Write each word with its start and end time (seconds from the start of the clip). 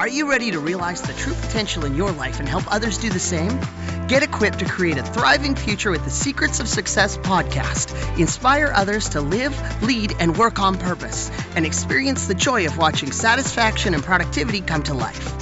Are 0.00 0.08
you 0.08 0.30
ready 0.30 0.50
to 0.52 0.58
realize 0.58 1.02
the 1.02 1.12
true 1.12 1.34
potential 1.34 1.84
in 1.84 1.94
your 1.94 2.10
life 2.10 2.40
and 2.40 2.48
help 2.48 2.72
others 2.72 2.96
do 2.96 3.10
the 3.10 3.18
same? 3.18 3.60
Get 4.08 4.22
equipped 4.22 4.60
to 4.60 4.64
create 4.64 4.96
a 4.96 5.02
thriving 5.02 5.54
future 5.54 5.90
with 5.90 6.02
the 6.04 6.10
Secrets 6.10 6.58
of 6.58 6.68
Success 6.68 7.18
podcast. 7.18 8.18
Inspire 8.18 8.72
others 8.74 9.10
to 9.10 9.20
live, 9.20 9.54
lead, 9.82 10.14
and 10.18 10.38
work 10.38 10.58
on 10.58 10.78
purpose, 10.78 11.30
and 11.54 11.66
experience 11.66 12.28
the 12.28 12.34
joy 12.34 12.64
of 12.64 12.78
watching 12.78 13.12
satisfaction 13.12 13.92
and 13.92 14.02
productivity 14.02 14.62
come 14.62 14.82
to 14.84 14.94
life. 14.94 15.34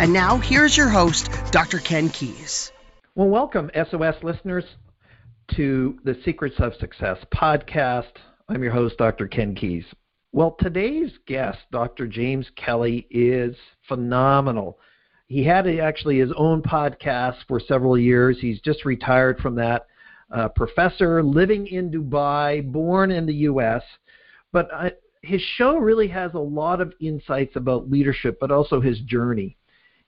And 0.00 0.14
now, 0.14 0.38
here's 0.38 0.74
your 0.74 0.88
host, 0.88 1.30
Dr. 1.50 1.76
Ken 1.76 2.08
Keis. 2.08 2.72
Well, 3.14 3.28
welcome, 3.28 3.70
SOS 3.74 4.14
listeners, 4.22 4.64
to 5.56 5.98
the 6.04 6.16
Secrets 6.24 6.56
of 6.58 6.72
Success 6.80 7.18
podcast. 7.30 8.12
I'm 8.48 8.62
your 8.62 8.72
host, 8.72 8.96
Dr. 8.96 9.28
Ken 9.28 9.54
Keis. 9.54 9.84
Well, 10.32 10.54
today's 10.60 11.10
guest, 11.26 11.58
Dr. 11.72 12.06
James 12.06 12.46
Kelley, 12.54 13.08
is 13.10 13.56
phenomenal. 13.88 14.78
He 15.26 15.44
had 15.44 15.66
actually 15.66 16.20
his 16.20 16.30
own 16.36 16.62
podcast 16.62 17.38
for 17.48 17.58
several 17.58 17.98
years. 17.98 18.38
He's 18.40 18.60
just 18.60 18.84
retired 18.84 19.40
from 19.40 19.56
that. 19.56 19.86
Uh, 20.30 20.48
professor 20.48 21.20
living 21.24 21.66
in 21.66 21.90
Dubai, 21.90 22.64
born 22.70 23.10
in 23.10 23.26
the 23.26 23.34
U.S., 23.34 23.82
but 24.52 24.68
uh, 24.72 24.90
his 25.22 25.42
show 25.56 25.76
really 25.76 26.06
has 26.08 26.34
a 26.34 26.38
lot 26.38 26.80
of 26.80 26.94
insights 27.00 27.56
about 27.56 27.90
leadership, 27.90 28.38
but 28.40 28.52
also 28.52 28.80
his 28.80 29.00
journey. 29.00 29.56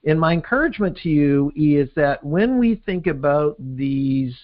And 0.05 0.17
my 0.17 0.31
encouragement 0.31 0.97
to 1.03 1.09
you 1.09 1.51
is 1.53 1.89
that 1.97 2.23
when 2.23 2.57
we 2.57 2.75
think 2.85 3.07
about 3.07 3.57
these 3.59 4.37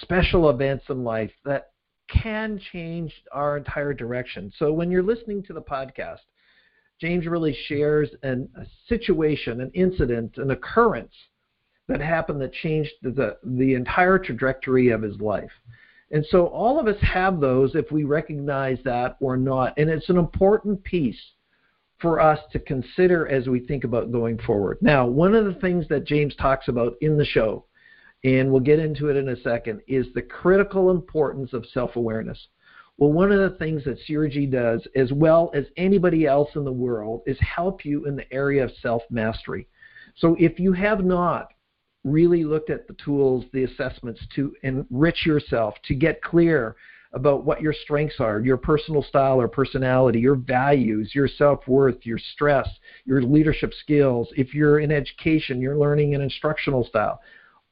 special 0.00 0.50
events 0.50 0.84
in 0.88 1.04
life, 1.04 1.32
that 1.44 1.71
can 2.12 2.60
change 2.72 3.12
our 3.32 3.56
entire 3.56 3.94
direction. 3.94 4.52
So 4.58 4.72
when 4.72 4.90
you're 4.90 5.02
listening 5.02 5.42
to 5.44 5.52
the 5.52 5.62
podcast, 5.62 6.20
James 7.00 7.26
really 7.26 7.56
shares 7.66 8.10
an, 8.22 8.48
a 8.56 8.64
situation, 8.88 9.60
an 9.60 9.70
incident, 9.74 10.36
an 10.36 10.50
occurrence 10.50 11.14
that 11.88 12.00
happened 12.00 12.40
that 12.40 12.52
changed 12.52 12.92
the, 13.02 13.36
the 13.42 13.74
entire 13.74 14.18
trajectory 14.18 14.90
of 14.90 15.02
his 15.02 15.20
life. 15.20 15.50
And 16.12 16.24
so 16.26 16.46
all 16.46 16.78
of 16.78 16.86
us 16.86 17.00
have 17.00 17.40
those 17.40 17.74
if 17.74 17.90
we 17.90 18.04
recognize 18.04 18.78
that 18.84 19.16
or 19.20 19.36
not. 19.36 19.74
And 19.78 19.90
it's 19.90 20.10
an 20.10 20.18
important 20.18 20.84
piece 20.84 21.20
for 22.00 22.20
us 22.20 22.38
to 22.52 22.58
consider 22.58 23.26
as 23.28 23.48
we 23.48 23.60
think 23.60 23.84
about 23.84 24.12
going 24.12 24.38
forward. 24.38 24.78
Now, 24.80 25.06
one 25.06 25.34
of 25.34 25.46
the 25.46 25.54
things 25.60 25.86
that 25.88 26.04
James 26.04 26.34
talks 26.36 26.68
about 26.68 26.94
in 27.00 27.16
the 27.16 27.24
show 27.24 27.64
and 28.24 28.50
we'll 28.50 28.60
get 28.60 28.78
into 28.78 29.08
it 29.08 29.16
in 29.16 29.28
a 29.30 29.40
second, 29.40 29.80
is 29.88 30.06
the 30.14 30.22
critical 30.22 30.90
importance 30.90 31.52
of 31.52 31.66
self 31.66 31.96
awareness. 31.96 32.38
Well, 32.98 33.12
one 33.12 33.32
of 33.32 33.40
the 33.40 33.56
things 33.58 33.84
that 33.84 33.98
CRG 34.06 34.50
does, 34.50 34.86
as 34.94 35.12
well 35.12 35.50
as 35.54 35.64
anybody 35.76 36.26
else 36.26 36.50
in 36.54 36.64
the 36.64 36.72
world, 36.72 37.22
is 37.26 37.38
help 37.40 37.84
you 37.84 38.06
in 38.06 38.16
the 38.16 38.32
area 38.32 38.64
of 38.64 38.70
self 38.80 39.02
mastery. 39.10 39.66
So 40.16 40.36
if 40.38 40.60
you 40.60 40.72
have 40.72 41.04
not 41.04 41.48
really 42.04 42.44
looked 42.44 42.70
at 42.70 42.86
the 42.86 42.96
tools, 43.04 43.44
the 43.52 43.64
assessments 43.64 44.20
to 44.34 44.54
enrich 44.62 45.24
yourself, 45.24 45.74
to 45.84 45.94
get 45.94 46.22
clear 46.22 46.76
about 47.14 47.44
what 47.44 47.60
your 47.60 47.72
strengths 47.72 48.20
are, 48.20 48.40
your 48.40 48.56
personal 48.56 49.02
style 49.02 49.40
or 49.40 49.48
personality, 49.48 50.18
your 50.18 50.34
values, 50.34 51.12
your 51.14 51.28
self 51.28 51.66
worth, 51.66 52.06
your 52.06 52.18
stress, 52.18 52.68
your 53.04 53.22
leadership 53.22 53.72
skills. 53.80 54.28
If 54.36 54.54
you're 54.54 54.80
in 54.80 54.92
education, 54.92 55.60
you're 55.60 55.78
learning 55.78 56.14
an 56.14 56.20
instructional 56.20 56.84
style 56.84 57.20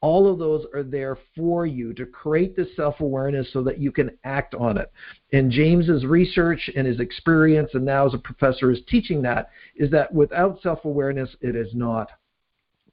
all 0.02 0.30
of 0.30 0.38
those 0.38 0.64
are 0.74 0.82
there 0.82 1.18
for 1.36 1.66
you 1.66 1.92
to 1.94 2.06
create 2.06 2.56
this 2.56 2.74
self 2.74 3.00
awareness 3.00 3.52
so 3.52 3.62
that 3.62 3.78
you 3.78 3.92
can 3.92 4.10
act 4.24 4.54
on 4.54 4.78
it. 4.78 4.90
And 5.32 5.50
James's 5.50 6.06
research 6.06 6.70
and 6.74 6.86
his 6.86 7.00
experience, 7.00 7.70
and 7.74 7.84
now 7.84 8.06
as 8.06 8.14
a 8.14 8.18
professor, 8.18 8.70
is 8.70 8.80
teaching 8.88 9.22
that 9.22 9.50
is 9.76 9.90
that 9.90 10.12
without 10.12 10.60
self 10.62 10.84
awareness, 10.84 11.36
it 11.40 11.54
is 11.54 11.74
not 11.74 12.10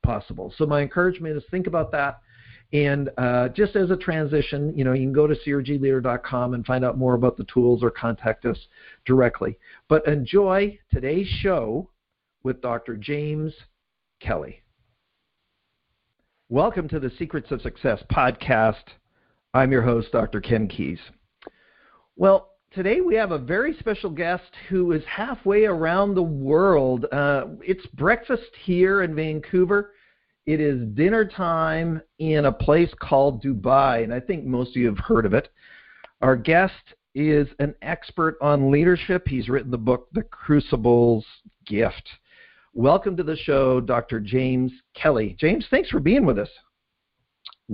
possible. 0.03 0.53
So 0.57 0.65
my 0.65 0.81
encouragement 0.81 1.37
is 1.37 1.43
think 1.49 1.67
about 1.67 1.91
that. 1.91 2.19
And 2.73 3.09
uh, 3.17 3.47
just 3.49 3.77
as 3.77 3.91
a 3.91 3.95
transition, 3.95 4.77
you 4.77 4.83
know, 4.83 4.91
you 4.91 5.03
can 5.03 5.13
go 5.13 5.25
to 5.25 5.35
crgleader.com 5.35 6.53
and 6.53 6.65
find 6.65 6.83
out 6.83 6.97
more 6.97 7.13
about 7.13 7.37
the 7.37 7.45
tools 7.45 7.81
or 7.81 7.89
contact 7.89 8.45
us 8.45 8.57
directly. 9.05 9.57
But 9.87 10.05
enjoy 10.05 10.77
today's 10.93 11.27
show 11.27 11.89
with 12.43 12.61
Dr. 12.61 12.97
James 12.97 13.53
Kelley. 14.19 14.63
Welcome 16.49 16.87
to 16.89 16.99
the 17.01 17.11
Secrets 17.19 17.51
of 17.51 17.61
Success 17.61 18.01
podcast. 18.09 18.85
I'm 19.53 19.69
your 19.69 19.81
host, 19.81 20.13
Dr. 20.13 20.39
Ken 20.39 20.69
Keis. 20.69 20.97
Well, 22.15 22.51
today 22.71 23.01
we 23.01 23.15
have 23.15 23.31
a 23.31 23.37
very 23.37 23.75
special 23.79 24.09
guest 24.09 24.49
who 24.69 24.93
is 24.93 25.03
halfway 25.05 25.65
around 25.65 26.15
the 26.15 26.23
world. 26.23 27.05
Uh, 27.11 27.47
it's 27.61 27.85
breakfast 27.87 28.49
here 28.63 29.03
in 29.03 29.13
Vancouver. 29.13 29.91
It 30.45 30.61
is 30.61 30.87
dinner 30.93 31.25
time 31.25 32.01
in 32.19 32.45
a 32.45 32.51
place 32.53 32.93
called 32.97 33.43
Dubai, 33.43 34.05
and 34.05 34.13
I 34.13 34.21
think 34.21 34.45
most 34.45 34.69
of 34.69 34.77
you 34.77 34.85
have 34.85 34.99
heard 34.99 35.25
of 35.25 35.33
it. 35.33 35.49
Our 36.21 36.37
guest 36.37 36.95
is 37.13 37.49
an 37.59 37.75
expert 37.81 38.37
on 38.39 38.71
leadership. 38.71 39.27
He's 39.27 39.49
written 39.49 39.69
the 39.69 39.77
book, 39.77 40.07
The 40.13 40.23
Crucible's 40.23 41.25
Gift. 41.65 42.07
Welcome 42.77 43.17
to 43.17 43.23
the 43.23 43.35
show, 43.35 43.81
Dr. 43.81 44.19
James 44.19 44.71
Kelley. 44.93 45.35
James, 45.39 45.65
thanks 45.71 45.89
for 45.89 45.99
being 45.99 46.27
with 46.27 46.37
us. 46.37 46.49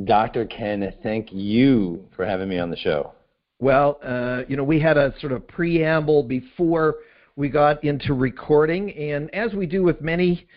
Dr. 0.06 0.46
Ken, 0.46 0.94
thank 1.03 1.28
you 1.34 2.06
for 2.16 2.25
having 2.25 2.47
me 2.47 2.58
on 2.58 2.69
the 2.69 2.78
show. 2.78 3.12
Well, 3.59 4.00
uh, 4.02 4.44
you 4.47 4.56
know, 4.56 4.64
we 4.64 4.80
had 4.80 4.96
a 4.96 5.14
sort 5.19 5.34
of 5.34 5.46
preamble 5.46 6.24
before 6.24 7.00
we 7.36 7.50
got 7.50 7.84
into 7.84 8.14
recording, 8.14 8.91
and 8.91 9.30
as 9.36 9.53
we 9.53 9.66
do 9.66 9.84
with 9.84 10.00
many 10.00 10.47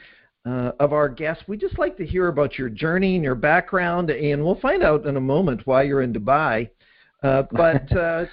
uh, 0.49 0.71
of 0.79 0.93
our 0.93 1.09
guests, 1.09 1.43
we 1.49 1.57
just 1.57 1.77
like 1.77 1.97
to 1.97 2.07
hear 2.07 2.29
about 2.29 2.57
your 2.57 2.69
journey 2.69 3.17
and 3.17 3.25
your 3.25 3.35
background, 3.35 4.11
and 4.11 4.45
we'll 4.45 4.61
find 4.61 4.85
out 4.85 5.07
in 5.07 5.17
a 5.17 5.21
moment 5.21 5.63
why 5.65 5.83
you're 5.83 6.03
in 6.03 6.13
Dubai. 6.13 6.71
Uh, 7.25 7.43
but 7.51 7.97
uh, 7.97 8.27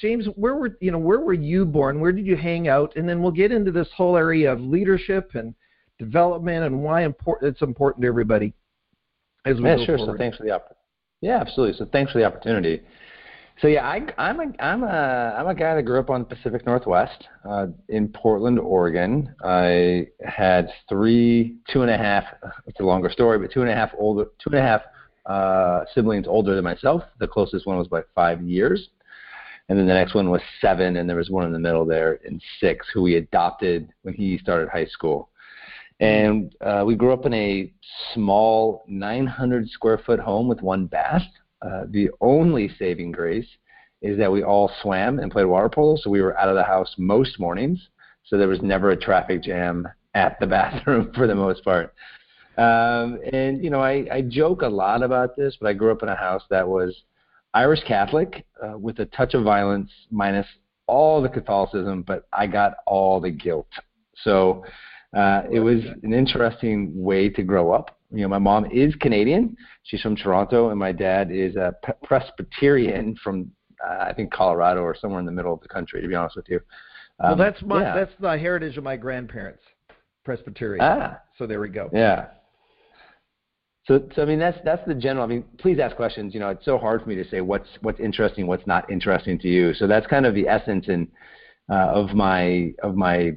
James, 0.00 0.26
where 0.36 0.54
were 0.54 0.76
you 0.80 0.90
know 0.90 0.98
where 0.98 1.20
were 1.20 1.34
you 1.34 1.64
born? 1.64 2.00
Where 2.00 2.12
did 2.12 2.26
you 2.26 2.36
hang 2.36 2.68
out? 2.68 2.94
And 2.96 3.08
then 3.08 3.22
we'll 3.22 3.32
get 3.32 3.52
into 3.52 3.70
this 3.70 3.88
whole 3.96 4.16
area 4.16 4.52
of 4.52 4.60
leadership 4.60 5.32
and 5.34 5.54
development 5.98 6.64
and 6.64 6.82
why 6.82 7.04
important 7.04 7.52
it's 7.52 7.62
important 7.62 8.02
to 8.02 8.08
everybody 8.08 8.52
as 9.44 9.56
we 9.58 9.68
yeah, 9.68 9.76
sure. 9.84 9.98
Forward. 9.98 10.14
So 10.14 10.18
thanks 10.18 10.36
for 10.36 10.44
the 10.44 10.50
opportunity. 10.50 10.80
Yeah, 11.20 11.40
absolutely. 11.40 11.78
So 11.78 11.88
thanks 11.90 12.12
for 12.12 12.18
the 12.18 12.24
opportunity. 12.24 12.82
So 13.62 13.68
yeah, 13.68 13.86
I, 13.86 14.00
I'm 14.18 14.40
a 14.40 14.52
I'm 14.58 14.82
a 14.82 15.36
I'm 15.38 15.46
a 15.46 15.54
guy 15.54 15.76
that 15.76 15.82
grew 15.82 16.00
up 16.00 16.10
on 16.10 16.20
the 16.20 16.34
Pacific 16.34 16.66
Northwest 16.66 17.28
uh, 17.48 17.68
in 17.88 18.08
Portland, 18.08 18.58
Oregon. 18.58 19.32
I 19.44 20.08
had 20.24 20.68
three, 20.88 21.56
two 21.72 21.82
and 21.82 21.90
a 21.90 21.96
half. 21.96 22.24
It's 22.66 22.80
a 22.80 22.82
longer 22.82 23.10
story, 23.10 23.38
but 23.38 23.52
two 23.52 23.60
and 23.60 23.70
a 23.70 23.74
half 23.74 23.90
older, 23.96 24.24
two 24.42 24.50
and 24.50 24.56
a 24.56 24.62
half 24.62 24.82
uh, 25.26 25.84
siblings 25.94 26.26
older 26.26 26.56
than 26.56 26.64
myself. 26.64 27.04
The 27.20 27.28
closest 27.28 27.64
one 27.64 27.78
was 27.78 27.86
by 27.86 28.02
five 28.14 28.42
years 28.42 28.88
and 29.68 29.78
then 29.78 29.86
the 29.86 29.94
next 29.94 30.14
one 30.14 30.30
was 30.30 30.42
seven, 30.60 30.96
and 30.96 31.08
there 31.08 31.16
was 31.16 31.30
one 31.30 31.46
in 31.46 31.52
the 31.52 31.58
middle 31.58 31.86
there 31.86 32.14
in 32.24 32.40
six 32.60 32.86
who 32.92 33.02
we 33.02 33.16
adopted 33.16 33.92
when 34.02 34.14
he 34.14 34.38
started 34.38 34.68
high 34.68 34.86
school. 34.86 35.30
And 36.00 36.54
uh, 36.60 36.84
we 36.86 36.96
grew 36.96 37.12
up 37.12 37.24
in 37.24 37.32
a 37.34 37.72
small 38.12 38.84
900 38.88 39.68
square 39.70 39.98
foot 39.98 40.18
home 40.18 40.48
with 40.48 40.60
one 40.60 40.86
bath. 40.86 41.22
Uh, 41.62 41.84
the 41.88 42.10
only 42.20 42.68
saving 42.78 43.12
grace 43.12 43.46
is 44.02 44.18
that 44.18 44.30
we 44.30 44.42
all 44.42 44.70
swam 44.82 45.18
and 45.18 45.32
played 45.32 45.46
water 45.46 45.70
polo, 45.70 45.96
so 45.96 46.10
we 46.10 46.20
were 46.20 46.38
out 46.38 46.48
of 46.50 46.56
the 46.56 46.62
house 46.62 46.94
most 46.98 47.40
mornings, 47.40 47.88
so 48.24 48.36
there 48.36 48.48
was 48.48 48.60
never 48.60 48.90
a 48.90 48.96
traffic 48.96 49.42
jam 49.42 49.88
at 50.14 50.38
the 50.40 50.46
bathroom 50.46 51.10
for 51.14 51.26
the 51.26 51.34
most 51.34 51.64
part. 51.64 51.94
Um, 52.58 53.18
and 53.32 53.64
you 53.64 53.70
know, 53.70 53.80
I, 53.80 54.06
I 54.12 54.20
joke 54.20 54.62
a 54.62 54.68
lot 54.68 55.02
about 55.02 55.36
this, 55.36 55.56
but 55.58 55.68
I 55.68 55.72
grew 55.72 55.90
up 55.90 56.02
in 56.02 56.08
a 56.08 56.14
house 56.14 56.42
that 56.50 56.68
was 56.68 56.94
Irish 57.54 57.82
Catholic 57.86 58.44
uh, 58.62 58.76
with 58.76 58.98
a 58.98 59.06
touch 59.06 59.34
of 59.34 59.44
violence, 59.44 59.90
minus 60.10 60.46
all 60.86 61.22
the 61.22 61.28
Catholicism, 61.28 62.02
but 62.02 62.26
I 62.32 62.46
got 62.46 62.74
all 62.86 63.20
the 63.20 63.30
guilt. 63.30 63.68
So 64.22 64.64
uh, 65.16 65.42
it 65.50 65.60
was 65.60 65.80
an 66.02 66.12
interesting 66.12 66.92
way 66.94 67.28
to 67.30 67.42
grow 67.42 67.72
up. 67.72 67.96
You 68.10 68.22
know, 68.22 68.28
my 68.28 68.38
mom 68.38 68.70
is 68.70 68.94
Canadian; 68.96 69.56
she's 69.84 70.00
from 70.00 70.16
Toronto, 70.16 70.70
and 70.70 70.78
my 70.78 70.92
dad 70.92 71.30
is 71.30 71.56
a 71.56 71.74
Presbyterian 72.02 73.16
from 73.22 73.50
uh, 73.84 74.04
I 74.04 74.12
think 74.12 74.32
Colorado 74.32 74.82
or 74.82 74.96
somewhere 74.96 75.20
in 75.20 75.26
the 75.26 75.32
middle 75.32 75.52
of 75.52 75.60
the 75.60 75.68
country. 75.68 76.02
To 76.02 76.08
be 76.08 76.14
honest 76.14 76.36
with 76.36 76.48
you. 76.48 76.60
Um, 77.20 77.30
well, 77.30 77.36
that's 77.36 77.62
my 77.62 77.82
yeah. 77.82 77.94
that's 77.94 78.12
the 78.20 78.36
heritage 78.36 78.76
of 78.76 78.84
my 78.84 78.96
grandparents, 78.96 79.62
Presbyterian. 80.24 80.84
Ah, 80.84 81.20
so 81.38 81.46
there 81.46 81.60
we 81.60 81.68
go. 81.68 81.88
Yeah. 81.92 82.26
So, 83.86 84.08
so 84.14 84.22
I 84.22 84.24
mean, 84.24 84.38
that's 84.38 84.58
that's 84.64 84.86
the 84.86 84.94
general. 84.94 85.24
I 85.24 85.28
mean, 85.28 85.44
please 85.58 85.78
ask 85.78 85.94
questions. 85.96 86.32
You 86.32 86.40
know, 86.40 86.48
it's 86.48 86.64
so 86.64 86.78
hard 86.78 87.02
for 87.02 87.08
me 87.08 87.16
to 87.16 87.28
say 87.28 87.40
what's 87.42 87.68
what's 87.82 88.00
interesting, 88.00 88.46
what's 88.46 88.66
not 88.66 88.90
interesting 88.90 89.38
to 89.40 89.48
you. 89.48 89.74
So 89.74 89.86
that's 89.86 90.06
kind 90.06 90.24
of 90.24 90.34
the 90.34 90.48
essence 90.48 90.86
and 90.88 91.08
uh, 91.70 91.88
of 92.00 92.10
my 92.14 92.72
of 92.82 92.94
my 92.96 93.32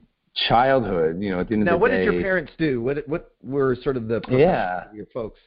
childhood. 0.48 1.22
You 1.22 1.32
know, 1.32 1.40
at 1.42 1.50
the 1.50 1.56
end 1.56 1.66
now, 1.66 1.74
of 1.74 1.80
the 1.80 1.82
what 1.82 1.92
day. 1.92 1.98
Now, 1.98 2.06
what 2.06 2.12
did 2.12 2.14
your 2.14 2.24
parents 2.24 2.52
do? 2.58 2.82
What 2.82 3.08
what 3.08 3.32
were 3.44 3.76
sort 3.84 3.98
of 3.98 4.08
the 4.08 4.22
yeah 4.30 4.86
your 4.94 5.08
folks? 5.14 5.40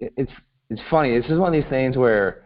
It's 0.00 0.32
it's 0.68 0.82
funny. 0.90 1.18
This 1.18 1.30
is 1.30 1.38
one 1.38 1.54
of 1.54 1.60
these 1.60 1.70
things 1.70 1.96
where. 1.96 2.44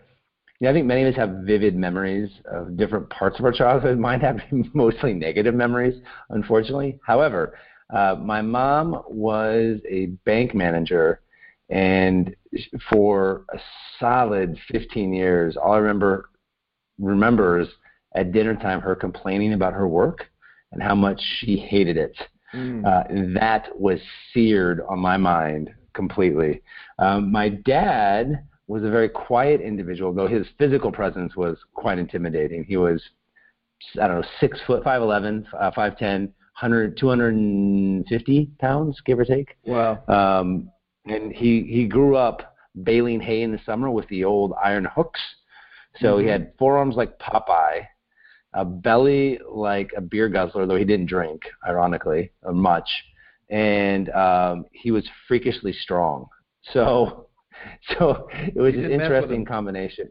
You 0.59 0.65
know, 0.65 0.71
I 0.71 0.73
think 0.75 0.87
many 0.87 1.03
of 1.03 1.13
us 1.13 1.17
have 1.17 1.45
vivid 1.45 1.77
memories 1.77 2.31
of 2.51 2.79
different 2.79 3.11
parts 3.11 3.39
of 3.39 3.45
our 3.45 3.53
childhood. 3.53 3.99
Mine 4.09 4.21
have 4.21 4.39
mostly 4.73 5.13
negative 5.13 5.55
memories, 5.55 6.01
unfortunately. 6.31 6.99
However, 7.05 7.59
Uh, 7.91 8.17
my 8.19 8.43
mom 8.43 9.03
was 9.09 9.79
a 9.89 10.07
bank 10.25 10.55
manager, 10.55 11.21
and 11.69 12.35
for 12.91 13.45
a 13.53 13.59
solid 13.99 14.59
15 14.71 15.13
years, 15.13 15.57
all 15.57 15.73
I 15.73 15.79
remember 15.79 16.31
remembers 16.99 17.69
at 18.15 18.33
dinner 18.33 18.55
time 18.55 18.81
her 18.81 18.95
complaining 18.95 19.53
about 19.53 19.73
her 19.73 19.89
work 19.89 20.27
and 20.73 20.83
how 20.83 20.95
much 20.95 21.21
she 21.39 21.57
hated 21.57 21.97
it. 21.97 22.17
Mm. 22.55 22.85
Uh, 22.85 23.39
that 23.39 23.69
was 23.79 24.01
seared 24.33 24.81
on 24.89 24.99
my 24.99 25.17
mind 25.17 25.71
completely. 25.93 26.63
Um, 26.99 27.31
my 27.31 27.49
dad 27.49 28.45
was 28.69 28.83
a 28.83 28.91
very 28.91 29.09
quiet 29.09 29.61
individual, 29.61 30.13
though 30.13 30.27
his 30.27 30.47
physical 30.59 30.91
presence 30.91 31.37
was 31.37 31.59
quite 31.75 31.99
intimidating. 31.99 32.65
He 32.65 32.77
was, 32.77 33.03
I 34.01 34.07
don't 34.09 34.21
know, 34.21 34.29
six 34.41 34.59
foot, 34.67 34.83
five 34.85 35.03
eleven, 35.03 35.47
uh, 35.59 35.71
five 35.73 35.99
ten, 35.99 36.33
100, 36.61 36.97
250 36.97 38.51
pounds, 38.59 38.99
give 39.05 39.19
or 39.19 39.25
take. 39.27 39.57
Wow. 39.67 40.03
Um, 40.09 40.71
and 41.07 41.33
he 41.33 41.63
he 41.63 41.87
grew 41.87 42.17
up 42.17 42.55
baling 42.83 43.21
hay 43.21 43.43
in 43.43 43.53
the 43.53 43.61
summer 43.65 43.91
with 43.91 44.07
the 44.09 44.25
old 44.25 44.53
iron 44.63 44.87
hooks. 44.95 45.21
So 46.01 46.15
mm-hmm. 46.15 46.25
he 46.25 46.31
had 46.31 46.53
forearms 46.59 46.97
like 46.97 47.19
Popeye, 47.19 47.87
a 48.53 48.65
belly 48.65 49.39
like 49.49 49.91
a 49.97 50.01
beer 50.01 50.29
guzzler, 50.29 50.67
though 50.67 50.77
he 50.77 50.85
didn't 50.85 51.07
drink, 51.07 51.43
ironically, 51.67 52.33
much, 52.45 52.89
and 53.51 54.11
um, 54.11 54.67
he 54.73 54.91
was 54.91 55.09
freakishly 55.27 55.73
strong. 55.73 56.27
So, 56.73 57.29
so 57.99 58.29
it 58.33 58.59
was 58.59 58.75
an 58.75 58.91
interesting 58.91 59.45
combination. 59.45 60.11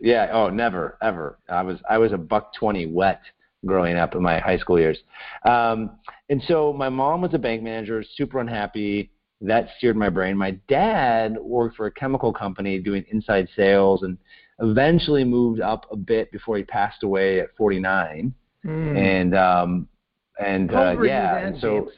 Yeah. 0.00 0.30
Oh, 0.32 0.48
never, 0.48 0.96
ever. 1.02 1.38
I 1.48 1.62
was 1.62 1.78
I 1.88 1.98
was 1.98 2.12
a 2.12 2.18
buck 2.18 2.54
twenty 2.54 2.86
wet 2.86 3.20
growing 3.66 3.96
up 3.96 4.14
in 4.14 4.22
my 4.22 4.38
high 4.38 4.56
school 4.56 4.78
years. 4.78 4.98
Um, 5.44 5.98
and 6.28 6.42
so 6.48 6.72
my 6.72 6.88
mom 6.88 7.20
was 7.20 7.34
a 7.34 7.38
bank 7.38 7.62
manager, 7.62 8.02
super 8.16 8.40
unhappy. 8.40 9.10
That 9.40 9.68
steered 9.78 9.96
my 9.96 10.10
brain. 10.10 10.36
My 10.36 10.52
dad 10.68 11.36
worked 11.40 11.76
for 11.76 11.86
a 11.86 11.92
chemical 11.92 12.32
company 12.32 12.78
doing 12.78 13.04
inside 13.10 13.48
sales 13.56 14.02
and 14.02 14.18
eventually 14.60 15.24
moved 15.24 15.60
up 15.60 15.86
a 15.90 15.96
bit 15.96 16.30
before 16.30 16.56
he 16.58 16.62
passed 16.62 17.02
away 17.02 17.40
at 17.40 17.48
49. 17.56 18.34
Mm. 18.66 18.98
And 18.98 19.34
um, 19.34 19.88
and 20.38 20.74
uh, 20.74 21.00
yeah, 21.02 21.38
and 21.38 21.58
so 21.60 21.90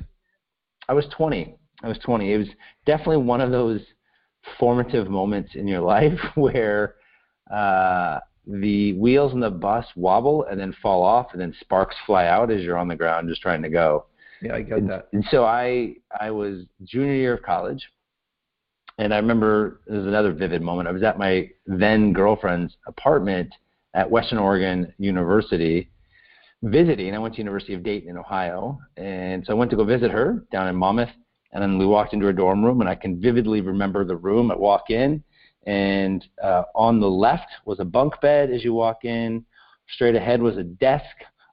I 0.88 0.94
was 0.94 1.06
20. 1.16 1.56
I 1.82 1.88
was 1.88 1.98
20. 1.98 2.32
It 2.32 2.38
was 2.38 2.48
definitely 2.86 3.18
one 3.18 3.40
of 3.40 3.50
those 3.50 3.80
formative 4.58 5.08
moments 5.08 5.52
in 5.54 5.66
your 5.66 5.80
life 5.96 6.18
where 6.34 6.94
uh, 7.52 8.20
the 8.46 8.92
wheels 8.94 9.32
in 9.32 9.40
the 9.40 9.50
bus 9.50 9.86
wobble 9.96 10.44
and 10.50 10.58
then 10.58 10.74
fall 10.82 11.02
off, 11.02 11.28
and 11.32 11.40
then 11.40 11.54
sparks 11.60 11.96
fly 12.06 12.26
out 12.26 12.50
as 12.50 12.62
you're 12.62 12.78
on 12.78 12.88
the 12.88 12.96
ground 12.96 13.28
just 13.28 13.42
trying 13.42 13.62
to 13.62 13.70
go. 13.70 14.06
Yeah, 14.42 14.56
I 14.56 14.62
get 14.62 14.86
that. 14.88 15.08
And 15.12 15.24
so 15.30 15.44
I 15.44 15.94
I 16.20 16.30
was 16.30 16.64
junior 16.84 17.14
year 17.14 17.34
of 17.34 17.42
college, 17.42 17.82
and 18.98 19.14
I 19.14 19.18
remember 19.18 19.80
there's 19.86 20.06
another 20.06 20.32
vivid 20.32 20.62
moment. 20.62 20.88
I 20.88 20.92
was 20.92 21.02
at 21.02 21.18
my 21.18 21.48
then 21.66 22.12
girlfriend's 22.12 22.76
apartment 22.86 23.54
at 23.94 24.10
Western 24.10 24.38
Oregon 24.38 24.92
University 24.98 25.88
visiting. 26.62 27.14
I 27.14 27.18
went 27.18 27.34
to 27.34 27.38
University 27.38 27.74
of 27.74 27.82
Dayton 27.82 28.10
in 28.10 28.16
Ohio, 28.16 28.78
and 28.96 29.44
so 29.46 29.52
I 29.52 29.56
went 29.56 29.70
to 29.70 29.76
go 29.76 29.84
visit 29.84 30.10
her 30.10 30.44
down 30.50 30.68
in 30.68 30.76
Monmouth. 30.76 31.10
And 31.52 31.62
then 31.62 31.78
we 31.78 31.84
walked 31.84 32.14
into 32.14 32.26
her 32.26 32.32
dorm 32.32 32.64
room, 32.64 32.80
and 32.80 32.88
I 32.88 32.94
can 32.94 33.20
vividly 33.20 33.60
remember 33.60 34.04
the 34.04 34.16
room. 34.16 34.50
I 34.50 34.56
walk 34.56 34.88
in, 34.88 35.22
and 35.66 36.24
uh, 36.42 36.62
on 36.74 36.98
the 36.98 37.10
left 37.10 37.48
was 37.66 37.78
a 37.78 37.84
bunk 37.84 38.14
bed 38.22 38.50
as 38.50 38.64
you 38.64 38.72
walk 38.72 39.04
in. 39.04 39.44
Straight 39.94 40.14
ahead 40.14 40.40
was 40.40 40.56
a 40.56 40.62
desk. 40.62 41.04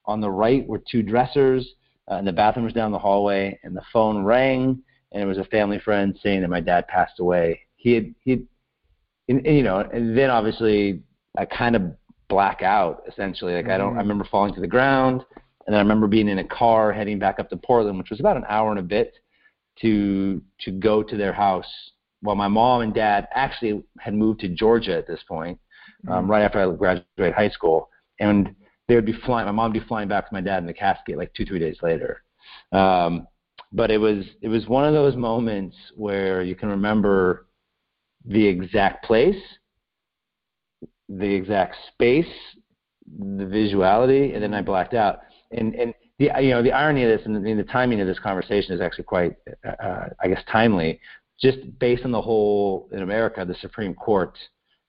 On 0.05 0.21
the 0.21 0.31
right 0.31 0.65
were 0.65 0.81
two 0.89 1.03
dressers, 1.03 1.67
uh, 2.09 2.15
and 2.15 2.27
the 2.27 2.33
bathroom 2.33 2.65
was 2.65 2.73
down 2.73 2.91
the 2.91 2.99
hallway. 2.99 3.59
And 3.63 3.75
the 3.75 3.83
phone 3.93 4.23
rang, 4.23 4.81
and 5.11 5.23
it 5.23 5.25
was 5.25 5.37
a 5.37 5.45
family 5.45 5.79
friend 5.79 6.17
saying 6.21 6.41
that 6.41 6.49
my 6.49 6.59
dad 6.59 6.87
passed 6.87 7.19
away. 7.19 7.61
He 7.75 7.93
had 7.93 8.13
he, 8.21 8.31
had, 8.31 8.47
and, 9.27 9.45
and, 9.45 9.57
you 9.57 9.63
know, 9.63 9.79
and 9.79 10.17
then 10.17 10.29
obviously 10.29 11.01
I 11.37 11.45
kind 11.45 11.75
of 11.75 11.83
black 12.27 12.61
out 12.61 13.03
essentially. 13.07 13.53
Like. 13.53 13.69
I 13.69 13.77
don't, 13.77 13.87
I 13.87 13.89
mm-hmm. 13.89 13.99
remember 13.99 14.27
falling 14.29 14.53
to 14.55 14.61
the 14.61 14.67
ground, 14.67 15.23
and 15.65 15.73
then 15.73 15.75
I 15.75 15.81
remember 15.81 16.07
being 16.07 16.29
in 16.29 16.39
a 16.39 16.43
car 16.43 16.91
heading 16.91 17.19
back 17.19 17.39
up 17.39 17.49
to 17.49 17.57
Portland, 17.57 17.97
which 17.97 18.09
was 18.09 18.19
about 18.19 18.37
an 18.37 18.45
hour 18.47 18.71
and 18.71 18.79
a 18.79 18.83
bit 18.83 19.13
to 19.81 20.41
to 20.61 20.71
go 20.71 21.03
to 21.03 21.17
their 21.17 21.33
house. 21.33 21.67
While 22.21 22.35
my 22.35 22.49
mom 22.49 22.81
and 22.81 22.93
dad 22.93 23.29
actually 23.33 23.81
had 23.99 24.13
moved 24.13 24.41
to 24.41 24.49
Georgia 24.49 24.97
at 24.97 25.07
this 25.07 25.21
point, 25.27 25.57
um, 26.07 26.09
mm-hmm. 26.09 26.19
um, 26.19 26.31
right 26.31 26.43
after 26.43 26.59
I 26.59 26.75
graduated 26.75 27.33
high 27.35 27.49
school, 27.49 27.89
and 28.19 28.55
they 28.89 28.95
would 28.95 29.05
be 29.05 29.13
flying. 29.13 29.45
My 29.45 29.51
mom 29.51 29.71
would 29.71 29.79
be 29.79 29.87
flying 29.87 30.09
back 30.09 30.25
with 30.25 30.33
my 30.33 30.41
dad 30.41 30.57
in 30.57 30.65
the 30.65 30.73
casket 30.73 31.15
like 31.15 31.31
two, 31.35 31.45
three 31.45 31.59
days 31.59 31.77
later. 31.83 32.23
Um, 32.71 33.27
but 33.71 33.91
it 33.91 33.99
was 33.99 34.25
it 34.41 34.49
was 34.49 34.67
one 34.67 34.83
of 34.83 34.93
those 34.93 35.15
moments 35.15 35.77
where 35.95 36.41
you 36.41 36.55
can 36.55 36.69
remember 36.69 37.45
the 38.25 38.45
exact 38.45 39.05
place, 39.05 39.37
the 41.07 41.31
exact 41.31 41.75
space, 41.93 42.25
the 43.19 43.43
visuality, 43.43 44.33
and 44.33 44.41
then 44.41 44.55
I 44.55 44.63
blacked 44.63 44.95
out. 44.95 45.19
And 45.51 45.75
and 45.75 45.93
the 46.17 46.31
you 46.41 46.49
know 46.49 46.63
the 46.63 46.71
irony 46.71 47.03
of 47.03 47.15
this 47.15 47.25
and 47.27 47.35
the, 47.35 47.47
and 47.47 47.59
the 47.59 47.71
timing 47.71 48.01
of 48.01 48.07
this 48.07 48.19
conversation 48.19 48.73
is 48.73 48.81
actually 48.81 49.03
quite 49.03 49.35
uh, 49.63 50.07
I 50.19 50.27
guess 50.27 50.41
timely, 50.51 50.99
just 51.39 51.59
based 51.77 52.05
on 52.05 52.11
the 52.11 52.21
whole 52.21 52.89
in 52.91 53.03
America 53.03 53.45
the 53.45 53.55
Supreme 53.61 53.93
Court 53.93 54.35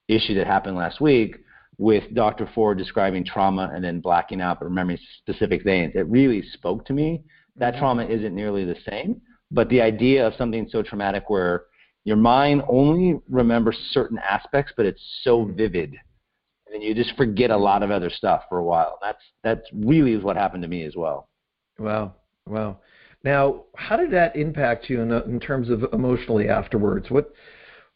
issue 0.07 0.33
that 0.33 0.47
happened 0.47 0.75
last 0.75 0.99
week 0.99 1.35
with 1.77 2.03
Dr. 2.13 2.49
Ford 2.53 2.77
describing 2.77 3.25
trauma 3.25 3.71
and 3.73 3.83
then 3.83 4.01
blacking 4.01 4.41
out 4.41 4.59
but 4.59 4.65
remembering 4.65 4.99
specific 5.19 5.63
things. 5.63 5.93
It 5.95 6.07
really 6.07 6.43
spoke 6.53 6.85
to 6.85 6.93
me 6.93 7.23
that 7.55 7.73
mm-hmm. 7.73 7.79
trauma 7.79 8.05
isn't 8.05 8.35
nearly 8.35 8.65
the 8.65 8.77
same. 8.89 9.21
But 9.51 9.67
the 9.69 9.81
idea 9.81 10.25
of 10.25 10.33
something 10.37 10.67
so 10.69 10.81
traumatic 10.81 11.29
where 11.29 11.65
your 12.03 12.15
mind 12.15 12.63
only 12.67 13.19
remembers 13.29 13.77
certain 13.91 14.17
aspects, 14.17 14.73
but 14.75 14.85
it's 14.85 15.01
so 15.23 15.39
mm-hmm. 15.45 15.57
vivid, 15.57 15.89
and 15.89 16.73
then 16.73 16.81
you 16.81 16.95
just 16.95 17.15
forget 17.15 17.51
a 17.51 17.57
lot 17.57 17.83
of 17.83 17.91
other 17.91 18.09
stuff 18.09 18.43
for 18.49 18.59
a 18.59 18.63
while. 18.63 18.97
That's 19.01 19.21
that's 19.43 19.67
really 19.73 20.13
is 20.13 20.23
what 20.23 20.37
happened 20.37 20.63
to 20.63 20.69
me 20.69 20.83
as 20.83 20.95
well. 20.95 21.29
Wow, 21.77 22.15
wow. 22.47 22.79
Now, 23.23 23.65
how 23.75 23.97
did 23.97 24.11
that 24.11 24.35
impact 24.35 24.89
you 24.89 25.01
in, 25.01 25.11
in 25.11 25.39
terms 25.39 25.69
of 25.69 25.83
emotionally 25.93 26.49
afterwards? 26.49 27.11
What 27.11 27.33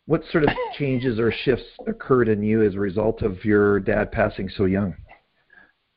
what 0.06 0.22
sort 0.32 0.44
of 0.44 0.50
changes 0.78 1.20
or 1.20 1.32
shifts 1.32 1.66
occurred 1.88 2.30
in 2.30 2.44
you 2.44 2.64
as 2.64 2.76
a 2.76 2.80
result 2.80 3.22
of 3.22 3.44
your 3.44 3.80
dad 3.80 4.12
passing 4.12 4.50
so 4.50 4.66
young? 4.66 4.96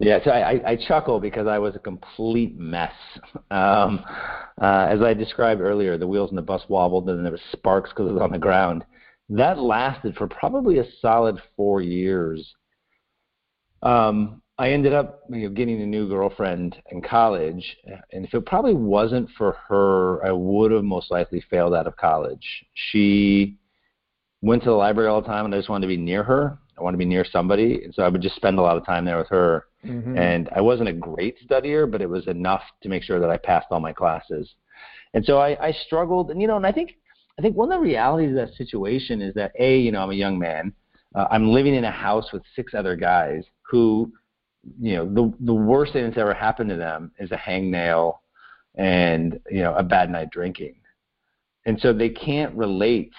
Yeah, 0.00 0.20
so 0.24 0.30
I, 0.30 0.60
I 0.64 0.76
chuckle 0.76 1.18
because 1.18 1.48
I 1.48 1.58
was 1.58 1.74
a 1.74 1.80
complete 1.80 2.56
mess. 2.56 2.92
Um, 3.50 4.04
uh, 4.60 4.86
as 4.88 5.02
I 5.02 5.12
described 5.12 5.60
earlier, 5.60 5.98
the 5.98 6.06
wheels 6.06 6.30
in 6.30 6.36
the 6.36 6.42
bus 6.42 6.62
wobbled 6.68 7.08
and 7.08 7.24
there 7.24 7.32
was 7.32 7.40
sparks 7.50 7.90
because 7.90 8.08
it 8.08 8.12
was 8.12 8.22
on 8.22 8.30
the 8.30 8.38
ground. 8.38 8.84
That 9.28 9.58
lasted 9.58 10.14
for 10.14 10.28
probably 10.28 10.78
a 10.78 10.84
solid 11.00 11.40
four 11.56 11.82
years. 11.82 12.54
Um, 13.82 14.40
I 14.56 14.70
ended 14.70 14.92
up 14.92 15.22
you 15.30 15.48
know, 15.48 15.54
getting 15.54 15.82
a 15.82 15.86
new 15.86 16.08
girlfriend 16.08 16.76
in 16.90 17.02
college, 17.02 17.76
and 18.12 18.24
if 18.24 18.34
it 18.34 18.46
probably 18.46 18.74
wasn't 18.74 19.28
for 19.36 19.56
her, 19.68 20.24
I 20.24 20.32
would 20.32 20.72
have 20.72 20.82
most 20.82 21.10
likely 21.10 21.44
failed 21.48 21.74
out 21.74 21.86
of 21.86 21.96
college. 21.96 22.44
She 22.74 23.57
went 24.42 24.62
to 24.62 24.70
the 24.70 24.76
library 24.76 25.08
all 25.08 25.20
the 25.20 25.26
time, 25.26 25.44
and 25.44 25.54
I 25.54 25.58
just 25.58 25.68
wanted 25.68 25.86
to 25.86 25.88
be 25.88 25.96
near 25.96 26.22
her. 26.22 26.58
I 26.78 26.82
wanted 26.82 26.96
to 26.96 26.98
be 26.98 27.04
near 27.04 27.24
somebody, 27.24 27.84
and 27.84 27.94
so 27.94 28.02
I 28.02 28.08
would 28.08 28.22
just 28.22 28.36
spend 28.36 28.58
a 28.58 28.62
lot 28.62 28.76
of 28.76 28.86
time 28.86 29.04
there 29.04 29.18
with 29.18 29.28
her. 29.28 29.66
Mm-hmm. 29.84 30.16
And 30.16 30.48
I 30.54 30.60
wasn't 30.60 30.88
a 30.88 30.92
great 30.92 31.36
studier, 31.48 31.90
but 31.90 32.00
it 32.00 32.08
was 32.08 32.26
enough 32.26 32.62
to 32.82 32.88
make 32.88 33.02
sure 33.02 33.20
that 33.20 33.30
I 33.30 33.36
passed 33.36 33.66
all 33.70 33.80
my 33.80 33.92
classes. 33.92 34.54
And 35.14 35.24
so 35.24 35.38
I, 35.38 35.68
I 35.68 35.72
struggled, 35.72 36.30
and 36.30 36.40
you 36.40 36.46
know, 36.46 36.56
and 36.56 36.66
I 36.66 36.72
think 36.72 36.96
I 37.38 37.42
think 37.42 37.56
one 37.56 37.70
of 37.70 37.78
the 37.78 37.84
realities 37.84 38.30
of 38.30 38.36
that 38.36 38.54
situation 38.54 39.22
is 39.22 39.34
that 39.34 39.52
a, 39.58 39.78
you 39.78 39.92
know, 39.92 40.02
I'm 40.02 40.10
a 40.10 40.14
young 40.14 40.38
man. 40.38 40.72
Uh, 41.14 41.26
I'm 41.30 41.50
living 41.50 41.74
in 41.74 41.84
a 41.84 41.90
house 41.90 42.32
with 42.32 42.42
six 42.54 42.74
other 42.74 42.96
guys 42.96 43.44
who, 43.62 44.12
you 44.80 44.96
know, 44.96 45.06
the 45.06 45.32
the 45.44 45.54
worst 45.54 45.92
thing 45.92 46.04
that's 46.04 46.18
ever 46.18 46.34
happened 46.34 46.70
to 46.70 46.76
them 46.76 47.12
is 47.18 47.30
a 47.32 47.36
hangnail 47.36 48.18
and 48.74 49.40
you 49.50 49.62
know 49.62 49.74
a 49.74 49.82
bad 49.82 50.10
night 50.10 50.30
drinking, 50.30 50.76
and 51.64 51.80
so 51.80 51.92
they 51.92 52.10
can't 52.10 52.54
relate 52.54 53.12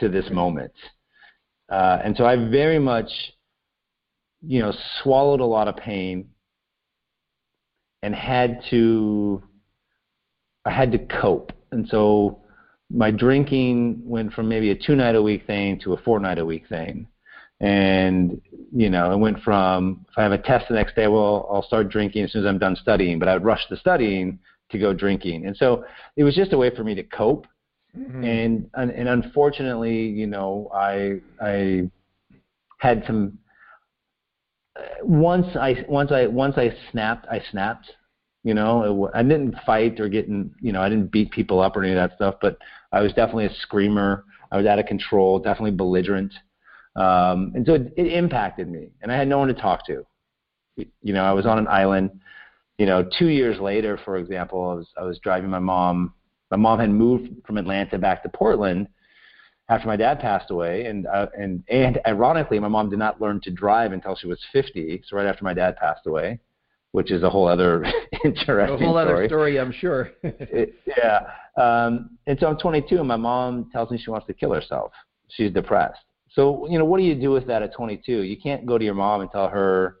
to 0.00 0.08
this 0.08 0.30
moment. 0.30 0.72
Uh, 1.68 1.98
and 2.02 2.16
so 2.16 2.24
I 2.24 2.36
very 2.36 2.78
much 2.78 3.10
you 4.42 4.60
know, 4.60 4.72
swallowed 5.02 5.40
a 5.40 5.44
lot 5.44 5.68
of 5.68 5.76
pain 5.76 6.28
and 8.02 8.14
had 8.14 8.62
to 8.70 9.42
I 10.64 10.70
had 10.70 10.92
to 10.92 10.98
cope. 10.98 11.52
And 11.72 11.88
so 11.88 12.42
my 12.90 13.10
drinking 13.10 14.02
went 14.04 14.32
from 14.32 14.48
maybe 14.48 14.70
a 14.70 14.74
two 14.74 14.96
night 14.96 15.14
a 15.14 15.22
week 15.22 15.46
thing 15.46 15.80
to 15.80 15.94
a 15.94 16.02
four 16.02 16.20
night 16.20 16.38
a 16.38 16.44
week 16.44 16.68
thing. 16.68 17.06
And, 17.60 18.40
you 18.72 18.88
know, 18.88 19.10
it 19.12 19.16
went 19.16 19.42
from 19.42 20.06
if 20.10 20.18
I 20.18 20.22
have 20.22 20.32
a 20.32 20.38
test 20.38 20.66
the 20.68 20.74
next 20.74 20.94
day, 20.94 21.08
well, 21.08 21.48
I'll 21.52 21.64
start 21.64 21.88
drinking 21.88 22.24
as 22.24 22.32
soon 22.32 22.44
as 22.44 22.48
I'm 22.48 22.58
done 22.58 22.76
studying, 22.76 23.18
but 23.18 23.28
I 23.28 23.34
would 23.34 23.44
rush 23.44 23.62
the 23.68 23.76
studying 23.76 24.38
to 24.70 24.78
go 24.78 24.92
drinking. 24.92 25.46
And 25.46 25.56
so 25.56 25.84
it 26.16 26.22
was 26.22 26.36
just 26.36 26.52
a 26.52 26.58
way 26.58 26.74
for 26.74 26.84
me 26.84 26.94
to 26.94 27.02
cope. 27.02 27.46
Mm-hmm. 27.96 28.24
And, 28.24 28.70
and 28.74 28.90
and 28.90 29.08
unfortunately, 29.08 30.06
you 30.06 30.26
know, 30.26 30.70
I 30.74 31.20
I 31.40 31.90
had 32.78 33.04
some 33.06 33.38
once 35.02 35.56
I 35.56 35.84
once 35.88 36.12
I 36.12 36.26
once 36.26 36.56
I 36.56 36.74
snapped, 36.90 37.26
I 37.30 37.42
snapped. 37.50 37.86
You 38.44 38.54
know, 38.54 39.08
it, 39.12 39.18
I 39.18 39.22
didn't 39.22 39.56
fight 39.66 40.00
or 40.00 40.08
get 40.08 40.28
in, 40.28 40.54
you 40.60 40.72
know, 40.72 40.80
I 40.80 40.88
didn't 40.88 41.10
beat 41.10 41.32
people 41.32 41.60
up 41.60 41.76
or 41.76 41.82
any 41.82 41.92
of 41.92 41.96
that 41.96 42.16
stuff, 42.16 42.36
but 42.40 42.56
I 42.92 43.00
was 43.00 43.12
definitely 43.12 43.46
a 43.46 43.54
screamer. 43.54 44.24
I 44.50 44.56
was 44.56 44.64
out 44.64 44.78
of 44.78 44.86
control, 44.86 45.38
definitely 45.38 45.72
belligerent. 45.72 46.32
Um, 46.96 47.52
and 47.54 47.66
so 47.66 47.74
it, 47.74 47.92
it 47.96 48.06
impacted 48.12 48.68
me, 48.68 48.90
and 49.02 49.12
I 49.12 49.16
had 49.16 49.28
no 49.28 49.38
one 49.38 49.48
to 49.48 49.54
talk 49.54 49.84
to. 49.86 50.06
You 50.76 51.12
know, 51.12 51.24
I 51.24 51.32
was 51.32 51.46
on 51.46 51.58
an 51.58 51.68
island. 51.68 52.20
You 52.78 52.86
know, 52.86 53.08
two 53.18 53.26
years 53.28 53.60
later, 53.60 54.00
for 54.04 54.16
example, 54.16 54.70
I 54.70 54.74
was 54.74 54.88
I 54.98 55.02
was 55.02 55.18
driving 55.18 55.50
my 55.50 55.58
mom. 55.58 56.14
My 56.50 56.56
mom 56.56 56.78
had 56.78 56.90
moved 56.90 57.46
from 57.46 57.58
Atlanta 57.58 57.98
back 57.98 58.22
to 58.22 58.28
Portland 58.28 58.88
after 59.68 59.86
my 59.86 59.96
dad 59.96 60.18
passed 60.18 60.50
away, 60.50 60.86
and 60.86 61.06
uh, 61.06 61.26
and 61.38 61.62
and 61.68 62.00
ironically, 62.06 62.58
my 62.58 62.68
mom 62.68 62.88
did 62.88 62.98
not 62.98 63.20
learn 63.20 63.40
to 63.42 63.50
drive 63.50 63.92
until 63.92 64.16
she 64.16 64.26
was 64.26 64.38
50, 64.52 65.02
so 65.06 65.16
right 65.16 65.26
after 65.26 65.44
my 65.44 65.52
dad 65.52 65.76
passed 65.76 66.06
away, 66.06 66.40
which 66.92 67.10
is 67.10 67.22
a 67.22 67.28
whole 67.28 67.46
other 67.46 67.84
interesting 68.24 68.74
a 68.76 68.78
whole 68.78 68.94
story. 68.94 69.16
other 69.16 69.28
story, 69.28 69.60
I'm 69.60 69.72
sure. 69.72 70.10
it, 70.22 70.74
yeah, 70.86 71.26
um, 71.62 72.18
and 72.26 72.38
so 72.40 72.46
I'm 72.46 72.56
22, 72.56 72.98
and 72.98 73.08
my 73.08 73.16
mom 73.16 73.68
tells 73.70 73.90
me 73.90 73.98
she 73.98 74.10
wants 74.10 74.26
to 74.28 74.34
kill 74.34 74.52
herself. 74.52 74.92
She's 75.28 75.52
depressed. 75.52 76.00
So 76.30 76.66
you 76.70 76.78
know, 76.78 76.86
what 76.86 76.98
do 76.98 77.04
you 77.04 77.14
do 77.14 77.30
with 77.30 77.46
that 77.48 77.62
at 77.62 77.74
22? 77.74 78.22
You 78.22 78.36
can't 78.40 78.64
go 78.64 78.78
to 78.78 78.84
your 78.84 78.94
mom 78.94 79.20
and 79.20 79.30
tell 79.30 79.48
her 79.48 79.96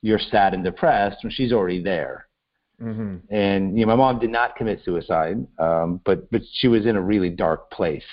you're 0.00 0.20
sad 0.20 0.54
and 0.54 0.62
depressed 0.62 1.24
when 1.24 1.32
she's 1.32 1.52
already 1.52 1.82
there. 1.82 2.27
Mm-hmm. 2.82 3.34
And 3.34 3.78
you 3.78 3.84
know, 3.84 3.96
my 3.96 3.96
mom 3.96 4.20
did 4.20 4.30
not 4.30 4.54
commit 4.56 4.80
suicide, 4.84 5.44
um, 5.58 6.00
but 6.04 6.30
but 6.30 6.42
she 6.52 6.68
was 6.68 6.86
in 6.86 6.96
a 6.96 7.00
really 7.00 7.30
dark 7.30 7.70
place, 7.70 8.04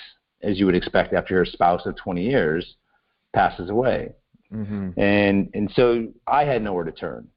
as 0.42 0.58
you 0.58 0.66
would 0.66 0.74
expect 0.74 1.14
after 1.14 1.34
your 1.34 1.44
spouse 1.44 1.86
of 1.86 1.96
20 1.96 2.22
years 2.22 2.74
passes 3.34 3.70
away. 3.70 4.12
Mm-hmm. 4.52 4.98
And 5.00 5.50
and 5.54 5.70
so 5.74 6.08
I 6.26 6.44
had 6.44 6.62
nowhere 6.62 6.84
to 6.84 6.92
turn. 6.92 7.28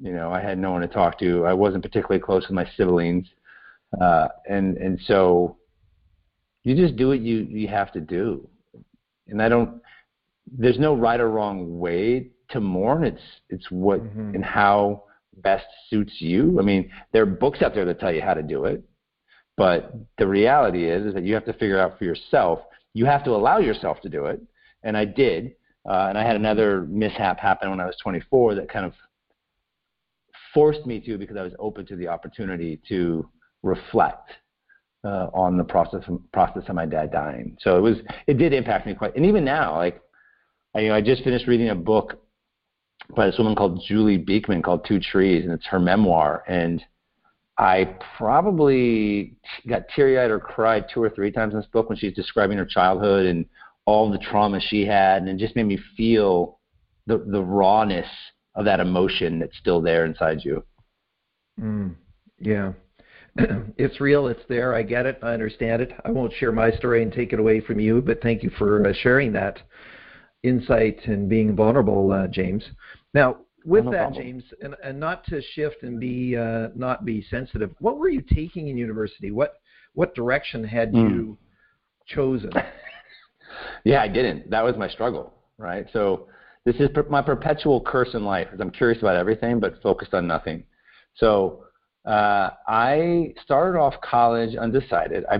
You 0.00 0.12
know, 0.12 0.32
I 0.32 0.40
had 0.40 0.58
no 0.58 0.72
one 0.72 0.80
to 0.80 0.88
talk 0.88 1.18
to. 1.20 1.44
I 1.44 1.52
wasn't 1.52 1.82
particularly 1.82 2.20
close 2.20 2.42
with 2.42 2.54
my 2.54 2.68
siblings, 2.76 3.26
uh, 4.00 4.28
and 4.48 4.76
and 4.78 4.98
so 5.06 5.56
you 6.62 6.74
just 6.74 6.96
do 6.96 7.08
what 7.08 7.20
you 7.20 7.46
you 7.48 7.68
have 7.68 7.92
to 7.92 8.00
do. 8.00 8.48
And 9.28 9.40
I 9.42 9.48
don't. 9.48 9.80
There's 10.50 10.78
no 10.78 10.94
right 10.94 11.20
or 11.20 11.30
wrong 11.30 11.78
way 11.78 12.28
to 12.50 12.60
mourn. 12.60 13.04
It's 13.04 13.22
it's 13.50 13.70
what 13.70 14.02
mm-hmm. 14.02 14.34
and 14.34 14.44
how 14.44 15.04
best 15.42 15.66
suits 15.88 16.14
you. 16.18 16.58
I 16.58 16.62
mean, 16.62 16.90
there 17.12 17.22
are 17.22 17.26
books 17.26 17.62
out 17.62 17.74
there 17.74 17.84
that 17.84 18.00
tell 18.00 18.12
you 18.12 18.22
how 18.22 18.34
to 18.34 18.42
do 18.42 18.64
it, 18.64 18.82
but 19.56 19.94
the 20.18 20.26
reality 20.26 20.88
is 20.90 21.06
is 21.06 21.14
that 21.14 21.24
you 21.24 21.34
have 21.34 21.44
to 21.46 21.52
figure 21.54 21.78
out 21.78 21.98
for 21.98 22.04
yourself. 22.04 22.60
You 22.92 23.06
have 23.06 23.24
to 23.24 23.30
allow 23.30 23.58
yourself 23.58 24.00
to 24.02 24.08
do 24.08 24.26
it, 24.26 24.40
and 24.82 24.96
I 24.96 25.04
did. 25.04 25.54
Uh, 25.86 26.06
and 26.08 26.16
I 26.16 26.26
had 26.26 26.36
another 26.36 26.86
mishap 26.88 27.38
happen 27.38 27.68
when 27.68 27.78
I 27.78 27.84
was 27.84 27.96
24 28.02 28.54
that 28.54 28.70
kind 28.70 28.86
of 28.86 28.94
forced 30.54 30.86
me 30.86 30.98
to 31.00 31.18
because 31.18 31.36
I 31.36 31.42
was 31.42 31.52
open 31.58 31.84
to 31.86 31.96
the 31.96 32.08
opportunity 32.08 32.80
to 32.88 33.28
reflect 33.62 34.30
uh, 35.04 35.28
on 35.34 35.58
the 35.58 35.64
process 35.64 36.02
process 36.32 36.62
of 36.68 36.74
my 36.74 36.86
dad 36.86 37.12
dying. 37.12 37.56
So 37.60 37.76
it 37.76 37.80
was 37.80 37.96
it 38.26 38.38
did 38.38 38.52
impact 38.52 38.86
me 38.86 38.94
quite. 38.94 39.14
And 39.16 39.26
even 39.26 39.44
now, 39.44 39.76
like 39.76 40.00
I, 40.74 40.80
you 40.80 40.88
know, 40.88 40.94
I 40.94 41.00
just 41.00 41.22
finished 41.22 41.46
reading 41.46 41.68
a 41.68 41.74
book 41.74 42.23
by 43.14 43.26
this 43.26 43.38
woman 43.38 43.54
called 43.54 43.82
Julie 43.86 44.18
Beekman 44.18 44.62
called 44.62 44.84
Two 44.86 45.00
Trees, 45.00 45.44
and 45.44 45.52
it's 45.52 45.66
her 45.66 45.78
memoir. 45.80 46.42
And 46.48 46.82
I 47.58 47.96
probably 48.16 49.36
got 49.68 49.82
teary 49.94 50.18
eyed 50.18 50.30
or 50.30 50.40
cried 50.40 50.86
two 50.92 51.02
or 51.02 51.10
three 51.10 51.30
times 51.30 51.54
in 51.54 51.60
this 51.60 51.68
book 51.68 51.88
when 51.88 51.98
she's 51.98 52.14
describing 52.14 52.58
her 52.58 52.66
childhood 52.66 53.26
and 53.26 53.46
all 53.86 54.10
the 54.10 54.18
trauma 54.18 54.60
she 54.60 54.84
had, 54.84 55.22
and 55.22 55.28
it 55.28 55.36
just 55.36 55.56
made 55.56 55.66
me 55.66 55.78
feel 55.96 56.58
the 57.06 57.18
the 57.18 57.42
rawness 57.42 58.08
of 58.54 58.64
that 58.64 58.80
emotion 58.80 59.38
that's 59.38 59.56
still 59.58 59.80
there 59.80 60.06
inside 60.06 60.38
you. 60.42 60.64
Mm, 61.60 61.94
yeah. 62.38 62.72
it's 63.36 64.00
real. 64.00 64.28
It's 64.28 64.42
there. 64.48 64.74
I 64.74 64.82
get 64.82 65.06
it. 65.06 65.18
I 65.22 65.32
understand 65.32 65.82
it. 65.82 65.92
I 66.04 66.10
won't 66.10 66.32
share 66.32 66.52
my 66.52 66.70
story 66.70 67.02
and 67.02 67.12
take 67.12 67.32
it 67.32 67.40
away 67.40 67.60
from 67.60 67.80
you, 67.80 68.00
but 68.00 68.22
thank 68.22 68.42
you 68.42 68.50
for 68.58 68.86
uh, 68.86 68.92
sharing 69.02 69.32
that 69.32 69.58
insight 70.44 71.00
and 71.06 71.28
being 71.28 71.56
vulnerable, 71.56 72.12
uh, 72.12 72.28
James. 72.28 72.62
Now, 73.14 73.38
with 73.64 73.84
that, 73.86 73.92
problem. 73.92 74.22
James, 74.22 74.44
and, 74.60 74.76
and 74.84 75.00
not 75.00 75.24
to 75.26 75.40
shift 75.40 75.82
and 75.82 75.98
be 75.98 76.36
uh, 76.36 76.68
not 76.76 77.04
be 77.04 77.24
sensitive, 77.30 77.70
what 77.80 77.98
were 77.98 78.10
you 78.10 78.20
taking 78.20 78.68
in 78.68 78.76
university? 78.76 79.30
What 79.30 79.54
what 79.94 80.14
direction 80.14 80.62
had 80.62 80.92
mm. 80.92 81.08
you 81.08 81.38
chosen? 82.06 82.52
yeah, 83.84 84.02
I 84.02 84.08
didn't. 84.08 84.50
That 84.50 84.62
was 84.62 84.76
my 84.76 84.88
struggle, 84.88 85.32
right? 85.56 85.86
So 85.92 86.28
this 86.66 86.76
is 86.76 86.90
per- 86.94 87.08
my 87.08 87.22
perpetual 87.22 87.80
curse 87.80 88.10
in 88.12 88.24
life, 88.24 88.48
is 88.52 88.60
I'm 88.60 88.70
curious 88.70 89.00
about 89.00 89.16
everything 89.16 89.60
but 89.60 89.80
focused 89.82 90.12
on 90.12 90.26
nothing. 90.26 90.64
So 91.16 91.64
uh, 92.04 92.50
I 92.68 93.32
started 93.42 93.78
off 93.78 93.94
college 94.02 94.56
undecided. 94.56 95.24
I, 95.30 95.38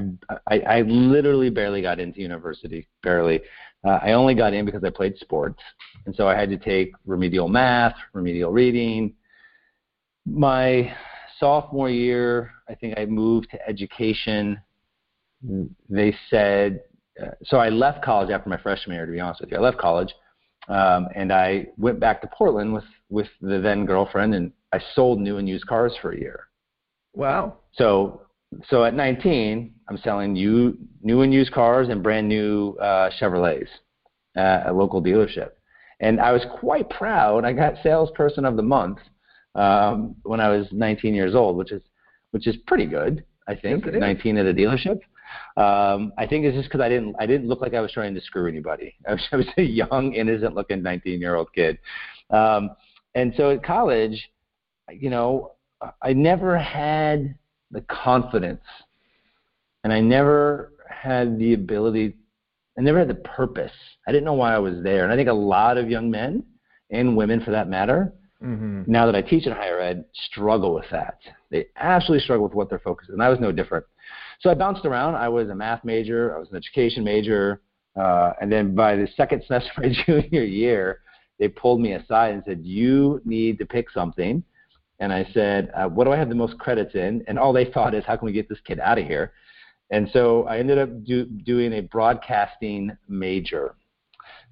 I 0.48 0.60
I 0.60 0.80
literally 0.82 1.50
barely 1.50 1.82
got 1.82 2.00
into 2.00 2.20
university, 2.20 2.88
barely. 3.02 3.42
Uh, 3.84 3.98
I 4.02 4.12
only 4.12 4.34
got 4.34 4.54
in 4.54 4.64
because 4.64 4.82
I 4.82 4.90
played 4.90 5.16
sports, 5.18 5.60
and 6.06 6.14
so 6.14 6.26
I 6.26 6.34
had 6.34 6.48
to 6.50 6.56
take 6.56 6.92
remedial 7.04 7.48
math, 7.48 7.94
remedial 8.12 8.50
reading. 8.50 9.14
My 10.26 10.94
sophomore 11.38 11.90
year, 11.90 12.52
I 12.68 12.74
think 12.74 12.98
I 12.98 13.04
moved 13.04 13.50
to 13.50 13.68
education. 13.68 14.58
They 15.90 16.16
said, 16.30 16.80
uh, 17.22 17.32
so 17.44 17.58
I 17.58 17.68
left 17.68 18.02
college 18.02 18.30
after 18.30 18.48
my 18.48 18.56
freshman 18.56 18.96
year. 18.96 19.06
To 19.06 19.12
be 19.12 19.20
honest 19.20 19.42
with 19.42 19.50
you, 19.50 19.58
I 19.58 19.60
left 19.60 19.76
college, 19.76 20.14
um, 20.68 21.08
and 21.14 21.30
I 21.30 21.66
went 21.76 22.00
back 22.00 22.22
to 22.22 22.26
Portland 22.28 22.72
with 22.72 22.84
with 23.10 23.28
the 23.42 23.60
then 23.60 23.84
girlfriend, 23.84 24.34
and 24.34 24.50
I 24.72 24.80
sold 24.94 25.20
new 25.20 25.36
and 25.36 25.46
used 25.46 25.66
cars 25.66 25.92
for 26.00 26.12
a 26.12 26.18
year. 26.18 26.48
Wow. 27.12 27.58
So 27.74 28.22
so 28.68 28.84
at 28.84 28.94
19, 28.94 29.72
I'm 29.88 29.98
selling 29.98 30.32
new, 30.32 30.76
new 31.02 31.22
and 31.22 31.32
used 31.32 31.52
cars 31.52 31.88
and 31.88 32.02
brand 32.02 32.28
new 32.28 32.76
uh, 32.80 33.10
Chevrolets 33.20 33.68
at 34.36 34.66
a 34.66 34.72
local 34.72 35.02
dealership. 35.02 35.50
And 36.00 36.20
I 36.20 36.32
was 36.32 36.44
quite 36.60 36.88
proud. 36.90 37.44
I 37.44 37.52
got 37.52 37.74
salesperson 37.82 38.44
of 38.44 38.56
the 38.56 38.62
month 38.62 38.98
um, 39.54 40.16
when 40.24 40.40
I 40.40 40.48
was 40.48 40.66
19 40.72 41.14
years 41.14 41.34
old, 41.34 41.56
which 41.56 41.72
is 41.72 41.82
which 42.32 42.48
is 42.48 42.56
pretty 42.66 42.86
good. 42.86 43.24
I 43.46 43.54
think 43.54 43.84
yes, 43.86 43.94
19 43.96 44.38
at 44.38 44.46
a 44.46 44.52
dealership. 44.52 44.98
Um, 45.56 46.12
I 46.18 46.26
think 46.26 46.44
it's 46.44 46.56
just 46.56 46.68
because 46.68 46.80
I 46.80 46.88
didn't 46.88 47.14
I 47.18 47.26
didn't 47.26 47.48
look 47.48 47.60
like 47.60 47.74
I 47.74 47.80
was 47.80 47.92
trying 47.92 48.14
to 48.14 48.20
screw 48.20 48.48
anybody. 48.48 48.94
I 49.08 49.12
was, 49.12 49.22
I 49.32 49.36
was 49.36 49.46
a 49.56 49.62
young, 49.62 50.12
innocent 50.14 50.54
looking 50.54 50.82
19 50.82 51.20
year 51.20 51.36
old 51.36 51.52
kid. 51.52 51.78
Um, 52.30 52.70
and 53.14 53.32
so 53.36 53.50
at 53.50 53.62
college, 53.62 54.30
you 54.90 55.10
know, 55.10 55.52
I 56.02 56.12
never 56.12 56.58
had 56.58 57.36
the 57.74 57.82
confidence, 57.82 58.64
and 59.82 59.92
I 59.92 60.00
never 60.00 60.72
had 60.88 61.38
the 61.38 61.52
ability. 61.52 62.16
I 62.78 62.82
never 62.82 63.00
had 63.00 63.08
the 63.08 63.16
purpose. 63.16 63.72
I 64.08 64.12
didn't 64.12 64.24
know 64.24 64.34
why 64.34 64.54
I 64.54 64.58
was 64.58 64.82
there, 64.82 65.04
and 65.04 65.12
I 65.12 65.16
think 65.16 65.28
a 65.28 65.34
lot 65.34 65.76
of 65.76 65.90
young 65.90 66.10
men 66.10 66.44
and 66.90 67.16
women, 67.16 67.42
for 67.44 67.50
that 67.50 67.68
matter, 67.68 68.14
mm-hmm. 68.42 68.82
now 68.86 69.06
that 69.06 69.16
I 69.16 69.22
teach 69.22 69.46
in 69.46 69.52
higher 69.52 69.80
ed, 69.80 70.04
struggle 70.30 70.72
with 70.72 70.86
that. 70.90 71.18
They 71.50 71.66
absolutely 71.76 72.24
struggle 72.24 72.46
with 72.46 72.54
what 72.54 72.70
their 72.70 72.78
focus 72.78 73.08
is. 73.08 73.14
And 73.14 73.22
I 73.22 73.28
was 73.28 73.40
no 73.40 73.52
different. 73.52 73.84
So 74.40 74.50
I 74.50 74.54
bounced 74.54 74.84
around. 74.84 75.16
I 75.16 75.28
was 75.28 75.48
a 75.48 75.54
math 75.54 75.84
major. 75.84 76.34
I 76.36 76.38
was 76.38 76.48
an 76.50 76.56
education 76.56 77.04
major. 77.04 77.60
Uh, 77.96 78.32
and 78.40 78.50
then 78.50 78.74
by 78.74 78.96
the 78.96 79.08
second 79.16 79.42
semester 79.46 79.70
of 79.76 79.84
my 79.84 79.94
junior 80.06 80.44
year, 80.44 81.00
they 81.38 81.48
pulled 81.48 81.80
me 81.80 81.94
aside 81.94 82.34
and 82.34 82.42
said, 82.46 82.60
"You 82.62 83.20
need 83.24 83.58
to 83.58 83.66
pick 83.66 83.90
something." 83.90 84.44
And 85.00 85.12
I 85.12 85.26
said, 85.32 85.70
uh, 85.74 85.88
"What 85.88 86.04
do 86.04 86.12
I 86.12 86.16
have 86.16 86.28
the 86.28 86.34
most 86.34 86.58
credits 86.58 86.94
in?" 86.94 87.24
And 87.26 87.38
all 87.38 87.52
they 87.52 87.66
thought 87.66 87.94
is, 87.94 88.04
"How 88.04 88.16
can 88.16 88.26
we 88.26 88.32
get 88.32 88.48
this 88.48 88.60
kid 88.60 88.78
out 88.80 88.98
of 88.98 89.06
here?" 89.06 89.32
And 89.90 90.08
so 90.12 90.44
I 90.44 90.58
ended 90.58 90.78
up 90.78 91.04
do, 91.04 91.26
doing 91.26 91.74
a 91.74 91.80
broadcasting 91.80 92.96
major. 93.08 93.76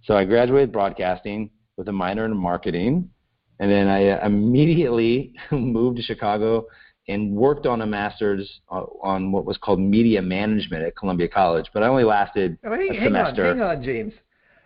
So 0.05 0.17
I 0.17 0.25
graduated 0.25 0.73
broadcasting 0.73 1.51
with 1.77 1.89
a 1.89 1.93
minor 1.93 2.25
in 2.25 2.37
marketing, 2.37 3.11
and 3.59 3.71
then 3.71 3.89
I 3.89 4.09
uh, 4.09 4.27
immediately 4.27 5.35
moved 5.51 5.97
to 5.99 6.03
Chicago 6.03 6.67
and 7.09 7.35
worked 7.35 7.67
on 7.67 7.83
a 7.83 7.87
master's 7.87 8.61
uh, 8.71 8.85
on 9.03 9.33
what 9.33 9.45
was 9.45 9.57
called 9.59 9.81
media 9.81 10.23
management 10.23 10.85
at 10.85 10.97
Columbia 10.97 11.29
College. 11.29 11.67
But 11.73 11.83
I 11.83 11.89
only 11.89 12.05
lasted 12.05 12.59
oh, 12.65 12.75
hey, 12.75 12.89
a 12.89 12.93
hang 12.93 13.09
semester. 13.09 13.51
On, 13.51 13.59
hang 13.59 13.67
on, 13.67 13.83
James. 13.83 14.13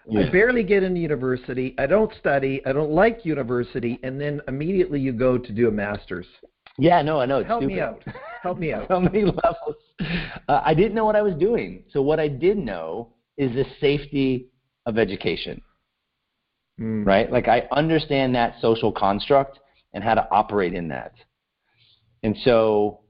Yeah. 0.08 0.26
I 0.26 0.30
barely 0.30 0.62
get 0.62 0.82
into 0.82 1.00
university. 1.00 1.74
I 1.78 1.86
don't 1.86 2.12
study. 2.20 2.62
I 2.64 2.72
don't 2.72 2.90
like 2.90 3.24
university, 3.24 3.98
and 4.02 4.20
then 4.20 4.40
immediately 4.46 5.00
you 5.00 5.12
go 5.12 5.36
to 5.36 5.52
do 5.52 5.68
a 5.68 5.70
master's. 5.70 6.26
Yeah, 6.78 7.02
no, 7.02 7.20
I 7.20 7.26
know. 7.26 7.38
It's 7.38 7.48
Help 7.48 7.62
stupid. 7.62 7.74
me 7.74 7.80
out. 7.80 8.02
Help 8.42 8.58
me 8.58 8.72
out. 8.74 8.86
so 8.88 9.00
many 9.00 9.24
levels. 9.24 9.76
Uh, 10.48 10.60
I 10.64 10.74
didn't 10.74 10.94
know 10.94 11.04
what 11.04 11.16
I 11.16 11.22
was 11.22 11.34
doing. 11.34 11.84
So 11.92 12.02
what 12.02 12.20
I 12.20 12.28
did 12.28 12.56
know 12.58 13.14
is 13.36 13.52
the 13.52 13.64
safety 13.80 14.48
of 14.84 14.98
education. 14.98 15.60
Mm. 16.80 17.06
Right? 17.06 17.32
Like 17.32 17.48
I 17.48 17.66
understand 17.72 18.34
that 18.34 18.56
social 18.60 18.92
construct 18.92 19.58
and 19.94 20.04
how 20.04 20.14
to 20.14 20.28
operate 20.30 20.74
in 20.74 20.88
that. 20.88 21.14
And 22.22 22.36
so 22.44 23.00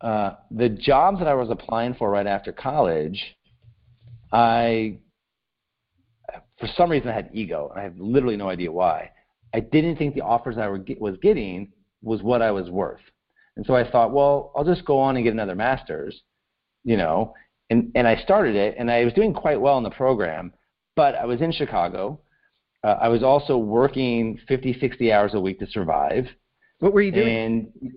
uh, 0.00 0.34
the 0.50 0.68
jobs 0.68 1.18
that 1.18 1.28
I 1.28 1.34
was 1.34 1.50
applying 1.50 1.94
for 1.94 2.10
right 2.10 2.26
after 2.26 2.52
college, 2.52 3.20
I 4.32 4.98
for 6.60 6.68
some 6.76 6.90
reason 6.90 7.08
I 7.08 7.14
had 7.14 7.30
ego. 7.32 7.70
And 7.70 7.80
I 7.80 7.84
have 7.84 7.98
literally 7.98 8.36
no 8.36 8.48
idea 8.48 8.70
why. 8.70 9.10
I 9.54 9.60
didn't 9.60 9.96
think 9.96 10.14
the 10.14 10.20
offers 10.20 10.58
I 10.58 10.68
was 10.68 11.16
getting 11.22 11.72
was 12.02 12.22
what 12.22 12.42
I 12.42 12.50
was 12.50 12.70
worth. 12.70 13.00
And 13.56 13.66
so 13.66 13.74
I 13.74 13.90
thought, 13.90 14.12
well, 14.12 14.52
I'll 14.54 14.64
just 14.64 14.84
go 14.84 14.98
on 14.98 15.16
and 15.16 15.24
get 15.24 15.32
another 15.32 15.54
master's, 15.54 16.22
you 16.84 16.96
know. 16.96 17.34
And 17.68 17.90
and 17.94 18.06
I 18.06 18.16
started 18.22 18.56
it, 18.56 18.74
and 18.78 18.90
I 18.90 19.04
was 19.04 19.12
doing 19.12 19.32
quite 19.32 19.60
well 19.60 19.78
in 19.78 19.84
the 19.84 19.90
program, 19.90 20.52
but 20.96 21.14
I 21.14 21.24
was 21.24 21.40
in 21.40 21.52
Chicago. 21.52 22.20
Uh, 22.82 22.96
I 23.00 23.08
was 23.08 23.22
also 23.22 23.58
working 23.58 24.38
50, 24.48 24.78
60 24.80 25.12
hours 25.12 25.34
a 25.34 25.40
week 25.40 25.58
to 25.60 25.66
survive. 25.70 26.26
What 26.78 26.92
were 26.92 27.02
you 27.02 27.12
doing? 27.12 27.70
And 27.82 27.92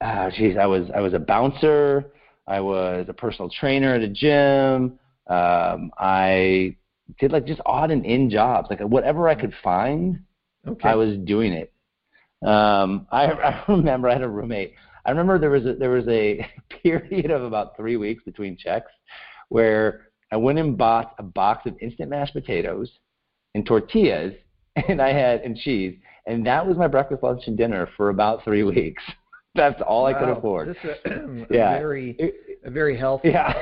uh, 0.00 0.30
geez, 0.30 0.56
I 0.56 0.66
was 0.66 0.88
I 0.94 1.00
was 1.00 1.12
a 1.12 1.18
bouncer. 1.18 2.12
I 2.46 2.60
was 2.60 3.06
a 3.08 3.12
personal 3.12 3.50
trainer 3.50 3.94
at 3.94 4.02
a 4.02 4.08
gym. 4.08 4.98
Um, 5.26 5.90
I 5.98 6.76
did 7.18 7.32
like 7.32 7.46
just 7.46 7.60
odd 7.66 7.90
and 7.90 8.04
in 8.04 8.30
jobs, 8.30 8.68
like 8.70 8.80
whatever 8.80 9.28
I 9.28 9.34
could 9.34 9.54
find. 9.62 10.20
Okay. 10.66 10.88
I 10.88 10.94
was 10.94 11.16
doing 11.24 11.52
it. 11.52 11.72
Um, 12.46 13.06
I, 13.10 13.24
I 13.26 13.64
remember 13.68 14.08
I 14.08 14.14
had 14.14 14.22
a 14.22 14.28
roommate. 14.28 14.74
I 15.04 15.10
remember 15.10 15.38
there 15.38 15.50
was 15.50 15.66
a, 15.66 15.74
there 15.74 15.90
was 15.90 16.06
a 16.08 16.46
period 16.82 17.30
of 17.30 17.42
about 17.42 17.76
three 17.76 17.96
weeks 17.96 18.22
between 18.24 18.56
checks 18.56 18.92
where 19.48 20.08
I 20.32 20.36
went 20.36 20.58
and 20.58 20.76
bought 20.76 21.14
a 21.18 21.22
box 21.22 21.66
of 21.66 21.76
instant 21.80 22.10
mashed 22.10 22.34
potatoes 22.34 22.90
and 23.54 23.66
tortillas, 23.66 24.34
and 24.88 25.00
I 25.00 25.12
had 25.12 25.40
and 25.40 25.56
cheese, 25.56 25.98
and 26.26 26.46
that 26.46 26.66
was 26.66 26.76
my 26.76 26.86
breakfast, 26.86 27.22
lunch, 27.22 27.42
and 27.46 27.56
dinner 27.56 27.88
for 27.96 28.10
about 28.10 28.44
three 28.44 28.62
weeks. 28.62 29.02
That's 29.54 29.80
all 29.84 30.04
wow. 30.04 30.08
I 30.08 30.14
could 30.14 30.28
afford. 30.28 30.68
This 30.68 30.76
a, 31.04 31.10
a 31.10 31.46
yeah. 31.50 31.78
very 31.78 32.16
a 32.64 32.70
very 32.70 32.96
healthy. 32.96 33.30
Yeah. 33.30 33.52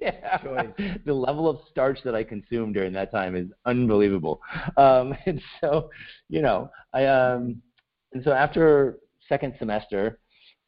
Yeah. 0.00 0.38
Choice. 0.38 0.98
The 1.04 1.12
level 1.12 1.48
of 1.48 1.58
starch 1.70 1.98
that 2.04 2.14
I 2.14 2.24
consumed 2.24 2.74
during 2.74 2.92
that 2.94 3.12
time 3.12 3.36
is 3.36 3.48
unbelievable. 3.64 4.40
Um, 4.76 5.14
and 5.26 5.40
so, 5.60 5.90
you 6.28 6.42
know, 6.42 6.70
I 6.92 7.06
um, 7.06 7.62
and 8.12 8.24
so 8.24 8.32
after 8.32 8.98
second 9.28 9.54
semester, 9.58 10.18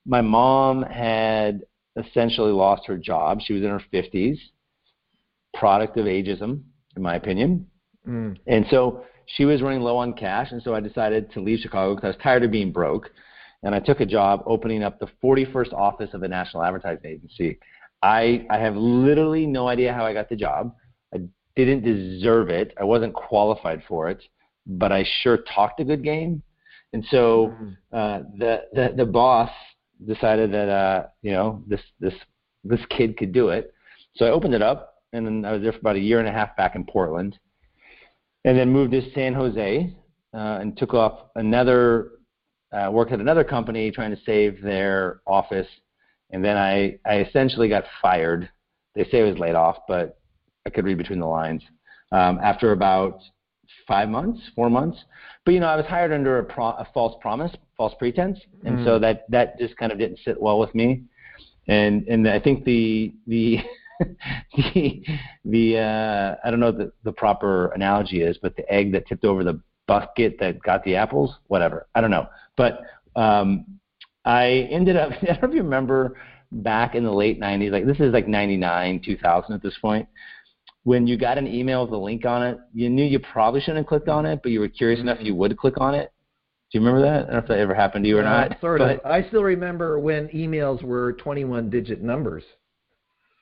my 0.06 0.20
mom 0.20 0.82
had 0.82 1.62
essentially 1.96 2.52
lost 2.52 2.86
her 2.86 2.96
job. 2.96 3.40
She 3.44 3.52
was 3.52 3.62
in 3.62 3.70
her 3.70 3.82
50s, 3.92 4.38
product 5.54 5.96
of 5.96 6.06
ageism, 6.06 6.62
in 6.96 7.02
my 7.02 7.16
opinion. 7.16 7.66
Mm. 8.06 8.36
And 8.46 8.66
so 8.70 9.04
she 9.36 9.44
was 9.44 9.62
running 9.62 9.80
low 9.80 9.96
on 9.96 10.14
cash, 10.14 10.52
and 10.52 10.62
so 10.62 10.74
I 10.74 10.80
decided 10.80 11.32
to 11.32 11.40
leave 11.40 11.60
Chicago 11.60 11.94
because 11.94 12.06
I 12.06 12.08
was 12.08 12.22
tired 12.22 12.44
of 12.44 12.50
being 12.50 12.72
broke. 12.72 13.10
And 13.62 13.74
I 13.74 13.80
took 13.80 14.00
a 14.00 14.06
job 14.06 14.42
opening 14.46 14.84
up 14.84 15.00
the 15.00 15.08
41st 15.22 15.72
office 15.72 16.10
of 16.14 16.22
a 16.22 16.28
national 16.28 16.62
advertising 16.62 17.04
agency. 17.04 17.58
I, 18.02 18.46
I 18.50 18.58
have 18.58 18.76
literally 18.76 19.46
no 19.46 19.68
idea 19.68 19.92
how 19.92 20.04
I 20.04 20.12
got 20.12 20.28
the 20.28 20.36
job. 20.36 20.74
I 21.14 21.20
didn't 21.56 21.82
deserve 21.82 22.48
it. 22.48 22.74
I 22.78 22.84
wasn't 22.84 23.14
qualified 23.14 23.82
for 23.88 24.08
it, 24.08 24.22
but 24.66 24.92
I 24.92 25.04
sure 25.22 25.38
talked 25.38 25.80
a 25.80 25.84
good 25.84 26.04
game. 26.04 26.42
And 26.92 27.04
so 27.10 27.48
mm-hmm. 27.48 27.68
uh, 27.92 28.18
the, 28.38 28.62
the 28.72 28.94
the 28.96 29.04
boss 29.04 29.50
decided 30.06 30.52
that 30.52 30.68
uh, 30.68 31.06
you 31.22 31.32
know 31.32 31.62
this 31.66 31.80
this 32.00 32.14
this 32.64 32.80
kid 32.88 33.16
could 33.16 33.32
do 33.32 33.48
it. 33.48 33.72
So 34.16 34.24
I 34.24 34.30
opened 34.30 34.54
it 34.54 34.62
up, 34.62 34.94
and 35.12 35.26
then 35.26 35.44
I 35.44 35.52
was 35.52 35.62
there 35.62 35.72
for 35.72 35.78
about 35.78 35.96
a 35.96 36.00
year 36.00 36.18
and 36.18 36.28
a 36.28 36.32
half 36.32 36.56
back 36.56 36.76
in 36.76 36.84
Portland, 36.84 37.38
and 38.44 38.56
then 38.56 38.70
moved 38.70 38.92
to 38.92 39.10
San 39.12 39.34
Jose 39.34 39.94
uh, 40.34 40.58
and 40.60 40.76
took 40.76 40.94
off 40.94 41.26
another 41.34 42.12
uh, 42.72 42.90
worked 42.90 43.12
at 43.12 43.20
another 43.20 43.44
company 43.44 43.90
trying 43.90 44.14
to 44.14 44.22
save 44.24 44.60
their 44.62 45.20
office, 45.26 45.66
and 46.30 46.44
then 46.44 46.56
I 46.56 46.98
I 47.06 47.20
essentially 47.20 47.68
got 47.68 47.84
fired. 48.00 48.48
They 48.94 49.04
say 49.04 49.20
I 49.20 49.24
was 49.24 49.38
laid 49.38 49.54
off, 49.54 49.78
but 49.86 50.18
I 50.66 50.70
could 50.70 50.84
read 50.84 50.98
between 50.98 51.20
the 51.20 51.26
lines. 51.26 51.62
Um, 52.10 52.38
after 52.42 52.72
about 52.72 53.20
five 53.86 54.08
months, 54.08 54.40
four 54.54 54.70
months. 54.70 54.98
But 55.44 55.54
you 55.54 55.60
know, 55.60 55.66
I 55.66 55.76
was 55.76 55.86
hired 55.86 56.12
under 56.12 56.38
a, 56.38 56.44
pro- 56.44 56.66
a 56.72 56.86
false 56.92 57.16
promise, 57.20 57.52
false 57.76 57.94
pretense, 57.98 58.38
and 58.64 58.78
mm. 58.78 58.84
so 58.84 58.98
that 58.98 59.24
that 59.30 59.58
just 59.58 59.76
kind 59.76 59.92
of 59.92 59.98
didn't 59.98 60.18
sit 60.24 60.40
well 60.40 60.58
with 60.58 60.74
me. 60.74 61.04
And 61.66 62.06
and 62.06 62.28
I 62.28 62.38
think 62.40 62.64
the 62.64 63.14
the 63.26 63.58
the 64.56 65.04
the 65.44 65.78
uh, 65.78 66.36
I 66.44 66.50
don't 66.50 66.60
know 66.60 66.72
the 66.72 66.92
the 67.04 67.12
proper 67.12 67.68
analogy 67.68 68.22
is, 68.22 68.38
but 68.40 68.56
the 68.56 68.70
egg 68.72 68.92
that 68.92 69.06
tipped 69.06 69.24
over 69.24 69.42
the 69.42 69.60
bucket 69.86 70.38
that 70.40 70.62
got 70.62 70.84
the 70.84 70.96
apples, 70.96 71.34
whatever. 71.46 71.88
I 71.94 72.00
don't 72.00 72.10
know, 72.10 72.28
but 72.56 72.82
um, 73.16 73.64
I 74.24 74.68
ended 74.70 74.96
up. 74.96 75.12
I 75.22 75.26
don't 75.26 75.42
know 75.42 75.48
if 75.48 75.54
you 75.54 75.62
remember 75.62 76.16
back 76.50 76.94
in 76.94 77.04
the 77.04 77.12
late 77.12 77.40
'90s, 77.40 77.70
like 77.70 77.86
this 77.86 78.00
is 78.00 78.12
like 78.12 78.28
'99, 78.28 79.02
2000 79.04 79.54
at 79.54 79.62
this 79.62 79.76
point 79.80 80.08
when 80.88 81.06
you 81.06 81.18
got 81.18 81.36
an 81.36 81.46
email 81.46 81.84
with 81.84 81.92
a 81.92 81.98
link 81.98 82.24
on 82.24 82.42
it, 82.42 82.58
you 82.72 82.88
knew 82.88 83.04
you 83.04 83.18
probably 83.18 83.60
shouldn't 83.60 83.76
have 83.76 83.86
clicked 83.86 84.08
on 84.08 84.24
it, 84.24 84.40
but 84.42 84.52
you 84.52 84.58
were 84.58 84.68
curious 84.68 84.98
mm-hmm. 84.98 85.08
enough 85.08 85.22
you 85.22 85.34
would 85.34 85.54
click 85.58 85.74
on 85.78 85.94
it. 85.94 86.10
Do 86.72 86.78
you 86.78 86.84
remember 86.84 87.02
that? 87.06 87.14
I 87.14 87.20
don't 87.24 87.32
know 87.32 87.38
if 87.38 87.48
that 87.48 87.58
ever 87.58 87.74
happened 87.74 88.04
to 88.04 88.08
you 88.08 88.16
or 88.16 88.24
uh, 88.24 88.48
not. 88.48 88.60
Sort 88.60 88.78
but, 88.78 89.04
of. 89.04 89.10
I 89.10 89.26
still 89.28 89.42
remember 89.42 89.98
when 89.98 90.28
emails 90.28 90.82
were 90.82 91.12
21 91.14 91.68
digit 91.68 92.02
numbers. 92.02 92.42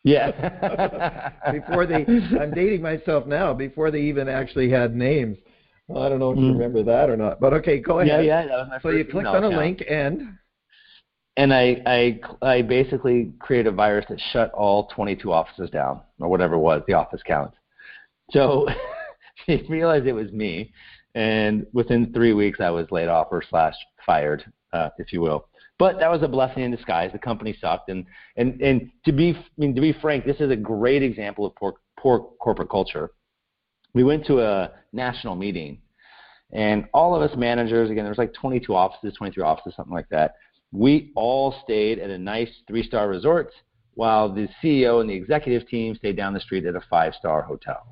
Yeah. 0.02 1.32
before 1.52 1.86
they, 1.86 2.04
I'm 2.40 2.52
dating 2.52 2.82
myself 2.82 3.26
now. 3.26 3.54
Before 3.54 3.92
they 3.92 4.00
even 4.00 4.28
actually 4.28 4.68
had 4.68 4.96
names. 4.96 5.38
Well, 5.86 6.02
I 6.02 6.08
don't 6.08 6.18
know 6.18 6.32
if 6.32 6.38
you 6.38 6.44
mm. 6.44 6.52
remember 6.52 6.82
that 6.82 7.08
or 7.08 7.16
not. 7.16 7.38
But 7.40 7.52
okay, 7.54 7.78
go 7.78 8.00
ahead. 8.00 8.24
Yeah, 8.24 8.42
yeah. 8.42 8.46
That 8.46 8.58
was 8.58 8.68
my 8.70 8.80
so 8.80 8.88
you 8.90 9.04
clicked 9.04 9.28
on 9.28 9.44
a 9.44 9.48
account. 9.48 9.56
link 9.56 9.84
and 9.88 10.36
and 11.36 11.52
I, 11.52 11.82
I, 11.86 12.20
I 12.42 12.62
basically 12.62 13.32
created 13.38 13.68
a 13.68 13.76
virus 13.76 14.06
that 14.08 14.20
shut 14.32 14.52
all 14.52 14.88
22 14.88 15.32
offices 15.32 15.70
down, 15.70 16.00
or 16.18 16.28
whatever 16.28 16.54
it 16.54 16.60
was, 16.60 16.82
the 16.86 16.94
office 16.94 17.20
count. 17.26 17.52
So 18.30 18.66
they 19.46 19.62
realized 19.68 20.06
it 20.06 20.12
was 20.12 20.32
me, 20.32 20.72
and 21.14 21.66
within 21.72 22.12
three 22.12 22.32
weeks 22.32 22.60
I 22.60 22.70
was 22.70 22.86
laid 22.90 23.08
off 23.08 23.28
or 23.30 23.42
slash 23.48 23.74
fired, 24.04 24.44
uh, 24.72 24.90
if 24.98 25.12
you 25.12 25.20
will. 25.20 25.48
But 25.78 25.98
that 25.98 26.10
was 26.10 26.22
a 26.22 26.28
blessing 26.28 26.62
in 26.62 26.70
disguise. 26.70 27.12
The 27.12 27.18
company 27.18 27.54
sucked, 27.60 27.90
and 27.90 28.06
and 28.38 28.58
and 28.62 28.90
to 29.04 29.12
be 29.12 29.34
I 29.36 29.44
mean 29.58 29.74
to 29.74 29.80
be 29.82 29.92
frank, 29.92 30.24
this 30.24 30.40
is 30.40 30.50
a 30.50 30.56
great 30.56 31.02
example 31.02 31.44
of 31.44 31.54
poor 31.54 31.74
poor 32.00 32.20
corporate 32.40 32.70
culture. 32.70 33.10
We 33.92 34.02
went 34.02 34.24
to 34.26 34.40
a 34.40 34.70
national 34.94 35.34
meeting, 35.34 35.82
and 36.50 36.86
all 36.94 37.14
of 37.14 37.20
us 37.20 37.36
managers 37.36 37.90
again, 37.90 38.04
there 38.04 38.10
was 38.10 38.16
like 38.16 38.32
22 38.32 38.74
offices, 38.74 39.14
23 39.18 39.42
offices, 39.42 39.74
something 39.76 39.94
like 39.94 40.08
that 40.08 40.36
we 40.72 41.12
all 41.14 41.54
stayed 41.64 41.98
at 41.98 42.10
a 42.10 42.18
nice 42.18 42.50
three 42.66 42.82
star 42.82 43.08
resort 43.08 43.52
while 43.94 44.32
the 44.32 44.48
CEO 44.62 45.00
and 45.00 45.08
the 45.08 45.14
executive 45.14 45.66
team 45.68 45.94
stayed 45.94 46.16
down 46.16 46.34
the 46.34 46.40
street 46.40 46.66
at 46.66 46.76
a 46.76 46.82
five 46.90 47.14
star 47.14 47.42
hotel. 47.42 47.86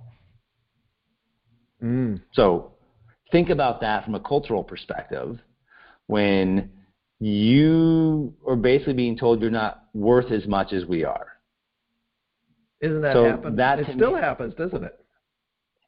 Mm. 1.83 2.21
So 2.33 2.73
think 3.33 3.51
about 3.51 3.81
that 3.81 4.05
from 4.05 4.15
a 4.15 4.21
cultural 4.21 4.63
perspective 4.63 5.39
when 6.07 6.71
you 7.21 8.35
are 8.47 8.57
basically 8.57 8.93
being 8.93 9.17
told 9.17 9.41
you're 9.41 9.51
not 9.51 9.85
worth 9.95 10.31
as 10.31 10.47
much 10.47 10.73
as 10.73 10.85
we 10.85 11.05
are. 11.05 11.29
Isn't 12.81 13.01
that 13.01 13.15
so 13.15 13.25
happen? 13.25 13.57
That 13.57 13.81
it 13.81 13.87
still 13.95 14.15
me, 14.15 14.21
happens, 14.21 14.55
doesn't 14.55 14.85
it? 14.85 14.99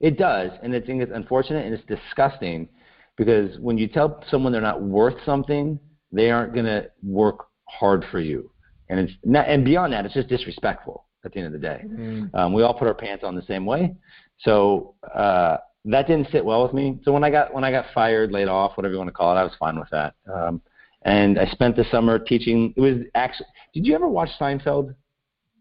It 0.01 0.19
does, 0.19 0.51
and 0.63 0.75
it's, 0.75 0.87
it's 0.89 1.13
unfortunate 1.15 1.67
and 1.67 1.75
it's 1.75 1.85
disgusting 1.85 2.69
because 3.17 3.59
when 3.59 3.77
you 3.77 3.89
tell 3.89 4.23
someone 4.31 4.53
they're 4.53 4.61
not 4.61 4.83
worth 4.83 5.17
something, 5.25 5.79
they 6.13 6.31
aren't 6.31 6.55
going 6.55 6.67
to 6.67 6.91
work 7.03 7.47
hard 7.69 8.05
for 8.11 8.21
you. 8.21 8.51
And 8.89 9.01
it's 9.01 9.13
not, 9.25 9.49
and 9.49 9.65
beyond 9.65 9.93
that, 9.93 10.05
it's 10.05 10.15
just 10.15 10.29
disrespectful 10.29 11.05
at 11.25 11.33
the 11.33 11.39
end 11.39 11.47
of 11.47 11.53
the 11.53 11.59
day. 11.59 11.83
Mm-hmm. 11.85 12.37
Um, 12.37 12.53
we 12.53 12.63
all 12.63 12.75
put 12.75 12.87
our 12.87 12.95
pants 12.95 13.25
on 13.25 13.35
the 13.35 13.43
same 13.43 13.67
way. 13.67 13.95
So 14.41 14.95
uh, 15.15 15.57
that 15.87 16.07
didn't 16.07 16.31
sit 16.31 16.45
well 16.45 16.63
with 16.63 16.73
me. 16.73 17.01
So 17.05 17.13
when 17.13 17.25
I 17.25 17.31
got 17.31 17.53
when 17.53 17.65
I 17.65 17.71
got 17.71 17.87
fired, 17.95 18.33
laid 18.33 18.49
off, 18.49 18.77
whatever 18.77 18.93
you 18.93 18.99
want 18.99 19.09
to 19.09 19.15
call 19.15 19.37
it, 19.37 19.41
I 19.41 19.45
was 19.45 19.53
fine 19.59 19.79
with 19.79 19.89
that. 19.91 20.15
Um, 20.33 20.61
and 21.03 21.39
I 21.39 21.47
spent 21.47 21.77
the 21.77 21.85
summer 21.91 22.19
teaching. 22.19 22.75
It 22.77 22.81
was 22.81 22.99
actually. 23.15 23.47
Did 23.75 23.87
you 23.87 23.95
ever 23.95 24.09
watch 24.09 24.29
Seinfeld? 24.41 24.95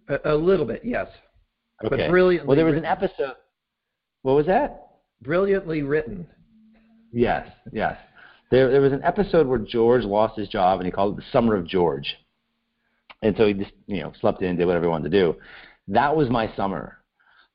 A, 0.10 0.34
a 0.34 0.36
little 0.36 0.66
bit, 0.66 0.82
yes. 0.84 1.08
Okay. 1.84 1.96
But 1.96 2.10
brilliantly. 2.10 2.48
Well, 2.48 2.56
there 2.56 2.66
was 2.66 2.74
written. 2.74 2.86
an 2.86 2.92
episode. 2.92 3.36
What 4.22 4.34
was 4.34 4.46
that? 4.48 4.88
Brilliantly 5.22 5.82
written. 5.84 6.28
Yes, 7.12 7.48
yes. 7.72 7.98
There, 8.52 8.72
there 8.72 8.82
was 8.82 8.94
an 8.94 9.04
episode 9.04 9.48
where 9.48 9.60
George 9.60 10.04
lost 10.04 10.38
his 10.38 10.48
job, 10.50 10.80
and 10.80 10.86
he 10.86 10.92
called 10.92 11.18
it 11.18 11.22
the 11.22 11.32
Summer 11.32 11.56
of 11.56 11.66
George. 11.68 12.16
And 13.22 13.36
so 13.38 13.48
he 13.48 13.54
just, 13.54 13.72
you 13.88 14.02
know, 14.02 14.14
slept 14.22 14.42
in, 14.42 14.50
and 14.50 14.58
did 14.58 14.66
whatever 14.66 14.86
he 14.86 14.90
wanted 14.90 15.12
to 15.12 15.20
do. 15.20 15.36
That 15.88 16.16
was 16.16 16.30
my 16.30 16.54
summer. 16.56 17.00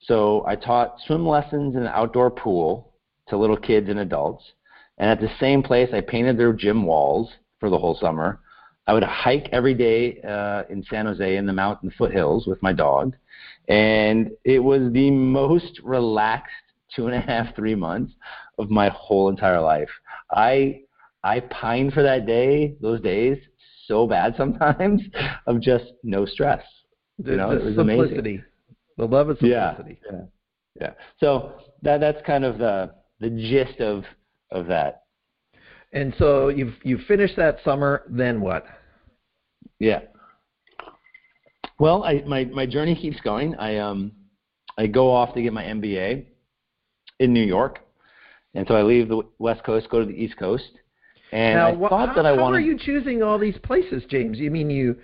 So 0.03 0.45
I 0.47 0.57
taught 0.57 0.97
swim 1.07 1.27
lessons 1.27 1.77
in 1.77 1.83
an 1.83 1.89
outdoor 1.89 2.31
pool 2.31 2.95
to 3.29 3.37
little 3.37 3.57
kids 3.57 3.89
and 3.89 4.01
adults. 4.01 4.45
And 4.99 5.11
at 5.11 5.21
the 5.21 5.31
same 5.39 5.63
place, 5.63 5.91
I 5.93 6.01
painted 6.01 6.39
their 6.39 6.53
gym 6.53 6.85
walls 6.85 7.31
for 7.59 7.71
the 7.71 7.79
whole 7.79 7.97
summer. 8.01 8.41
I 8.87 8.93
would 8.93 9.05
hike 9.05 9.49
every 9.53 9.75
day 9.75 10.21
uh, 10.23 10.65
in 10.69 10.83
San 10.85 11.07
Jose 11.07 11.37
in 11.37 11.47
the 11.47 11.53
mountain 11.53 11.93
foothills 11.97 12.47
with 12.47 12.63
my 12.63 12.73
dog. 12.73 13.15
And 13.69 14.31
it 14.45 14.59
was 14.59 14.93
the 14.93 15.11
most 15.11 15.81
relaxed 15.85 16.51
two 16.95 17.07
and 17.07 17.15
a 17.15 17.21
half, 17.21 17.55
three 17.55 17.75
months 17.75 18.13
of 18.59 18.69
my 18.71 18.89
whole 18.89 19.29
entire 19.29 19.61
life. 19.61 19.89
I 20.33 20.81
I 21.23 21.41
pine 21.41 21.91
for 21.91 22.03
that 22.03 22.27
day, 22.27 22.77
those 22.81 23.01
days, 23.01 23.39
so 23.87 24.07
bad 24.07 24.35
sometimes 24.37 25.03
of 25.47 25.61
just 25.61 25.93
no 26.03 26.25
stress. 26.25 26.65
The, 27.19 27.33
you 27.33 27.37
know, 27.37 27.51
the 27.51 27.61
it 27.61 27.65
was 27.65 27.75
simplicity, 27.75 28.19
amazing. 28.19 28.45
the 28.97 29.07
love 29.07 29.29
of 29.29 29.39
simplicity. 29.39 30.01
Yeah, 30.07 30.13
yeah, 30.13 30.23
yeah. 30.81 30.93
So 31.19 31.55
that 31.83 32.01
that's 32.01 32.25
kind 32.27 32.45
of 32.45 32.59
the 32.59 32.93
the 33.21 33.31
gist 33.31 33.81
of 33.81 34.05
of 34.51 34.67
that. 34.69 35.03
And 35.93 36.15
so 36.19 36.49
you've 36.49 36.75
you 36.83 36.99
finished 37.09 37.37
that 37.37 37.59
summer. 37.65 38.05
Then 38.09 38.41
what? 38.41 38.65
Yeah. 39.79 40.01
Well, 41.79 42.05
I, 42.05 42.23
my 42.27 42.45
my 42.45 42.67
journey 42.67 42.95
keeps 42.95 43.21
going. 43.21 43.55
I 43.57 43.79
um 43.79 44.13
I 44.79 44.87
go 44.87 45.11
off 45.11 45.35
to 45.35 45.43
get 45.43 45.53
my 45.53 45.65
MBA 45.65 46.27
in 47.19 47.33
New 47.33 47.45
York, 47.45 47.81
and 48.55 48.67
so 48.67 48.75
I 48.75 48.83
leave 48.83 49.09
the 49.09 49.23
West 49.39 49.65
Coast, 49.65 49.89
go 49.91 50.01
to 50.01 50.07
the 50.07 50.13
East 50.13 50.37
Coast, 50.39 50.71
and 51.33 51.57
now, 51.57 51.87
I 51.87 51.89
thought 51.89 52.09
how, 52.11 52.15
that 52.15 52.27
I 52.27 52.33
wanted. 52.33 52.43
How 52.43 52.53
are 52.55 52.61
you 52.61 52.79
choosing 52.79 53.23
all 53.23 53.39
these 53.39 53.57
places, 53.63 54.03
James? 54.09 54.39
You 54.39 54.51
mean 54.51 54.71
you 54.71 54.97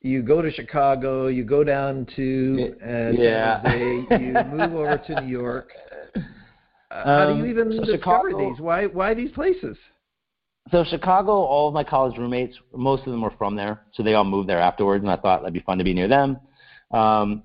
you 0.00 0.22
go 0.22 0.42
to 0.42 0.50
Chicago, 0.52 1.28
you 1.28 1.44
go 1.44 1.64
down 1.64 2.06
to 2.16 2.74
uh, 2.82 3.10
yeah. 3.10 3.62
San 3.62 4.06
Jose, 4.10 4.24
you 4.24 4.32
move 4.56 4.74
over 4.74 4.98
to 5.06 5.20
New 5.22 5.28
York. 5.28 5.70
Uh, 6.90 7.04
how 7.04 7.32
do 7.32 7.36
you 7.38 7.44
Um, 7.44 7.50
even 7.50 7.72
so 7.72 7.84
discover 7.84 8.30
Chicago- 8.30 8.50
these? 8.50 8.60
Why 8.60 8.86
why 8.86 9.14
these 9.14 9.30
places? 9.32 9.76
So 10.70 10.82
Chicago, 10.84 11.32
all 11.32 11.68
of 11.68 11.74
my 11.74 11.84
college 11.84 12.16
roommates, 12.16 12.56
most 12.74 13.00
of 13.06 13.12
them 13.12 13.20
were 13.20 13.34
from 13.36 13.54
there, 13.54 13.82
so 13.92 14.02
they 14.02 14.14
all 14.14 14.24
moved 14.24 14.48
there 14.48 14.60
afterwards, 14.60 15.02
and 15.02 15.10
I 15.10 15.16
thought 15.16 15.40
that'd 15.42 15.52
be 15.52 15.60
fun 15.60 15.76
to 15.76 15.84
be 15.84 15.92
near 15.92 16.08
them. 16.08 16.38
Um, 16.90 17.42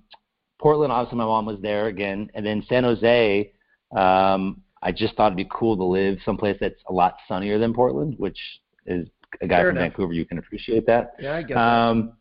Portland, 0.58 0.94
obviously, 0.94 1.18
my 1.18 1.26
mom 1.26 1.46
was 1.46 1.60
there 1.62 1.88
again, 1.88 2.30
and 2.34 2.46
then 2.46 2.64
San 2.70 2.86
Jose. 2.86 3.52
Um, 3.96 4.62
I 4.82 4.92
just 4.92 5.16
thought 5.16 5.28
it'd 5.28 5.38
be 5.38 5.48
cool 5.52 5.76
to 5.78 5.84
live 5.84 6.20
someplace 6.24 6.58
that's 6.60 6.82
a 6.88 6.94
lot 6.94 7.16
sunnier 7.28 7.60
than 7.60 7.74
Portland, 7.74 8.16
which 8.18 8.38
is 8.86 9.08
a 9.42 9.48
guy 9.48 9.58
Fair 9.58 9.70
from 9.70 9.78
enough. 9.78 9.92
Vancouver. 9.92 10.14
You 10.14 10.26
can 10.26 10.38
appreciate 10.38 10.86
that. 10.88 11.16
Yeah, 11.20 11.36
I 11.36 11.42
get 11.42 11.56
that. 11.56 11.60
Um, 11.60 12.14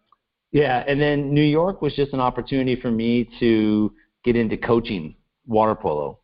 yeah, 0.50 0.84
and 0.86 1.00
then 1.00 1.32
New 1.32 1.42
York 1.42 1.82
was 1.82 1.94
just 1.94 2.12
an 2.12 2.20
opportunity 2.20 2.74
for 2.80 2.90
me 2.90 3.28
to 3.38 3.92
get 4.24 4.34
into 4.34 4.56
coaching 4.56 5.14
water 5.46 5.74
polo, 5.74 6.20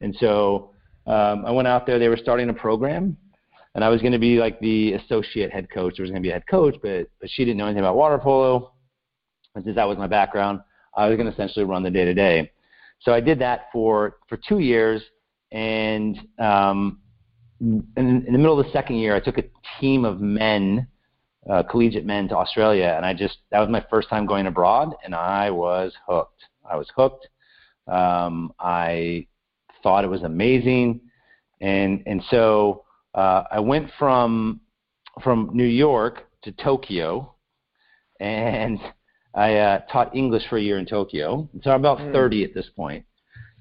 and 0.00 0.14
so 0.18 0.70
um, 1.06 1.44
I 1.46 1.50
went 1.50 1.68
out 1.68 1.86
there. 1.86 1.98
They 1.98 2.08
were 2.08 2.16
starting 2.16 2.48
a 2.48 2.54
program, 2.54 3.16
and 3.74 3.84
I 3.84 3.88
was 3.88 4.00
going 4.00 4.12
to 4.12 4.18
be 4.18 4.38
like 4.38 4.58
the 4.60 4.94
associate 4.94 5.52
head 5.52 5.70
coach. 5.70 5.94
There 5.96 6.02
was 6.02 6.10
going 6.10 6.22
to 6.22 6.26
be 6.26 6.30
a 6.30 6.34
head 6.34 6.46
coach, 6.50 6.76
but 6.82 7.08
but 7.20 7.30
she 7.30 7.44
didn't 7.44 7.58
know 7.58 7.66
anything 7.66 7.80
about 7.80 7.96
water 7.96 8.18
polo, 8.18 8.72
and 9.54 9.64
since 9.64 9.76
that 9.76 9.86
was 9.88 9.98
my 9.98 10.08
background, 10.08 10.60
I 10.96 11.08
was 11.08 11.16
going 11.16 11.26
to 11.26 11.32
essentially 11.32 11.64
run 11.64 11.82
the 11.84 11.90
day 11.90 12.04
to 12.04 12.14
day. 12.14 12.50
So 13.00 13.12
I 13.12 13.20
did 13.20 13.38
that 13.38 13.66
for 13.72 14.16
for 14.28 14.36
two 14.36 14.58
years, 14.58 15.02
and 15.54 16.18
um, 16.38 16.98
in, 17.60 17.86
in 17.96 18.32
the 18.32 18.38
middle 18.38 18.58
of 18.58 18.66
the 18.66 18.72
second 18.72 18.96
year, 18.96 19.14
I 19.14 19.20
took 19.20 19.38
a 19.38 19.44
team 19.80 20.04
of 20.04 20.20
men 20.20 20.88
uh, 21.48 21.62
collegiate 21.62 22.06
men 22.06 22.28
to 22.28 22.36
Australia, 22.36 22.94
and 22.96 23.04
I 23.04 23.14
just 23.14 23.38
that 23.50 23.60
was 23.60 23.68
my 23.68 23.84
first 23.90 24.08
time 24.08 24.26
going 24.26 24.46
abroad, 24.46 24.94
and 25.04 25.14
I 25.14 25.50
was 25.50 25.92
hooked. 26.08 26.42
I 26.68 26.76
was 26.76 26.88
hooked. 26.96 27.28
Um, 27.86 28.52
I 28.58 29.26
thought 29.82 30.04
it 30.04 30.08
was 30.08 30.22
amazing, 30.22 31.00
and 31.60 32.02
and 32.06 32.22
so 32.30 32.84
uh, 33.14 33.44
I 33.50 33.60
went 33.60 33.90
from 33.98 34.60
from 35.22 35.50
New 35.52 35.66
York 35.66 36.26
to 36.42 36.52
Tokyo, 36.52 37.34
and 38.20 38.80
I 39.34 39.56
uh, 39.56 39.78
taught 39.92 40.16
English 40.16 40.44
for 40.48 40.56
a 40.56 40.62
year 40.62 40.78
in 40.78 40.86
Tokyo. 40.86 41.48
So 41.62 41.70
I'm 41.70 41.80
about 41.80 41.98
Mm. 41.98 42.12
30 42.12 42.44
at 42.44 42.54
this 42.54 42.68
point, 42.74 43.04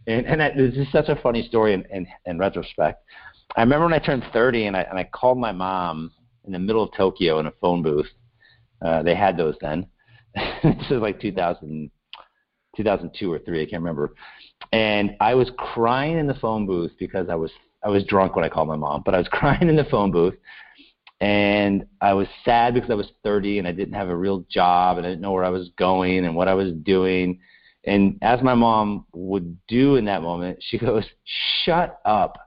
and 0.08 0.26
and 0.26 0.42
I, 0.42 0.52
this 0.52 0.76
is 0.76 0.92
such 0.92 1.10
a 1.10 1.16
funny 1.16 1.48
story 1.48 1.74
in, 1.74 1.86
in 1.92 2.08
in 2.26 2.38
retrospect. 2.38 3.04
I 3.56 3.62
remember 3.62 3.86
when 3.86 3.94
I 3.94 4.00
turned 4.00 4.24
30, 4.34 4.66
and 4.66 4.78
I 4.78 4.82
and 4.82 4.98
I 4.98 5.04
called 5.04 5.38
my 5.38 5.52
mom 5.52 6.12
in 6.46 6.54
the 6.54 6.60
middle 6.60 6.84
of 6.84 6.90
Tokyo 6.96 7.40
in 7.40 7.48
a 7.48 7.54
phone 7.62 7.84
booth. 7.84 8.10
Uh, 8.84 9.04
they 9.04 9.16
had 9.16 9.38
those 9.38 9.56
then. 9.62 9.88
this 10.36 10.90
is 10.90 11.00
like 11.00 11.20
2000, 11.22 11.90
2002 12.76 13.32
or 13.32 13.40
three. 13.40 13.62
I 13.62 13.66
can't 13.66 13.82
remember. 13.82 14.14
And 14.72 15.16
I 15.22 15.36
was 15.36 15.52
crying 15.58 16.18
in 16.18 16.28
the 16.28 16.34
phone 16.34 16.66
booth 16.66 16.92
because 17.00 17.30
I 17.30 17.36
was 17.36 17.52
I 17.84 17.90
was 17.90 18.04
drunk 18.06 18.36
when 18.36 18.46
I 18.46 18.50
called 18.50 18.68
my 18.68 18.76
mom, 18.76 19.04
but 19.06 19.14
I 19.14 19.18
was 19.18 19.28
crying 19.32 19.70
in 19.70 19.76
the 19.76 19.86
phone 19.86 20.12
booth. 20.12 20.36
And 21.22 21.86
I 22.02 22.14
was 22.14 22.28
sad 22.44 22.74
because 22.74 22.90
I 22.90 22.96
was 22.96 23.10
30 23.24 23.60
and 23.60 23.68
I 23.68 23.72
didn't 23.72 23.94
have 23.94 24.10
a 24.10 24.16
real 24.16 24.46
job 24.50 24.98
and 24.98 25.06
I 25.06 25.10
didn't 25.10 25.22
know 25.22 25.32
where 25.32 25.46
I 25.46 25.50
was 25.50 25.70
going 25.78 26.26
and 26.26 26.36
what 26.36 26.50
I 26.50 26.54
was 26.54 26.74
doing. 26.84 27.40
And 27.86 28.18
as 28.22 28.42
my 28.42 28.54
mom 28.54 29.06
would 29.14 29.58
do 29.68 29.96
in 29.96 30.06
that 30.06 30.22
moment, 30.22 30.60
she 30.62 30.78
goes, 30.80 31.06
"Shut 31.64 32.00
up. 32.06 32.38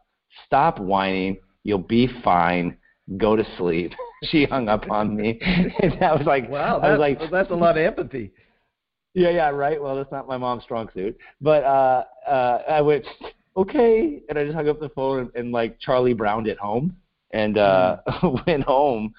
Stop 0.47 0.79
whining. 0.79 1.39
You'll 1.65 1.79
be 1.79 2.09
fine 2.23 2.77
go 3.17 3.37
to 3.37 3.45
sleep. 3.57 3.93
she 4.25 4.45
hung 4.45 4.69
up 4.69 4.91
on 4.91 5.15
me, 5.17 5.39
and 5.83 5.93
that 6.01 6.17
was 6.17 6.27
like, 6.27 6.49
Wow, 6.51 6.79
I 6.81 6.91
was 6.91 6.99
that's, 6.99 7.01
like, 7.01 7.31
that's 7.31 7.51
a 7.51 7.55
lot 7.55 7.79
of 7.79 7.85
empathy. 7.85 8.33
yeah, 9.15 9.31
yeah, 9.31 9.49
right. 9.51 9.81
Well, 9.81 9.97
that's 9.97 10.11
not 10.11 10.27
my 10.27 10.37
mom's 10.37 10.65
strong 10.65 10.89
suit, 10.95 11.17
but 11.41 11.65
uh, 11.65 12.05
uh, 12.27 12.63
I 12.69 12.81
went, 12.81 13.05
okay, 13.57 14.23
and 14.29 14.39
I 14.39 14.45
just 14.45 14.57
hung 14.57 14.69
up 14.69 14.81
the 14.81 14.89
phone 14.91 15.21
and, 15.21 15.31
and 15.35 15.53
like 15.53 15.79
Charlie 15.79 16.15
Browned 16.15 16.47
it 16.47 16.59
home, 16.59 16.97
and 17.33 17.59
uh, 17.59 17.99
went 18.47 18.65
home, 18.65 19.13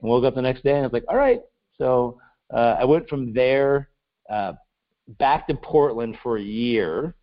and 0.00 0.10
woke 0.10 0.24
up 0.24 0.34
the 0.34 0.42
next 0.42 0.62
day, 0.62 0.72
and 0.72 0.80
I 0.80 0.82
was 0.82 0.92
like, 0.92 1.04
all 1.08 1.16
right. 1.16 1.40
So 1.78 2.20
uh, 2.54 2.76
I 2.78 2.84
went 2.84 3.08
from 3.08 3.32
there 3.32 3.88
uh, 4.30 4.52
back 5.18 5.46
to 5.48 5.54
Portland 5.54 6.16
for 6.22 6.36
a 6.36 6.42
year. 6.42 7.14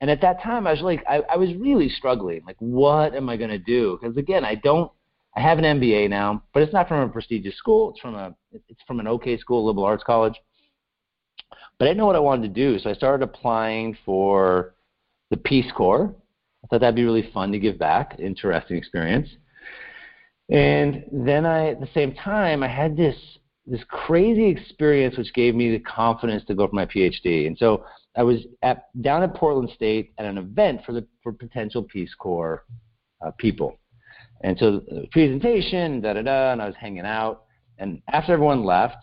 And 0.00 0.10
at 0.10 0.20
that 0.20 0.42
time, 0.42 0.66
I 0.66 0.72
was 0.72 0.80
like, 0.80 1.04
I, 1.08 1.22
I 1.30 1.36
was 1.36 1.54
really 1.56 1.88
struggling. 1.88 2.42
Like, 2.46 2.56
what 2.60 3.14
am 3.14 3.28
I 3.28 3.36
going 3.36 3.50
to 3.50 3.58
do? 3.58 3.98
Because 4.00 4.16
again, 4.16 4.44
I 4.44 4.54
don't 4.54 4.90
I 5.38 5.40
have 5.40 5.58
an 5.58 5.80
MBA 5.80 6.10
now, 6.10 6.42
but 6.52 6.64
it's 6.64 6.72
not 6.72 6.88
from 6.88 7.08
a 7.08 7.08
prestigious 7.08 7.56
school. 7.56 7.90
It's 7.90 8.00
from 8.00 8.16
a 8.16 8.34
it's 8.52 8.82
from 8.88 8.98
an 8.98 9.06
okay 9.06 9.38
school, 9.38 9.64
liberal 9.64 9.86
arts 9.86 10.02
college. 10.04 10.34
But 11.78 11.84
I 11.84 11.90
didn't 11.90 11.98
know 11.98 12.06
what 12.06 12.16
I 12.16 12.20
wanted 12.20 12.42
to 12.42 12.60
do, 12.60 12.78
so 12.80 12.90
I 12.90 12.94
started 12.94 13.22
applying 13.22 13.96
for 14.04 14.74
the 15.30 15.36
Peace 15.36 15.70
Corps. 15.76 16.12
I 16.64 16.66
thought 16.66 16.80
that'd 16.80 16.96
be 16.96 17.04
really 17.04 17.30
fun 17.32 17.52
to 17.52 17.58
give 17.60 17.78
back, 17.78 18.16
interesting 18.18 18.76
experience. 18.76 19.28
And 20.50 21.04
then 21.12 21.46
I, 21.46 21.68
at 21.68 21.80
the 21.80 21.88
same 21.94 22.14
time, 22.14 22.64
I 22.64 22.68
had 22.68 22.96
this 22.96 23.14
this 23.70 23.82
crazy 23.88 24.46
experience 24.46 25.16
which 25.16 25.32
gave 25.34 25.54
me 25.54 25.70
the 25.70 25.78
confidence 25.80 26.44
to 26.46 26.54
go 26.54 26.66
for 26.66 26.74
my 26.74 26.86
PhD. 26.86 27.46
And 27.46 27.56
so 27.58 27.84
I 28.16 28.22
was 28.22 28.38
at 28.62 28.84
down 29.02 29.22
at 29.22 29.34
Portland 29.34 29.70
State 29.74 30.12
at 30.18 30.24
an 30.24 30.38
event 30.38 30.80
for 30.84 30.92
the 30.92 31.06
for 31.22 31.32
potential 31.32 31.82
Peace 31.82 32.14
Corps 32.18 32.64
uh, 33.24 33.30
people. 33.38 33.78
And 34.42 34.56
so 34.58 34.80
the 34.80 35.06
presentation, 35.10 36.00
da 36.00 36.14
da 36.14 36.22
da, 36.22 36.52
and 36.52 36.62
I 36.62 36.66
was 36.66 36.76
hanging 36.76 37.06
out. 37.06 37.44
And 37.78 38.02
after 38.12 38.32
everyone 38.32 38.64
left, 38.64 38.96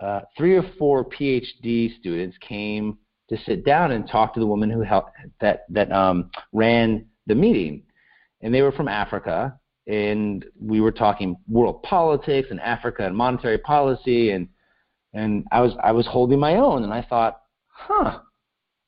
uh, 0.00 0.20
three 0.36 0.56
or 0.56 0.64
four 0.78 1.04
PhD 1.04 1.96
students 1.98 2.36
came 2.40 2.98
to 3.28 3.38
sit 3.46 3.64
down 3.64 3.92
and 3.92 4.08
talk 4.08 4.34
to 4.34 4.40
the 4.40 4.46
woman 4.46 4.70
who 4.70 4.80
helped 4.80 5.12
that 5.40 5.64
that 5.70 5.90
um, 5.92 6.30
ran 6.52 7.06
the 7.26 7.34
meeting, 7.34 7.82
and 8.40 8.52
they 8.52 8.62
were 8.62 8.72
from 8.72 8.88
Africa. 8.88 9.58
And 9.90 10.44
we 10.60 10.80
were 10.80 10.92
talking 10.92 11.36
world 11.48 11.82
politics 11.82 12.48
and 12.50 12.60
Africa 12.60 13.06
and 13.06 13.16
monetary 13.16 13.58
policy, 13.58 14.30
and 14.30 14.48
and 15.12 15.46
I 15.50 15.60
was 15.60 15.72
I 15.82 15.92
was 15.92 16.06
holding 16.06 16.38
my 16.38 16.56
own, 16.56 16.84
and 16.84 16.92
I 16.92 17.02
thought, 17.02 17.42
huh. 17.68 18.20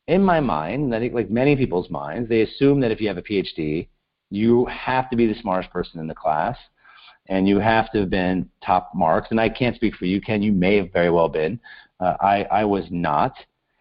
In 0.08 0.22
my 0.22 0.40
mind, 0.40 0.82
and 0.82 0.94
I 0.94 0.98
think 0.98 1.14
like 1.14 1.30
many 1.30 1.56
people's 1.56 1.88
minds, 1.88 2.28
they 2.28 2.42
assume 2.42 2.80
that 2.80 2.90
if 2.90 3.00
you 3.00 3.08
have 3.08 3.18
a 3.18 3.22
PhD, 3.22 3.88
you 4.30 4.66
have 4.66 5.08
to 5.10 5.16
be 5.16 5.26
the 5.26 5.40
smartest 5.40 5.72
person 5.72 6.00
in 6.00 6.06
the 6.06 6.14
class 6.14 6.56
and 7.28 7.46
you 7.46 7.58
have 7.58 7.90
to 7.92 8.00
have 8.00 8.10
been 8.10 8.48
top 8.64 8.90
marks 8.94 9.28
and 9.30 9.40
i 9.40 9.48
can't 9.48 9.76
speak 9.76 9.94
for 9.94 10.06
you 10.06 10.20
ken 10.20 10.42
you 10.42 10.52
may 10.52 10.76
have 10.76 10.92
very 10.92 11.10
well 11.10 11.28
been 11.28 11.60
uh, 12.00 12.16
i 12.20 12.44
i 12.50 12.64
was 12.64 12.84
not 12.90 13.34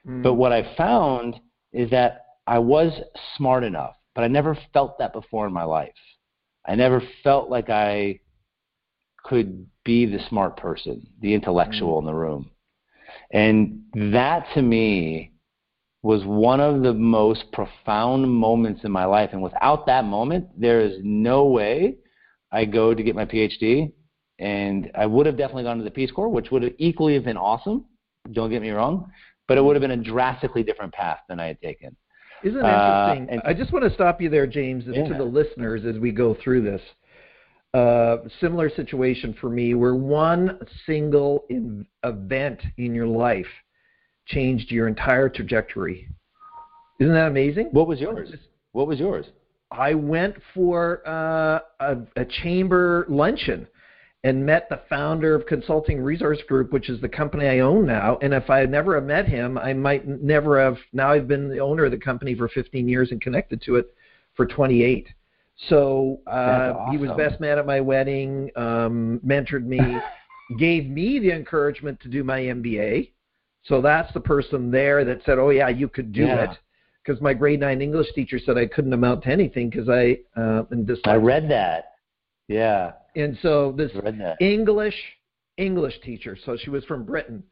Mm. 0.08 0.24
but 0.24 0.34
what 0.34 0.52
i 0.52 0.76
found 0.76 1.40
is 1.74 1.88
that 1.92 2.26
i 2.48 2.58
was 2.58 2.92
smart 3.38 3.64
enough 3.64 3.96
but 4.16 4.24
i 4.24 4.28
never 4.28 4.58
felt 4.74 4.98
that 4.98 5.14
before 5.14 5.46
in 5.46 5.54
my 5.54 5.64
life 5.64 5.94
i 6.66 6.76
never 6.76 7.02
felt 7.24 7.50
like 7.50 7.70
i 7.70 8.20
could 9.24 9.68
be 9.84 10.06
the 10.06 10.20
smart 10.30 10.58
person 10.58 11.06
the 11.22 11.34
intellectual 11.34 12.00
in 12.00 12.06
the 12.06 12.14
room 12.14 12.50
and 13.32 13.82
that 13.94 14.46
to 14.54 14.62
me 14.62 15.32
was 16.04 16.26
one 16.26 16.60
of 16.60 16.82
the 16.82 16.94
most 16.94 17.52
profound 17.52 18.30
moments 18.30 18.84
in 18.84 18.92
my 18.92 19.06
life. 19.06 19.30
And 19.34 19.42
without 19.42 19.86
that 19.86 20.06
moment, 20.06 20.48
there 20.60 20.82
is 20.82 20.98
no 21.04 21.46
way 21.46 21.98
I 22.52 22.66
go 22.66 22.94
to 22.94 23.04
get 23.04 23.16
my 23.16 23.26
PhD. 23.26 23.92
And 24.40 24.90
I 24.96 25.06
would 25.06 25.28
have 25.28 25.38
definitely 25.38 25.64
gone 25.64 25.78
to 25.78 25.84
the 25.84 25.92
Peace 25.92 26.12
Corps, 26.12 26.30
which 26.30 26.50
would 26.50 26.64
have 26.64 26.74
equally 26.80 27.14
have 27.14 27.24
been 27.24 27.38
awesome. 27.38 27.86
Don't 28.32 28.50
get 28.50 28.62
me 28.62 28.72
wrong, 28.72 29.12
but 29.48 29.58
it 29.58 29.64
would 29.64 29.76
have 29.76 29.82
been 29.82 29.92
a 29.92 29.98
drastically 29.98 30.64
different 30.64 30.94
path 30.94 31.20
than 31.30 31.40
I 31.40 31.48
had 31.48 31.62
taken. 31.62 31.96
Isn't 32.44 32.60
it 32.60 32.64
Uh, 32.64 33.14
interesting? 33.14 33.30
and- 33.30 33.42
I 33.46 33.54
just 33.54 33.72
want 33.72 33.86
to 33.86 33.92
stop 33.92 34.22
you 34.22 34.30
there, 34.30 34.48
James, 34.48 34.88
and 34.88 35.08
to 35.08 35.14
the 35.14 35.24
listeners 35.24 35.86
as 35.86 36.00
we 36.00 36.12
go 36.12 36.34
through 36.34 36.62
this. 36.62 36.82
Uh, 37.74 38.18
similar 38.42 38.70
situation 38.70 39.34
for 39.34 39.50
me, 39.50 39.74
where 39.76 39.96
one 39.96 40.60
single 40.86 41.46
in, 41.50 41.86
event 42.04 42.62
in 42.78 42.94
your 42.94 43.08
life 43.08 43.48
changed 44.26 44.72
your 44.72 44.88
entire 44.90 45.30
trajectory. 45.30 46.08
Isn't 47.00 47.14
that 47.14 47.28
amazing? 47.28 47.68
What 47.72 47.88
was 47.88 48.02
yours? 48.02 48.34
What 48.74 48.88
was 48.88 49.00
yours? 49.00 49.26
I 49.72 49.94
went 49.94 50.36
for 50.54 51.02
uh, 51.08 51.60
a, 51.80 51.98
a 52.18 52.26
chamber 52.26 53.06
luncheon 53.08 53.68
and 54.24 54.46
met 54.46 54.70
the 54.70 54.82
founder 54.88 55.34
of 55.34 55.48
Consulting 55.48 56.00
Resource 56.02 56.42
Group, 56.48 56.72
which 56.72 56.90
is 56.90 57.02
the 57.02 57.10
company 57.10 57.48
I 57.48 57.60
own 57.60 57.88
now. 57.88 58.20
And 58.22 58.34
if 58.34 58.50
I 58.50 58.60
had 58.60 58.70
never 58.70 58.96
have 58.96 59.06
met 59.06 59.28
him, 59.28 59.58
I 59.58 59.74
might 59.74 60.08
never 60.08 60.62
have. 60.62 60.78
Now 60.94 61.12
I've 61.12 61.28
been 61.28 61.50
the 61.50 61.60
owner 61.60 61.86
of 61.86 61.92
the 61.92 61.98
company 61.98 62.36
for 62.36 62.48
15 62.48 62.88
years 62.88 63.12
and 63.12 63.20
connected 63.20 63.62
to 63.64 63.78
it 63.78 63.96
for 64.36 64.46
28. 64.46 65.08
So 65.70 66.20
uh, 66.28 66.74
That's 66.74 66.92
he 66.92 66.98
was 66.98 67.12
best 67.18 67.40
man 67.40 67.58
at 67.58 67.66
my 67.66 67.82
wedding, 67.82 68.50
um, 68.56 69.20
mentored 69.26 69.66
me. 69.66 69.80
gave 70.58 70.88
me 70.88 71.20
the 71.20 71.32
encouragement 71.32 72.00
to 72.02 72.10
do 72.10 72.24
my 72.24 72.40
MBA. 72.40 73.12
So 73.64 73.82
that's 73.82 74.12
the 74.14 74.20
person 74.20 74.72
there 74.72 75.06
that 75.06 75.24
said, 75.26 75.38
"Oh 75.38 75.50
yeah, 75.50 75.70
you 75.70 75.88
could 75.88 76.12
do 76.12 76.24
yeah. 76.26 76.52
it." 76.52 76.58
Because 77.04 77.22
my 77.22 77.34
grade 77.34 77.60
nine 77.60 77.82
English 77.82 78.08
teacher 78.14 78.40
said 78.40 78.58
I 78.58 78.68
couldn't 78.68 78.94
amount 78.94 79.24
to 79.24 79.30
anything 79.30 79.70
because 79.70 79.90
I 79.90 80.20
uh, 80.36 80.64
and 80.72 80.90
I 81.06 81.16
read 81.16 81.50
that. 81.50 81.91
Yeah. 82.52 82.94
And 83.16 83.38
so 83.42 83.74
this 83.76 83.92
English 84.40 84.96
English 85.58 86.00
teacher, 86.04 86.38
so 86.46 86.58
she 86.58 86.70
was 86.70 86.84
from 86.86 87.06
Britain, 87.06 87.44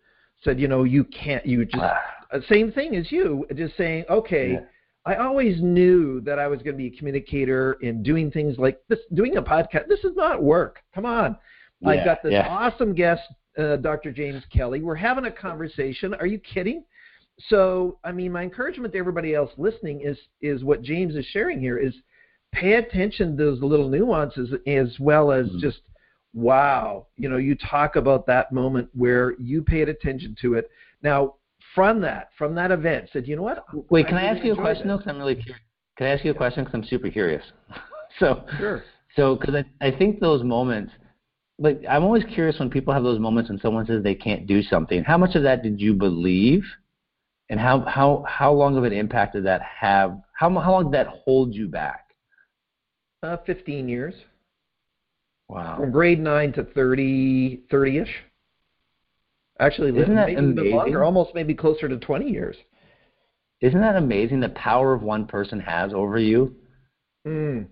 said, 0.44 0.60
you 0.60 0.68
know, 0.68 0.84
you 0.84 1.04
can't, 1.04 1.46
you 1.46 1.66
just 1.66 1.84
ah. 1.84 2.00
uh, 2.32 2.40
same 2.50 2.72
thing 2.72 2.96
as 2.96 3.12
you, 3.12 3.46
just 3.56 3.76
saying, 3.78 4.06
okay. 4.10 4.54
Yeah. 4.54 4.60
I 5.06 5.16
always 5.16 5.62
knew 5.62 6.22
that 6.22 6.40
I 6.40 6.48
was 6.48 6.62
going 6.62 6.74
to 6.74 6.78
be 6.78 6.88
a 6.88 6.98
communicator 6.98 7.78
in 7.82 8.04
doing 8.04 8.30
things 8.30 8.58
like 8.58 8.80
this, 8.90 9.00
doing 9.14 9.38
a 9.38 9.42
podcast. 9.42 9.88
This 9.88 10.04
is 10.04 10.16
not 10.16 10.44
work. 10.44 10.80
Come 10.94 11.06
on. 11.06 11.38
Yeah, 11.80 11.90
I 11.90 12.04
got 12.04 12.22
this 12.22 12.34
yeah. 12.34 12.48
awesome 12.48 12.94
guest, 12.94 13.22
uh, 13.58 13.78
Dr. 13.78 14.12
James 14.12 14.44
Kelley. 14.52 14.82
We're 14.82 14.96
having 14.96 15.26
a 15.26 15.32
conversation. 15.32 16.14
Are 16.16 16.28
you 16.28 16.38
kidding? 16.38 16.84
So, 17.48 17.98
I 18.04 18.12
mean, 18.12 18.32
my 18.34 18.44
encouragement 18.44 18.94
to 18.94 19.00
everybody 19.00 19.34
else 19.34 19.52
listening 19.58 20.02
is 20.02 20.18
is 20.42 20.64
what 20.64 20.82
James 20.82 21.16
is 21.16 21.26
sharing 21.28 21.60
here 21.60 21.78
is 21.78 21.94
pay 22.52 22.74
attention 22.74 23.38
to 23.38 23.44
those 23.44 23.62
little 23.62 23.90
nuances 23.90 24.54
as 24.68 25.00
well 25.00 25.32
as 25.32 25.48
mm-hmm. 25.48 25.60
just 25.60 25.80
wow, 26.34 27.08
you 27.18 27.30
know, 27.30 27.38
you 27.38 27.56
talk 27.56 27.96
about 27.96 28.28
that 28.28 28.52
moment 28.52 28.90
where 28.94 29.34
you 29.40 29.62
paid 29.64 29.90
attention 29.90 30.36
to 30.42 30.56
it. 30.56 30.70
Now, 31.02 31.36
from 31.76 32.02
that, 32.02 32.30
from 32.38 32.56
that 32.56 32.72
event, 32.72 33.10
said, 33.12 33.28
you 33.28 33.36
know 33.36 33.42
what? 33.42 33.66
Wait, 33.90 34.08
can 34.08 34.18
I, 34.18 34.28
I 34.28 34.36
ask 34.36 34.46
you 34.46 34.54
a 34.54 34.56
question 34.56 34.88
though? 34.88 34.98
Because 34.98 35.10
I'm 35.10 35.18
really 35.18 35.36
curious. 35.36 35.62
Can 35.98 36.08
I 36.08 36.12
ask 36.12 36.24
you 36.24 36.32
a 36.32 36.36
question? 36.36 36.64
Because 36.64 36.80
I'm 36.80 36.88
super 36.88 37.10
curious. 37.10 37.44
so, 38.20 38.46
sure. 38.58 38.84
So, 39.16 39.36
because 39.36 39.56
I, 39.56 39.88
I 39.88 39.92
think 39.92 40.20
those 40.20 40.44
moments, 40.44 40.94
like, 41.58 41.82
I'm 41.90 42.04
always 42.04 42.24
curious 42.34 42.58
when 42.60 42.70
people 42.70 42.94
have 42.94 43.04
those 43.04 43.20
moments 43.20 43.50
when 43.50 43.60
someone 43.60 43.86
says 43.86 44.04
they 44.04 44.16
can't 44.16 44.48
do 44.48 44.62
something. 44.64 45.04
How 45.04 45.18
much 45.18 45.36
of 45.36 45.44
that 45.44 45.62
did 45.62 45.82
you 45.82 45.94
believe? 45.94 46.64
And 47.52 47.60
how 47.60 47.80
how 47.82 48.24
how 48.28 48.54
long 48.54 48.78
of 48.78 48.84
an 48.84 48.94
impact 48.94 49.34
did 49.34 49.46
that 49.46 49.62
have? 49.64 50.20
How 50.34 50.52
how 50.60 50.72
long 50.72 50.84
did 50.86 50.94
that 50.94 51.08
hold 51.08 51.56
you 51.56 51.68
back? 51.68 52.09
Uh, 53.22 53.38
15 53.46 53.90
years. 53.90 54.14
Wow. 55.50 55.78
From 55.78 55.92
grade 55.92 56.20
nine 56.20 56.54
to 56.54 56.64
30, 56.64 57.64
30-ish. 57.72 58.16
Actually, 59.60 59.90
Isn't 60.00 60.16
that 60.16 60.28
maybe 60.28 60.40
amazing? 60.40 60.76
longer, 60.76 61.04
almost 61.04 61.36
maybe 61.36 61.54
closer 61.54 61.90
to 61.90 61.98
20 61.98 62.30
years. 62.30 62.56
Isn't 63.62 63.82
that 63.82 63.98
amazing? 63.98 64.40
The 64.40 64.50
power 64.50 64.94
of 64.94 65.04
one 65.04 65.26
person 65.26 65.60
has 65.60 65.94
over 65.94 66.18
you. 66.18 66.56
Mm. 67.28 67.68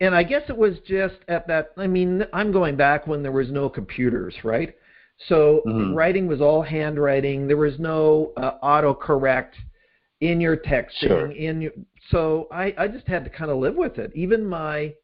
And 0.00 0.14
I 0.14 0.24
guess 0.24 0.42
it 0.48 0.56
was 0.56 0.74
just 0.86 1.14
at 1.28 1.46
that. 1.46 1.72
I 1.78 1.86
mean, 1.86 2.24
I'm 2.34 2.52
going 2.52 2.76
back 2.76 3.06
when 3.06 3.22
there 3.22 3.32
was 3.32 3.50
no 3.50 3.68
computers, 3.70 4.34
right? 4.44 4.74
So 5.28 5.62
mm-hmm. 5.66 5.94
writing 5.94 6.26
was 6.26 6.40
all 6.40 6.60
handwriting. 6.60 7.46
There 7.46 7.56
was 7.56 7.78
no 7.78 8.32
uh, 8.36 8.58
autocorrect 8.62 9.52
in 10.20 10.40
your 10.40 10.56
texting. 10.56 11.08
Sure. 11.08 11.30
In 11.30 11.62
your, 11.62 11.72
so 12.10 12.48
I, 12.50 12.74
I 12.78 12.88
just 12.88 13.06
had 13.06 13.24
to 13.24 13.30
kind 13.30 13.50
of 13.50 13.58
live 13.58 13.74
with 13.74 13.98
it. 13.98 14.12
Even 14.14 14.44
my 14.44 14.94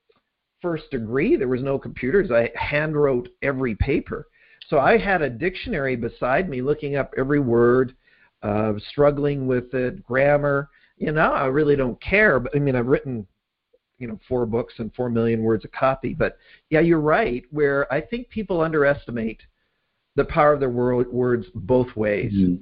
first 0.61 0.91
degree, 0.91 1.37
there 1.37 1.49
was 1.49 1.63
no 1.63 1.79
computers. 1.79 2.31
I 2.31 2.51
hand 2.55 2.97
wrote 2.97 3.29
every 3.43 3.75
paper. 3.77 4.27
So 4.69 4.79
I 4.79 4.99
had 4.99 5.23
a 5.23 5.31
dictionary 5.31 5.97
beside 5.97 6.49
me 6.49 6.61
looking 6.61 6.97
up 6.97 7.13
every 7.17 7.41
word, 7.41 7.95
uh, 8.43 8.73
struggling 8.91 9.47
with 9.47 9.73
it, 9.75 10.05
grammar. 10.05 10.69
You 10.99 11.13
know, 11.13 11.33
I 11.33 11.47
really 11.47 11.77
don't 11.77 12.01
care. 12.03 12.41
But 12.41 12.55
I 12.55 12.59
mean, 12.59 12.77
I've 12.77 12.87
written, 12.87 13.27
you 13.99 14.09
know, 14.09 14.19
four 14.29 14.47
books 14.47 14.75
and 14.79 14.95
four 14.95 15.09
million 15.09 15.43
words 15.43 15.65
a 15.65 15.69
copy. 15.69 16.13
But 16.13 16.37
yeah, 16.71 16.81
you're 16.81 17.01
right. 17.01 17.45
Where 17.51 17.91
I 17.93 18.01
think 18.01 18.29
people 18.29 18.61
underestimate 18.61 19.41
the 20.17 20.25
power 20.25 20.53
of 20.53 20.61
their 20.61 20.69
words 20.69 21.47
both 21.55 21.95
ways. 21.97 22.33
Mm-hmm. 22.33 22.57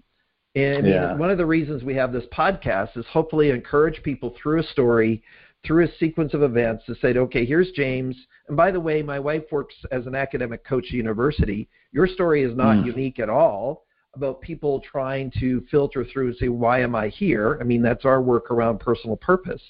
And 0.56 0.86
I 0.86 1.10
mean, 1.10 1.18
one 1.18 1.30
of 1.30 1.38
the 1.38 1.46
reasons 1.46 1.84
we 1.84 1.94
have 1.94 2.12
this 2.12 2.24
podcast 2.32 2.96
is 2.96 3.04
hopefully 3.12 3.50
encourage 3.50 4.02
people 4.02 4.34
through 4.42 4.60
a 4.60 4.64
story 4.64 5.22
through 5.66 5.84
a 5.84 5.96
sequence 5.98 6.32
of 6.32 6.42
events 6.42 6.84
to 6.86 6.94
say, 6.96 7.08
okay, 7.08 7.44
here's 7.44 7.70
James. 7.72 8.16
And 8.48 8.56
by 8.56 8.70
the 8.70 8.80
way, 8.80 9.02
my 9.02 9.18
wife 9.18 9.44
works 9.50 9.74
as 9.90 10.06
an 10.06 10.14
academic 10.14 10.64
coach 10.64 10.86
at 10.86 10.92
university. 10.92 11.68
Your 11.92 12.06
story 12.06 12.42
is 12.42 12.56
not 12.56 12.76
mm. 12.76 12.86
unique 12.86 13.18
at 13.18 13.28
all 13.28 13.84
about 14.14 14.40
people 14.40 14.80
trying 14.80 15.30
to 15.40 15.64
filter 15.70 16.04
through 16.04 16.28
and 16.28 16.36
say, 16.36 16.48
why 16.48 16.80
am 16.80 16.94
I 16.94 17.08
here? 17.08 17.58
I 17.60 17.64
mean, 17.64 17.82
that's 17.82 18.04
our 18.04 18.22
work 18.22 18.50
around 18.50 18.80
personal 18.80 19.16
purpose 19.16 19.62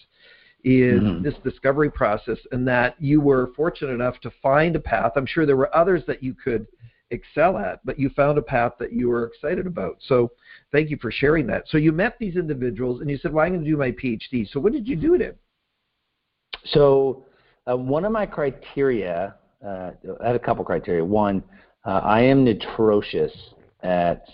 is 0.65 1.01
mm-hmm. 1.01 1.23
this 1.23 1.35
discovery 1.45 1.91
process 1.91 2.39
and 2.53 2.67
that 2.67 3.01
you 3.01 3.21
were 3.21 3.51
fortunate 3.57 3.93
enough 3.93 4.21
to 4.21 4.31
find 4.43 4.77
a 4.77 4.81
path. 4.81 5.13
I'm 5.17 5.27
sure 5.27 5.47
there 5.47 5.57
were 5.57 5.75
others 5.75 6.03
that 6.07 6.23
you 6.23 6.35
could 6.35 6.67
excel 7.11 7.57
at, 7.57 7.85
but 7.85 7.99
you 7.99 8.09
found 8.11 8.39
a 8.39 8.43
path 8.43 8.73
that 8.81 8.93
you 8.93 9.09
were 9.09 9.27
excited 9.27 9.67
about. 9.67 9.97
So 10.01 10.33
thank 10.73 10.91
you 10.91 10.99
for 11.01 11.11
sharing 11.11 11.47
that. 11.49 11.65
So 11.69 11.79
you 11.79 11.93
met 11.93 12.17
these 12.19 12.37
individuals 12.37 13.01
and 13.01 13.11
you 13.11 13.19
said, 13.19 13.33
well, 13.33 13.45
I'm 13.45 13.53
going 13.53 13.65
to 13.65 13.71
do 13.71 13.77
my 13.77 13.93
PhD. 13.93 14.49
So 14.51 14.61
what 14.61 14.73
did 14.73 14.87
you 14.87 14.97
do 14.97 15.15
in? 15.15 15.35
So 16.67 17.25
uh, 17.71 17.77
one 17.77 18.05
of 18.05 18.13
my 18.13 18.27
criteria, 18.27 19.35
uh, 19.65 19.91
I 20.23 20.27
had 20.27 20.37
a 20.37 20.41
couple 20.41 20.65
criteria. 20.65 21.05
One, 21.05 21.43
uh, 21.85 22.01
I 22.03 22.23
am 22.23 22.47
atrocious 22.47 23.33
at 23.83 24.27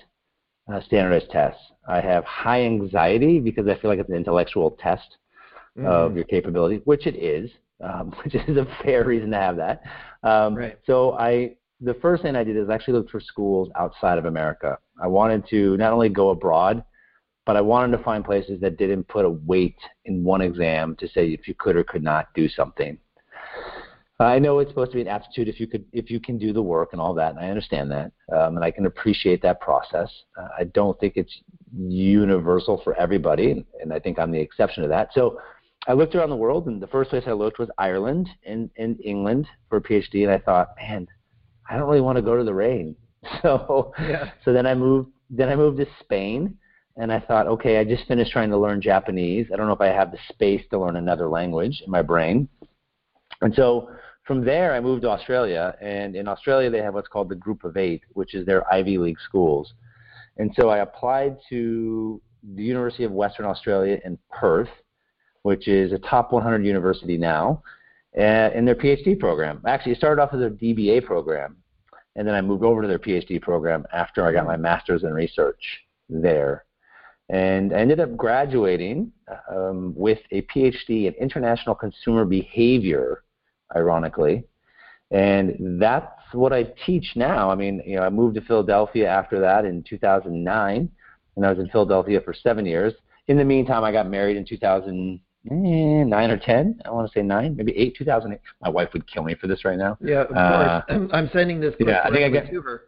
uh, 0.73 0.81
standardized 0.83 1.31
tests. 1.31 1.61
I 1.89 2.01
have 2.01 2.25
high 2.25 2.63
anxiety 2.63 3.41
because 3.41 3.67
I 3.67 3.79
feel 3.79 3.91
like 3.91 3.99
it's 3.99 4.09
an 4.09 4.17
intellectual 4.17 4.73
test 4.83 5.17
mm-hmm. 5.77 5.87
of 5.87 6.15
your 6.15 6.25
capability, 6.25 6.81
which 6.85 7.07
it 7.07 7.17
is, 7.17 7.51
um, 7.83 8.15
which 8.25 8.35
is 8.35 8.57
a 8.57 8.67
fair 8.83 9.05
reason 9.05 9.31
to 9.31 9.37
have 9.37 9.57
that. 9.57 9.83
Um, 10.23 10.55
right. 10.55 10.79
So 10.87 11.13
I, 11.13 11.57
the 11.81 11.95
first 11.95 12.23
thing 12.23 12.37
I 12.37 12.45
did 12.45 12.57
is 12.57 12.71
actually 12.71 12.95
looked 12.95 13.11
for 13.11 13.21
schools 13.21 13.69
outside 13.77 14.19
of 14.19 14.25
America. 14.25 14.79
I 15.03 15.09
wanted 15.09 15.47
to 15.49 15.77
not 15.77 15.93
only 15.93 16.09
go 16.09 16.31
abroad, 16.31 16.85
but 17.45 17.57
I 17.57 17.61
wanted 17.61 17.97
to 17.97 18.05
find 18.05 18.25
places 18.25 18.61
that 18.61 18.79
didn't 18.79 19.09
put 19.09 19.25
a 19.25 19.31
weight 19.31 19.79
in 20.05 20.23
one 20.23 20.41
exam 20.41 20.95
to 20.97 21.09
say 21.09 21.29
if 21.29 21.49
you 21.49 21.55
could 21.59 21.77
or 21.77 21.85
could 21.85 22.03
not 22.03 22.29
do 22.35 22.49
something. 22.49 22.99
I 24.21 24.39
know 24.39 24.61
it's 24.61 24.71
supposed 24.71 24.93
to 24.93 24.97
be 24.97 25.03
an 25.03 25.09
aptitude 25.09 25.49
if 25.49 25.59
you 25.59 25.67
could 25.67 25.85
if 25.93 26.11
you 26.11 26.21
can 26.21 26.39
do 26.39 26.53
the 26.53 26.63
work 26.63 26.91
and 26.93 27.01
all 27.01 27.15
that, 27.15 27.31
and 27.31 27.41
I 27.41 27.49
understand 27.49 27.91
that, 27.91 28.13
um, 28.33 28.57
and 28.57 28.65
I 28.65 28.71
can 28.71 28.87
appreciate 28.87 29.43
that 29.43 29.61
process. 29.61 30.09
Uh, 30.39 30.49
I 30.59 30.65
don't 30.65 30.99
think 31.01 31.15
it's 31.17 31.37
universal 31.77 32.81
for 32.85 32.95
everybody, 32.95 33.65
and 33.81 33.93
I 33.93 33.99
think 33.99 34.19
I'm 34.19 34.31
the 34.31 34.39
exception 34.39 34.83
to 34.85 34.89
that. 34.91 35.11
So 35.13 35.41
I 35.89 35.95
looked 35.95 36.15
around 36.15 36.31
the 36.31 36.37
world, 36.37 36.67
and 36.67 36.81
the 36.81 36.87
first 36.87 37.11
place 37.11 37.25
I 37.27 37.33
looked 37.33 37.59
was 37.59 37.69
Ireland 37.79 38.29
and, 38.47 38.71
and 38.77 39.01
England 39.05 39.49
for 39.69 39.79
a 39.79 39.83
PhD, 39.83 40.23
and 40.23 40.31
I 40.31 40.39
thought, 40.39 40.69
man, 40.77 41.09
I 41.69 41.77
don't 41.77 41.89
really 41.89 42.01
want 42.01 42.17
to 42.17 42.23
go 42.23 42.37
to 42.37 42.45
the 42.45 42.55
rain. 42.55 42.95
So 43.43 43.93
yeah. 44.01 44.33
so 44.45 44.53
then 44.53 44.67
I 44.67 44.75
moved 44.75 45.11
then 45.31 45.49
I 45.49 45.57
moved 45.57 45.79
to 45.79 45.87
Spain 46.01 46.59
and 46.97 47.13
I 47.13 47.21
thought, 47.21 47.47
okay, 47.47 47.79
I 47.79 47.85
just 47.85 48.07
finished 48.07 48.33
trying 48.33 48.51
to 48.51 48.59
learn 48.59 48.81
Japanese. 48.81 49.47
I 49.53 49.57
don't 49.57 49.67
know 49.67 49.73
if 49.73 49.81
I 49.81 49.87
have 49.87 50.11
the 50.11 50.19
space 50.29 50.63
to 50.71 50.79
learn 50.79 50.97
another 50.97 51.29
language 51.29 51.83
in 51.85 51.91
my 51.91 52.03
brain. 52.03 52.49
And 53.41 53.55
so 53.55 53.89
from 54.27 54.45
there, 54.45 54.75
I 54.75 54.81
moved 54.81 55.03
to 55.03 55.11
Australia, 55.11 55.75
and 55.81 56.15
in 56.15 56.29
Australia, 56.29 56.71
they 56.71 56.79
have 56.79 56.95
what's 56.95 57.09
called 57.09 57.29
the 57.29 57.35
Group 57.35 57.65
of 57.65 57.77
Eight, 57.77 58.03
which 58.13 58.35
is 58.35 58.47
their 58.47 58.71
Ivy 58.73 58.99
League 58.99 59.19
schools. 59.21 59.73
And 60.37 60.53
so 60.55 60.69
I 60.69 60.79
applied 60.79 61.39
to 61.49 62.21
the 62.55 62.63
University 62.63 63.05
of 63.05 63.13
Western 63.13 63.47
Australia 63.47 63.99
in 64.05 64.19
Perth, 64.31 64.69
which 65.43 65.67
is 65.67 65.93
a 65.93 65.99
top 65.99 66.33
100 66.33 66.65
university 66.65 67.17
now, 67.17 67.63
in 68.15 68.65
their 68.65 68.75
PhD 68.75 69.19
program. 69.19 69.61
Actually, 69.67 69.93
it 69.93 69.99
started 69.99 70.23
off 70.23 70.35
as 70.35 70.41
their 70.41 70.51
DBA 70.51 71.05
program, 71.05 71.57
and 72.17 72.27
then 72.27 72.35
I 72.35 72.41
moved 72.41 72.65
over 72.65 72.83
to 72.83 72.89
their 72.89 72.99
PhD 72.99 73.41
program 73.41 73.87
after 73.93 74.27
I 74.27 74.33
got 74.33 74.47
my 74.47 74.57
master's 74.57 75.05
in 75.05 75.13
research 75.13 75.81
there 76.09 76.65
and 77.33 77.73
I 77.73 77.79
ended 77.79 77.99
up 77.99 78.15
graduating 78.15 79.11
um, 79.51 79.95
with 79.97 80.19
a 80.31 80.43
PhD 80.43 81.07
in 81.07 81.15
international 81.15 81.75
consumer 81.75 82.27
behavior, 82.27 83.25
ironically. 83.75 84.45
And 85.11 85.81
that's 85.81 86.13
what 86.33 86.53
I 86.53 86.65
teach 86.85 87.13
now. 87.17 87.51
I 87.51 87.55
mean, 87.55 87.83
you 87.87 87.97
know, 87.97 88.03
I 88.03 88.11
moved 88.11 88.35
to 88.35 88.43
Philadelphia 88.43 89.09
after 89.09 89.41
that 89.41 89.65
in 89.65 89.83
2009, 89.83 90.91
and 91.37 91.47
I 91.47 91.51
was 91.51 91.59
in 91.59 91.71
Philadelphia 91.71 92.21
for 92.21 92.35
seven 92.35 92.67
years. 92.67 92.93
In 93.29 93.39
the 93.39 93.45
meantime, 93.45 93.83
I 93.83 93.93
got 93.93 94.11
married 94.11 94.37
in 94.37 94.45
2009 95.45 96.31
or 96.31 96.39
10. 96.39 96.81
I 96.85 96.91
want 96.91 97.11
to 97.11 97.19
say 97.19 97.23
nine, 97.23 97.57
maybe 97.57 97.77
eight, 97.77 97.97
2008. 97.97 98.41
My 98.61 98.69
wife 98.69 98.91
would 98.93 99.11
kill 99.11 99.25
me 99.25 99.35
for 99.35 99.47
this 99.47 99.65
right 99.65 99.79
now. 99.79 99.99
Yeah, 100.01 100.23
of 100.23 100.37
uh, 100.37 100.83
course. 100.83 101.11
I'm 101.13 101.31
sending 101.33 101.61
this 101.61 101.75
yeah, 101.81 102.03
I 102.05 102.11
think 102.11 102.25
I 102.25 102.29
got, 102.29 102.51
to 102.51 102.63
her. 102.63 102.83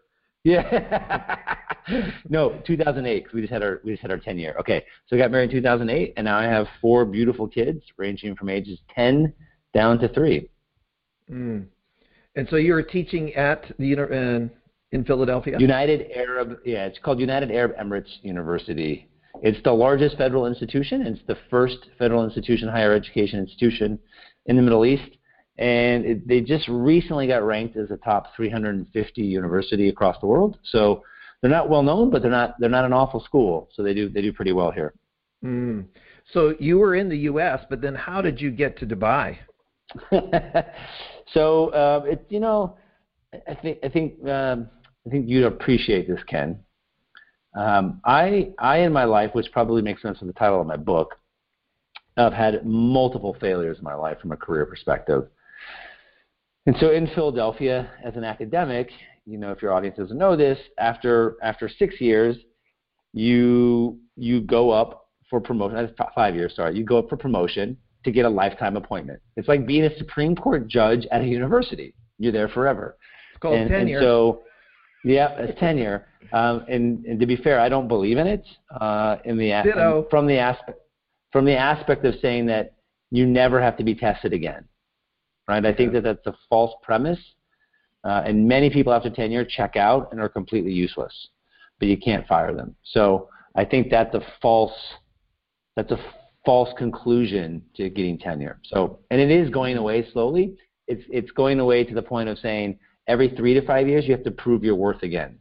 Yeah. 0.45 1.47
no, 2.29 2.61
2008. 2.67 3.27
We 3.33 3.41
just 3.41 3.53
had 3.53 3.63
our 3.63 3.81
we 3.85 3.93
just 3.93 4.03
had 4.03 4.11
our 4.11 4.19
10 4.19 4.39
year. 4.39 4.55
Okay, 4.61 4.85
so 5.07 5.17
I 5.17 5.19
got 5.19 5.31
married 5.31 5.51
in 5.51 5.57
2008, 5.57 6.15
and 6.17 6.25
now 6.25 6.39
I 6.39 6.45
have 6.45 6.67
four 6.81 7.05
beautiful 7.05 7.49
kids, 7.49 7.83
ranging 7.97 8.37
from 8.37 8.49
ages 8.51 8.79
10 8.95 9.33
down 9.73 9.99
to 9.99 10.09
three. 10.09 10.49
Mm. 11.31 11.67
And 12.37 12.49
so 12.51 12.57
you 12.57 12.75
were 12.75 12.83
teaching 12.83 13.35
at 13.35 13.65
the 13.79 13.93
in, 13.93 14.51
in 14.93 15.05
Philadelphia. 15.05 15.59
United 15.59 16.11
Arab, 16.15 16.59
yeah, 16.65 16.87
it's 16.87 16.99
called 16.99 17.21
United 17.21 17.51
Arab 17.51 17.77
Emirates 17.77 18.23
University. 18.23 19.09
It's 19.43 19.63
the 19.65 19.73
largest 19.73 20.17
federal 20.17 20.47
institution. 20.47 21.07
It's 21.07 21.21
the 21.27 21.37
first 21.51 21.79
federal 21.99 22.25
institution, 22.25 22.69
higher 22.69 22.95
education 22.95 23.41
institution 23.41 23.99
in 24.47 24.57
the 24.57 24.63
Middle 24.63 24.85
East. 24.85 25.17
and 25.59 26.05
it, 26.05 26.29
they 26.29 26.41
just 26.41 26.67
recently 26.69 27.27
got 27.27 27.45
ranked 27.45 27.77
as 27.77 27.91
a 27.91 27.97
top 27.99 28.35
350 28.37 29.23
university 29.23 29.89
across 29.89 30.19
the 30.21 30.27
world. 30.27 30.59
So 30.65 31.03
they're 31.41 31.51
not 31.51 31.69
well 31.69 31.83
known, 31.83 32.11
but 32.11 32.23
they're 32.23 32.31
not 32.31 32.59
they're 32.59 32.71
not 32.71 32.85
an 32.85 32.93
awful 32.93 33.21
school. 33.21 33.69
So 33.75 33.83
they 33.83 33.95
do 33.95 34.09
they 34.09 34.23
do 34.23 34.33
pretty 34.33 34.53
well 34.53 34.71
here. 34.71 34.95
Mm. 35.45 35.85
So 36.33 36.55
you 36.59 36.79
were 36.79 36.95
in 36.95 37.09
the 37.09 37.19
U.S., 37.19 37.61
but 37.69 37.83
then 37.83 37.95
how 37.95 38.23
did 38.23 38.41
you 38.41 38.51
get 38.51 38.79
to 38.79 38.87
Dubai? 38.87 39.37
so 41.33 41.69
uh, 41.69 42.03
it, 42.07 42.25
you 42.31 42.41
know, 42.41 42.79
I 43.47 43.55
think 43.55 43.79
I 43.85 43.89
think 43.91 44.27
um, 44.27 44.71
I 45.07 45.11
think 45.11 45.29
you'd 45.29 45.45
appreciate 45.45 46.09
this, 46.09 46.23
Ken. 46.27 46.59
Um, 47.55 48.01
I 48.05 48.53
I 48.59 48.79
in 48.79 48.93
my 48.93 49.05
life, 49.05 49.31
which 49.33 49.51
probably 49.53 49.83
makes 49.83 50.03
sense 50.03 50.21
with 50.21 50.29
the 50.29 50.39
title 50.39 50.61
of 50.61 50.67
my 50.67 50.77
book, 50.77 51.15
I've 52.17 52.33
had 52.33 52.65
multiple 52.67 53.37
failures 53.41 53.79
in 53.79 53.85
my 53.85 53.95
life 53.95 54.19
from 54.21 54.33
a 54.33 54.37
career 54.37 54.67
perspective. 54.67 55.29
And 56.67 56.77
so 56.81 56.91
in 56.91 57.07
Philadelphia, 57.15 57.91
as 58.03 58.17
an 58.17 58.25
academic, 58.25 58.91
you 59.27 59.39
know, 59.39 59.51
if 59.51 59.63
your 59.63 59.73
audience 59.73 59.97
doesn't 59.99 60.19
know 60.19 60.37
this, 60.37 60.59
after 60.79 61.37
after 61.43 61.69
six 61.69 62.01
years, 62.01 62.37
you 63.13 63.99
you 64.17 64.41
go 64.41 64.71
up 64.71 65.09
for 65.31 65.41
promotion. 65.41 65.95
Five 66.15 66.35
years, 66.35 66.55
sorry, 66.57 66.77
you 66.77 66.85
go 66.85 66.99
up 66.99 67.09
for 67.09 67.17
promotion 67.17 67.77
to 68.05 68.11
get 68.11 68.25
a 68.25 68.29
lifetime 68.29 68.77
appointment. 68.77 69.21
It's 69.37 69.49
like 69.49 69.67
being 69.67 69.85
a 69.85 69.97
Supreme 69.97 70.37
Court 70.37 70.69
judge 70.69 71.07
at 71.11 71.23
a 71.23 71.25
university. 71.25 71.95
You're 72.19 72.33
there 72.33 72.49
forever. 72.49 72.97
It's 73.33 73.41
called 73.41 73.59
and, 73.59 73.69
tenure. 73.69 73.99
And 73.99 74.05
so, 74.05 74.43
yeah, 75.05 75.31
it's 75.39 75.59
tenure. 75.61 76.07
Um, 76.33 76.65
and, 76.69 77.05
and 77.05 77.21
to 77.21 77.27
be 77.27 77.37
fair, 77.37 77.61
I 77.61 77.69
don't 77.69 77.87
believe 77.87 78.19
in 78.19 78.27
it. 78.27 78.45
Uh, 78.81 79.17
in 79.25 79.37
the 79.37 79.51
Ditto. 79.65 80.07
from 80.11 80.27
the 80.27 80.39
aspect 80.39 80.81
from 81.31 81.45
the 81.45 81.57
aspect 81.57 82.05
of 82.05 82.15
saying 82.23 82.47
that 82.47 82.75
you 83.11 83.27
never 83.27 83.61
have 83.61 83.77
to 83.77 83.85
be 83.85 83.95
tested 83.95 84.33
again 84.33 84.65
right? 85.49 85.65
I 85.65 85.73
think 85.73 85.93
that 85.93 86.05
that's 86.05 86.27
a 86.27 86.35
false 86.49 86.73
premise, 86.83 87.19
uh, 88.05 88.23
and 88.25 88.47
many 88.47 88.71
people 88.71 88.93
after 88.93 89.11
tenure 89.11 89.45
check 89.45 89.77
out 89.77 90.09
and 90.13 90.21
are 90.21 90.29
completely 90.29 90.73
useless, 90.73 91.29
but 91.79 91.89
you 91.89 91.97
can't 91.97 92.27
fire 92.27 92.55
them. 92.55 92.75
So 92.83 93.29
I 93.55 93.65
think 93.65 93.91
that's 93.91 94.15
a 94.15 94.21
false 94.41 94.75
that's 95.77 95.91
a 95.91 95.99
false 96.47 96.69
conclusion 96.79 97.63
to 97.77 97.89
getting 97.91 98.19
tenure. 98.19 98.61
So 98.65 98.99
and 99.11 99.21
it 99.21 99.31
is 99.31 99.51
going 99.51 99.77
away 99.77 100.09
slowly. 100.13 100.57
It's 100.87 101.05
it's 101.09 101.31
going 101.33 101.61
away 101.61 101.85
to 101.85 101.95
the 101.95 102.03
point 102.03 102.29
of 102.29 102.39
saying 102.39 102.79
every 103.07 103.29
three 103.31 103.55
to 103.55 103.63
five 103.67 103.89
years 103.89 104.05
you 104.07 104.13
have 104.13 104.25
to 104.25 104.31
prove 104.31 104.65
your 104.65 104.75
worth 104.75 105.03
again 105.03 105.39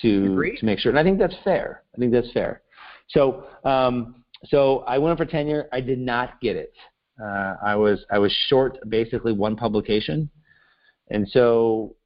to 0.00 0.36
to 0.58 0.66
make 0.66 0.78
sure. 0.78 0.90
And 0.90 0.98
I 0.98 1.02
think 1.02 1.18
that's 1.18 1.36
fair. 1.44 1.82
I 1.94 1.98
think 1.98 2.12
that's 2.12 2.30
fair. 2.32 2.62
So 3.08 3.44
um, 3.64 4.24
so 4.46 4.80
I 4.80 4.98
went 4.98 5.18
for 5.18 5.24
tenure. 5.24 5.68
I 5.72 5.80
did 5.80 5.98
not 5.98 6.40
get 6.40 6.56
it. 6.56 6.72
Uh, 7.20 7.56
I 7.64 7.74
was 7.74 8.04
I 8.10 8.18
was 8.18 8.32
short 8.48 8.78
basically 8.88 9.32
one 9.32 9.56
publication, 9.56 10.30
and 11.10 11.28
so 11.28 11.96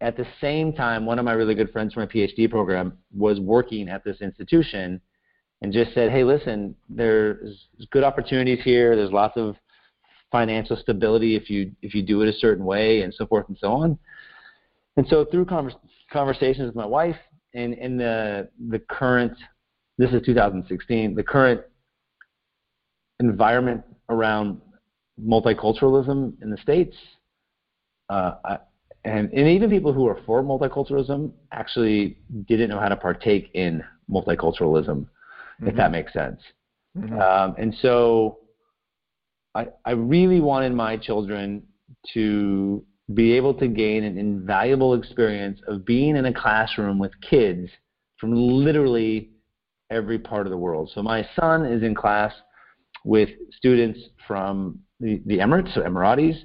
at 0.00 0.16
the 0.16 0.26
same 0.40 0.72
time, 0.72 1.06
one 1.06 1.18
of 1.18 1.24
my 1.24 1.32
really 1.32 1.54
good 1.54 1.70
friends 1.70 1.94
from 1.94 2.02
my 2.02 2.06
PhD 2.06 2.50
program 2.50 2.98
was 3.16 3.38
working 3.38 3.88
at 3.88 4.02
this 4.04 4.20
institution, 4.20 5.00
and 5.62 5.72
just 5.72 5.94
said, 5.94 6.10
"Hey, 6.10 6.24
listen, 6.24 6.74
there's 6.88 7.68
good 7.92 8.02
opportunities 8.02 8.62
here. 8.64 8.96
There's 8.96 9.12
lots 9.12 9.36
of 9.36 9.54
financial 10.30 10.76
stability 10.76 11.36
if 11.36 11.48
you 11.48 11.72
if 11.82 11.94
you 11.94 12.02
do 12.02 12.22
it 12.22 12.28
a 12.28 12.32
certain 12.32 12.64
way, 12.64 13.02
and 13.02 13.12
so 13.12 13.26
forth 13.26 13.48
and 13.48 13.58
so 13.58 13.72
on." 13.72 13.98
And 14.96 15.06
so 15.08 15.24
through 15.24 15.46
convers- 15.46 15.76
conversations 16.12 16.66
with 16.66 16.74
my 16.74 16.86
wife 16.86 17.16
and 17.54 17.74
in 17.74 17.96
the 17.96 18.48
the 18.68 18.78
current 18.78 19.32
this 19.96 20.10
is 20.12 20.22
2016 20.24 21.14
the 21.14 21.22
current 21.22 21.60
environment 23.20 23.82
around 24.08 24.60
multiculturalism 25.24 26.40
in 26.42 26.50
the 26.50 26.56
states, 26.58 26.96
uh, 28.08 28.34
and 29.04 29.30
and 29.32 29.48
even 29.48 29.70
people 29.70 29.92
who 29.92 30.06
are 30.06 30.18
for 30.26 30.42
multiculturalism 30.42 31.32
actually 31.52 32.18
didn't 32.46 32.70
know 32.70 32.78
how 32.78 32.88
to 32.88 32.96
partake 32.96 33.50
in 33.54 33.82
multiculturalism, 34.10 34.86
mm-hmm. 34.86 35.68
if 35.68 35.76
that 35.76 35.90
makes 35.90 36.12
sense. 36.12 36.40
Mm-hmm. 36.96 37.20
Um, 37.20 37.54
and 37.58 37.74
so, 37.80 38.38
I 39.58 39.66
I 39.84 39.92
really 39.92 40.40
wanted 40.40 40.72
my 40.72 40.96
children 40.96 41.62
to 42.14 42.84
be 43.14 43.32
able 43.32 43.54
to 43.54 43.66
gain 43.68 44.04
an 44.04 44.18
invaluable 44.18 44.94
experience 44.94 45.60
of 45.66 45.84
being 45.84 46.16
in 46.16 46.26
a 46.26 46.32
classroom 46.32 46.98
with 46.98 47.12
kids 47.28 47.68
from 48.18 48.34
literally 48.34 49.30
every 49.90 50.18
part 50.18 50.46
of 50.46 50.50
the 50.50 50.58
world. 50.58 50.90
So 50.94 51.02
my 51.02 51.26
son 51.38 51.64
is 51.64 51.82
in 51.82 51.94
class 51.94 52.32
with 53.04 53.30
students 53.52 53.98
from 54.26 54.80
the, 55.00 55.22
the 55.24 55.38
Emirates, 55.38 55.72
so 55.74 55.80
Emiratis, 55.80 56.36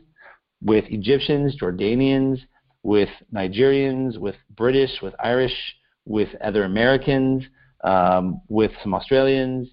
with 0.62 0.86
Egyptians, 0.88 1.58
Jordanians, 1.62 2.39
with 2.84 3.10
Nigerians, 3.34 4.17
with 4.17 4.36
British, 4.56 4.91
with 5.02 5.13
Irish, 5.21 5.56
with 6.06 6.30
other 6.41 6.63
Americans, 6.63 7.43
um, 7.84 8.41
with 8.47 8.71
some 8.82 8.93
Australians, 8.93 9.69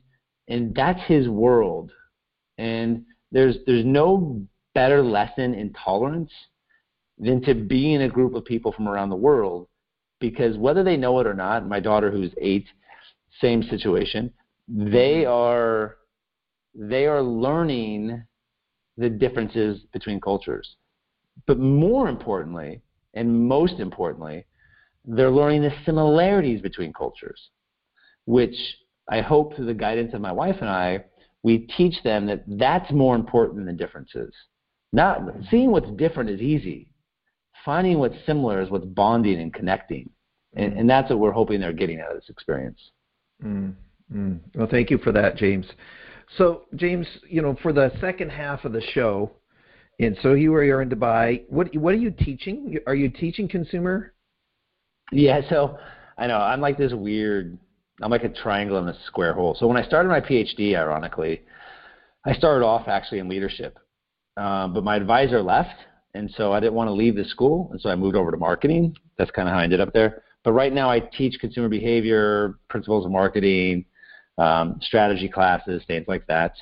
and 0.48 0.74
that's 0.74 1.00
his 1.06 1.28
world. 1.28 1.92
And 2.58 3.04
there's 3.32 3.56
there's 3.66 3.84
no 3.84 4.42
better 4.74 5.02
lesson 5.02 5.54
in 5.54 5.72
tolerance 5.72 6.30
than 7.18 7.42
to 7.42 7.54
be 7.54 7.94
in 7.94 8.02
a 8.02 8.08
group 8.08 8.34
of 8.34 8.44
people 8.44 8.72
from 8.72 8.88
around 8.88 9.10
the 9.10 9.16
world, 9.16 9.68
because 10.20 10.56
whether 10.56 10.82
they 10.82 10.96
know 10.96 11.18
it 11.20 11.26
or 11.26 11.34
not, 11.34 11.68
my 11.68 11.80
daughter 11.80 12.10
who's 12.10 12.32
eight, 12.40 12.66
same 13.40 13.62
situation, 13.64 14.32
they 14.68 15.24
are 15.24 15.96
they 16.74 17.06
are 17.06 17.22
learning 17.22 18.22
the 18.96 19.08
differences 19.08 19.80
between 19.92 20.20
cultures. 20.20 20.76
But 21.46 21.58
more 21.58 22.08
importantly, 22.08 22.82
and 23.14 23.48
most 23.48 23.80
importantly, 23.80 24.46
they're 25.04 25.30
learning 25.30 25.62
the 25.62 25.72
similarities 25.84 26.60
between 26.60 26.92
cultures, 26.92 27.50
which 28.26 28.54
I 29.08 29.20
hope 29.20 29.56
through 29.56 29.66
the 29.66 29.74
guidance 29.74 30.14
of 30.14 30.20
my 30.20 30.32
wife 30.32 30.56
and 30.60 30.68
I, 30.68 31.04
we 31.42 31.58
teach 31.76 32.02
them 32.02 32.26
that 32.26 32.44
that's 32.46 32.90
more 32.92 33.14
important 33.14 33.66
than 33.66 33.76
differences. 33.76 34.32
Not 34.92 35.20
seeing 35.50 35.70
what's 35.70 35.90
different 35.92 36.30
is 36.30 36.40
easy. 36.40 36.88
Finding 37.64 37.98
what's 37.98 38.16
similar 38.26 38.60
is 38.60 38.70
what's 38.70 38.86
bonding 38.86 39.40
and 39.40 39.52
connecting. 39.52 40.10
And, 40.54 40.72
and 40.72 40.90
that's 40.90 41.10
what 41.10 41.20
we're 41.20 41.30
hoping 41.30 41.60
they're 41.60 41.72
getting 41.72 42.00
out 42.00 42.10
of 42.10 42.16
this 42.16 42.28
experience. 42.28 42.80
Mm, 43.44 43.74
mm. 44.12 44.40
Well, 44.54 44.66
thank 44.68 44.90
you 44.90 44.98
for 44.98 45.12
that, 45.12 45.36
James. 45.36 45.66
So, 46.36 46.62
James, 46.74 47.06
you 47.28 47.42
know, 47.42 47.56
for 47.62 47.72
the 47.72 47.92
second 48.00 48.30
half 48.30 48.64
of 48.64 48.72
the 48.72 48.82
show, 48.92 49.30
and 50.00 50.16
so 50.22 50.34
you 50.34 50.50
were 50.50 50.62
here 50.62 50.80
in 50.80 50.88
Dubai. 50.88 51.42
What 51.48 51.74
what 51.76 51.92
are 51.92 51.98
you 51.98 52.10
teaching? 52.10 52.78
Are 52.86 52.94
you 52.94 53.10
teaching 53.10 53.48
consumer? 53.48 54.14
Yeah, 55.12 55.42
so 55.50 55.78
I 56.16 56.26
know 56.26 56.38
I'm 56.38 56.60
like 56.60 56.78
this 56.78 56.92
weird. 56.94 57.58
I'm 58.02 58.10
like 58.10 58.24
a 58.24 58.28
triangle 58.28 58.78
in 58.78 58.88
a 58.88 58.96
square 59.06 59.34
hole. 59.34 59.56
So 59.58 59.66
when 59.66 59.76
I 59.76 59.86
started 59.86 60.08
my 60.08 60.20
PhD, 60.20 60.76
ironically, 60.76 61.42
I 62.24 62.34
started 62.34 62.64
off 62.64 62.88
actually 62.88 63.18
in 63.18 63.28
leadership, 63.28 63.78
um, 64.36 64.74
but 64.74 64.84
my 64.84 64.96
advisor 64.96 65.42
left, 65.42 65.78
and 66.14 66.30
so 66.36 66.52
I 66.52 66.60
didn't 66.60 66.74
want 66.74 66.88
to 66.88 66.92
leave 66.92 67.16
the 67.16 67.24
school, 67.24 67.68
and 67.72 67.80
so 67.80 67.88
I 67.88 67.96
moved 67.96 68.16
over 68.16 68.30
to 68.30 68.36
marketing. 68.36 68.94
That's 69.16 69.30
kind 69.30 69.48
of 69.48 69.54
how 69.54 69.60
I 69.60 69.64
ended 69.64 69.80
up 69.80 69.92
there. 69.92 70.22
But 70.44 70.52
right 70.52 70.72
now, 70.72 70.90
I 70.90 71.00
teach 71.00 71.38
consumer 71.40 71.68
behavior, 71.68 72.58
principles 72.68 73.04
of 73.04 73.12
marketing, 73.12 73.84
um, 74.38 74.78
strategy 74.80 75.28
classes, 75.28 75.82
things 75.86 76.06
like 76.08 76.26
that. 76.26 76.54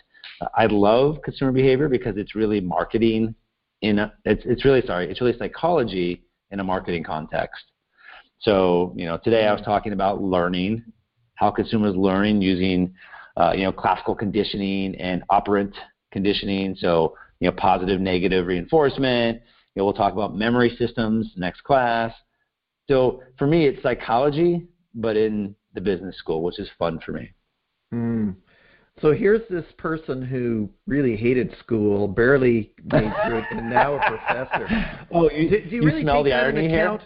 I 0.55 0.67
love 0.67 1.19
consumer 1.23 1.53
behavior 1.53 1.89
because 1.89 2.17
it's 2.17 2.35
really 2.35 2.61
marketing 2.61 3.35
in 3.83 4.01
a, 4.01 4.13
it's 4.25 4.43
it's 4.45 4.65
really 4.65 4.83
sorry 4.87 5.11
it's 5.11 5.21
really 5.21 5.37
psychology 5.39 6.25
in 6.51 6.61
a 6.61 6.65
marketing 6.65 7.05
context. 7.05 7.65
So 8.41 8.93
you 8.97 9.07
know 9.07 9.19
today 9.23 9.47
I 9.47 9.53
was 9.53 9.63
talking 9.63 9.93
about 9.93 10.23
learning, 10.23 10.85
how 11.39 11.51
consumers 11.53 11.95
learning 11.95 12.43
using 12.43 12.93
uh, 13.37 13.53
you 13.55 13.63
know 13.63 13.73
classical 13.73 14.15
conditioning 14.15 14.95
and 14.97 15.23
operant 15.31 15.75
conditioning. 16.13 16.75
So 16.79 17.17
you 17.41 17.49
know 17.49 17.57
positive 17.57 18.01
negative 18.01 18.47
reinforcement. 18.47 19.41
You 19.75 19.81
know 19.81 19.85
we'll 19.85 19.95
talk 19.95 20.13
about 20.13 20.37
memory 20.37 20.75
systems 20.79 21.33
next 21.37 21.63
class. 21.63 22.13
So 22.89 23.23
for 23.39 23.47
me 23.47 23.67
it's 23.67 23.83
psychology, 23.83 24.67
but 24.95 25.17
in 25.17 25.55
the 25.75 25.81
business 25.81 26.17
school, 26.19 26.43
which 26.43 26.59
is 26.59 26.69
fun 26.79 26.99
for 27.05 27.13
me. 27.13 27.31
Mm. 27.95 28.35
So 29.01 29.13
here's 29.13 29.49
this 29.49 29.65
person 29.77 30.23
who 30.23 30.69
really 30.89 31.15
hated 31.15 31.55
school, 31.61 32.09
barely 32.09 32.73
made 32.83 33.13
through 33.25 33.39
it, 33.39 33.45
and 33.53 33.71
now 33.71 33.95
a 33.95 34.09
professor. 34.09 34.69
Oh, 35.13 35.31
you, 35.31 35.49
do, 35.49 35.61
do 35.63 35.69
you, 35.69 35.77
you 35.77 35.87
really 35.87 36.03
smell 36.03 36.25
the 36.25 36.33
irony 36.33 36.69
here? 36.69 36.99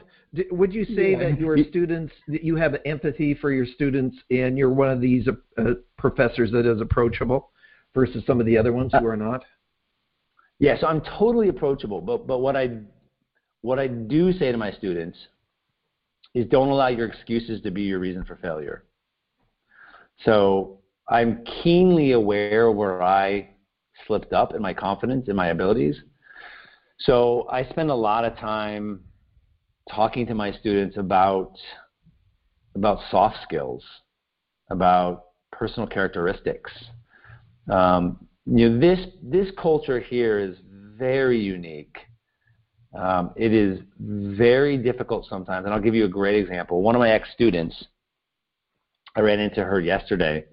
Would 0.51 0.73
you 0.73 0.85
say 0.85 1.13
yeah. 1.13 1.19
that 1.19 1.39
your 1.39 1.59
students, 1.69 2.13
that 2.29 2.43
you 2.43 2.57
have 2.57 2.77
empathy 2.87 3.35
for 3.35 3.53
your 3.53 3.67
students, 3.67 4.17
and 4.31 4.57
you're 4.57 4.73
one 4.73 4.89
of 4.89 5.01
these 5.01 5.29
uh, 5.29 5.63
professors 5.99 6.51
that 6.53 6.65
is 6.67 6.81
approachable, 6.81 7.51
versus 7.95 8.25
some 8.27 8.41
of 8.41 8.47
the 8.47 8.57
other 8.57 8.73
ones 8.73 8.93
who 8.99 9.07
are 9.07 9.17
not? 9.17 9.45
Yeah, 10.59 10.79
so 10.79 10.87
I'm 10.87 11.03
totally 11.19 11.49
approachable, 11.49 12.01
but 12.01 12.27
but 12.27 12.39
what 12.39 12.57
I 12.57 12.79
what 13.61 13.79
I 13.79 13.89
do 13.89 14.33
say 14.33 14.51
to 14.53 14.59
my 14.59 14.73
students 14.73 15.19
is 16.35 16.47
don't 16.47 16.69
allow 16.69 16.89
your 16.89 17.07
excuses 17.07 17.61
to 17.63 17.71
be 17.71 17.83
your 17.83 17.99
reason 17.99 18.25
for 18.25 18.37
failure. 18.37 18.85
So 20.25 20.79
I'm 21.09 21.45
keenly 21.63 22.13
aware 22.13 22.71
where 22.71 23.03
I 23.03 23.51
slipped 24.07 24.33
up 24.33 24.55
in 24.55 24.63
my 24.63 24.73
confidence 24.73 25.29
in 25.29 25.37
my 25.37 25.49
abilities. 25.49 25.97
So 27.01 27.49
I 27.51 27.65
spend 27.65 27.91
a 27.91 27.95
lot 27.95 28.25
of 28.25 28.37
time 28.39 29.01
talking 29.91 30.27
to 30.27 30.35
my 30.35 30.53
students 30.53 30.97
about 30.97 31.53
about 32.75 32.99
soft 33.11 33.37
skills, 33.43 33.85
about 34.71 35.25
personal 35.51 35.87
characteristics. 35.87 36.73
Um, 37.71 38.27
you 38.47 38.69
know, 38.69 38.81
this 38.81 39.07
this 39.23 39.49
culture 39.61 40.01
here 40.01 40.39
is 40.39 40.57
very 40.97 41.41
unique. 41.41 41.97
Um, 42.99 43.33
it 43.37 43.53
is 43.53 43.81
very 43.99 44.77
difficult 44.77 45.27
sometimes, 45.29 45.65
and 45.65 45.73
I'll 45.73 45.81
give 45.81 45.95
you 45.95 46.05
a 46.05 46.09
great 46.09 46.39
example. 46.39 46.83
One 46.83 46.95
of 46.95 46.99
my 46.99 47.11
ex-students, 47.11 47.87
I 49.17 49.21
ran 49.21 49.41
into 49.41 49.65
her 49.65 49.81
yesterday, 49.81 50.45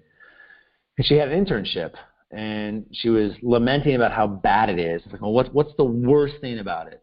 and 0.96 1.06
she 1.06 1.16
had 1.16 1.28
an 1.28 1.44
internship, 1.44 1.92
and 2.30 2.86
she 2.92 3.10
was 3.10 3.32
lamenting 3.42 3.94
about 3.94 4.12
how 4.12 4.26
bad 4.26 4.70
it 4.70 4.78
is. 4.78 5.02
Like, 5.12 5.20
well, 5.20 5.32
what, 5.32 5.52
what's 5.52 5.72
the 5.76 5.84
worst 5.84 6.34
thing 6.40 6.60
about 6.60 6.86
it? 6.86 7.02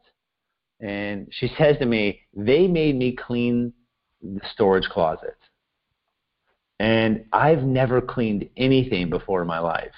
And 0.80 1.28
she 1.32 1.48
says 1.58 1.78
to 1.80 1.86
me, 1.86 2.22
"They 2.36 2.68
made 2.68 2.96
me 2.96 3.16
clean 3.16 3.74
the 4.22 4.42
storage 4.54 4.88
closet, 4.90 5.38
and 6.80 7.26
I've 7.34 7.64
never 7.64 8.02
cleaned 8.02 8.50
anything 8.58 9.10
before 9.10 9.42
in 9.42 9.48
my 9.48 9.60
life." 9.60 9.96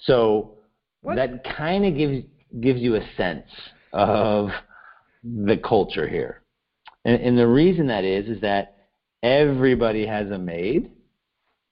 So 0.00 0.58
what? 1.02 1.16
that 1.16 1.44
kind 1.44 1.84
of 1.84 1.96
gives 1.96 2.24
gives 2.60 2.80
you 2.80 2.96
a 2.96 3.06
sense 3.16 3.50
of 3.92 4.50
the 5.22 5.56
culture 5.56 6.08
here. 6.08 6.42
And, 7.04 7.20
and 7.20 7.38
the 7.38 7.46
reason 7.46 7.88
that 7.88 8.04
is 8.04 8.28
is 8.28 8.40
that 8.42 8.76
everybody 9.22 10.06
has 10.06 10.30
a 10.30 10.38
maid. 10.38 10.90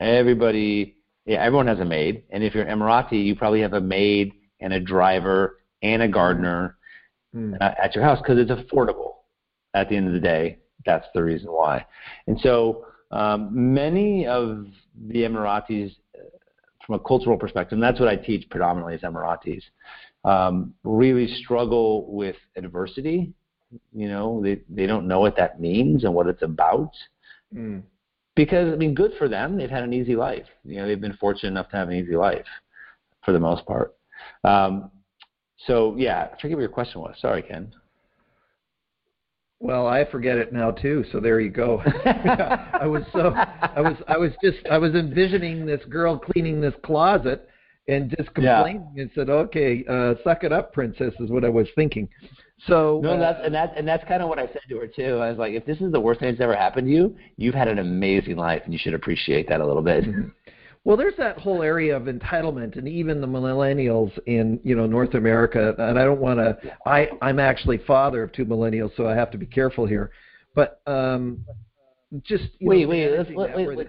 Everybody, 0.00 0.96
yeah, 1.24 1.42
everyone 1.42 1.66
has 1.68 1.80
a 1.80 1.84
maid. 1.84 2.24
And 2.30 2.42
if 2.42 2.54
you're 2.54 2.66
Emirati, 2.66 3.24
you 3.24 3.34
probably 3.34 3.60
have 3.62 3.72
a 3.72 3.80
maid 3.80 4.32
and 4.60 4.72
a 4.72 4.80
driver 4.80 5.58
and 5.82 6.02
a 6.02 6.08
gardener 6.08 6.76
mm. 7.36 7.56
at 7.60 7.94
your 7.94 8.04
house 8.04 8.18
because 8.20 8.38
it's 8.38 8.50
affordable. 8.50 9.14
At 9.74 9.90
the 9.90 9.96
end 9.96 10.06
of 10.06 10.14
the 10.14 10.20
day, 10.20 10.58
that's 10.86 11.06
the 11.14 11.22
reason 11.22 11.52
why. 11.52 11.84
And 12.26 12.40
so 12.40 12.86
um, 13.10 13.50
many 13.52 14.26
of 14.26 14.66
the 15.08 15.18
Emiratis, 15.20 15.94
uh, 16.14 16.22
from 16.86 16.94
a 16.94 16.98
cultural 17.00 17.36
perspective, 17.36 17.76
and 17.76 17.82
that's 17.82 18.00
what 18.00 18.08
I 18.08 18.16
teach 18.16 18.48
predominantly 18.48 18.94
as 18.94 19.00
Emiratis, 19.02 19.62
um, 20.24 20.74
really 20.82 21.28
struggle 21.42 22.10
with 22.12 22.36
adversity. 22.56 23.34
You 23.92 24.08
know, 24.08 24.40
they 24.42 24.62
they 24.68 24.86
don't 24.86 25.08
know 25.08 25.20
what 25.20 25.36
that 25.36 25.60
means 25.60 26.04
and 26.04 26.14
what 26.14 26.28
it's 26.28 26.42
about. 26.42 26.92
Mm. 27.54 27.82
Because 28.34 28.72
I 28.72 28.76
mean, 28.76 28.94
good 28.94 29.12
for 29.18 29.28
them. 29.28 29.56
They've 29.56 29.70
had 29.70 29.84
an 29.84 29.92
easy 29.92 30.16
life. 30.16 30.46
You 30.64 30.76
know, 30.76 30.86
they've 30.86 31.00
been 31.00 31.16
fortunate 31.16 31.50
enough 31.50 31.68
to 31.70 31.76
have 31.76 31.88
an 31.88 31.96
easy 31.96 32.16
life, 32.16 32.46
for 33.24 33.32
the 33.32 33.40
most 33.40 33.66
part. 33.66 33.94
Um, 34.44 34.90
so 35.66 35.94
yeah, 35.96 36.28
I 36.32 36.40
forget 36.40 36.56
what 36.56 36.62
your 36.62 36.70
question 36.70 37.00
was. 37.00 37.16
Sorry, 37.20 37.42
Ken. 37.42 37.72
Well, 39.58 39.86
I 39.86 40.04
forget 40.10 40.36
it 40.36 40.52
now 40.52 40.70
too. 40.70 41.04
So 41.12 41.20
there 41.20 41.40
you 41.40 41.50
go. 41.50 41.82
I 42.04 42.86
was 42.86 43.02
so 43.12 43.32
I 43.34 43.80
was 43.80 43.96
I 44.06 44.18
was 44.18 44.32
just 44.42 44.58
I 44.70 44.78
was 44.78 44.94
envisioning 44.94 45.64
this 45.64 45.80
girl 45.88 46.18
cleaning 46.18 46.60
this 46.60 46.74
closet 46.84 47.48
and 47.88 48.14
just 48.16 48.34
complaining 48.34 48.86
yeah. 48.94 49.02
and 49.02 49.10
said, 49.14 49.30
"Okay, 49.30 49.84
uh, 49.88 50.14
suck 50.24 50.44
it 50.44 50.52
up, 50.52 50.72
princess," 50.72 51.14
is 51.20 51.30
what 51.30 51.44
I 51.44 51.48
was 51.48 51.68
thinking. 51.74 52.08
So 52.66 53.00
no, 53.02 53.14
uh, 53.14 53.18
that's 53.18 53.40
and 53.44 53.54
that's 53.54 53.72
and 53.76 53.88
that's 53.88 54.04
kind 54.04 54.22
of 54.22 54.28
what 54.28 54.38
I 54.38 54.46
said 54.46 54.62
to 54.68 54.78
her 54.78 54.86
too. 54.86 55.18
I 55.18 55.30
was 55.30 55.38
like, 55.38 55.54
if 55.54 55.64
this 55.64 55.80
is 55.80 55.90
the 55.92 56.00
worst 56.00 56.20
thing 56.20 56.30
that's 56.30 56.40
ever 56.40 56.56
happened 56.56 56.88
to 56.88 56.92
you, 56.92 57.16
you've 57.36 57.54
had 57.54 57.68
an 57.68 57.78
amazing 57.78 58.36
life, 58.36 58.62
and 58.64 58.72
you 58.72 58.78
should 58.78 58.94
appreciate 58.94 59.48
that 59.48 59.60
a 59.60 59.66
little 59.66 59.82
bit. 59.82 60.04
Well, 60.86 60.96
there's 60.96 61.16
that 61.18 61.36
whole 61.36 61.64
area 61.64 61.96
of 61.96 62.04
entitlement, 62.04 62.78
and 62.78 62.86
even 62.86 63.20
the 63.20 63.26
millennials 63.26 64.16
in 64.26 64.60
you 64.62 64.76
know 64.76 64.86
North 64.86 65.14
America. 65.14 65.74
And 65.78 65.98
I 65.98 66.04
don't 66.04 66.20
want 66.20 66.38
to. 66.38 66.56
I 66.86 67.08
I'm 67.20 67.40
actually 67.40 67.78
father 67.78 68.22
of 68.22 68.30
two 68.30 68.44
millennials, 68.44 68.96
so 68.96 69.08
I 69.08 69.16
have 69.16 69.32
to 69.32 69.38
be 69.38 69.46
careful 69.46 69.84
here. 69.84 70.12
But 70.54 70.80
um, 70.86 71.44
just 72.22 72.44
wait, 72.60 72.84
know, 72.84 72.88
wait, 72.88 73.10
let's, 73.10 73.30
wait, 73.30 73.56
wait, 73.56 73.76
wait, 73.76 73.88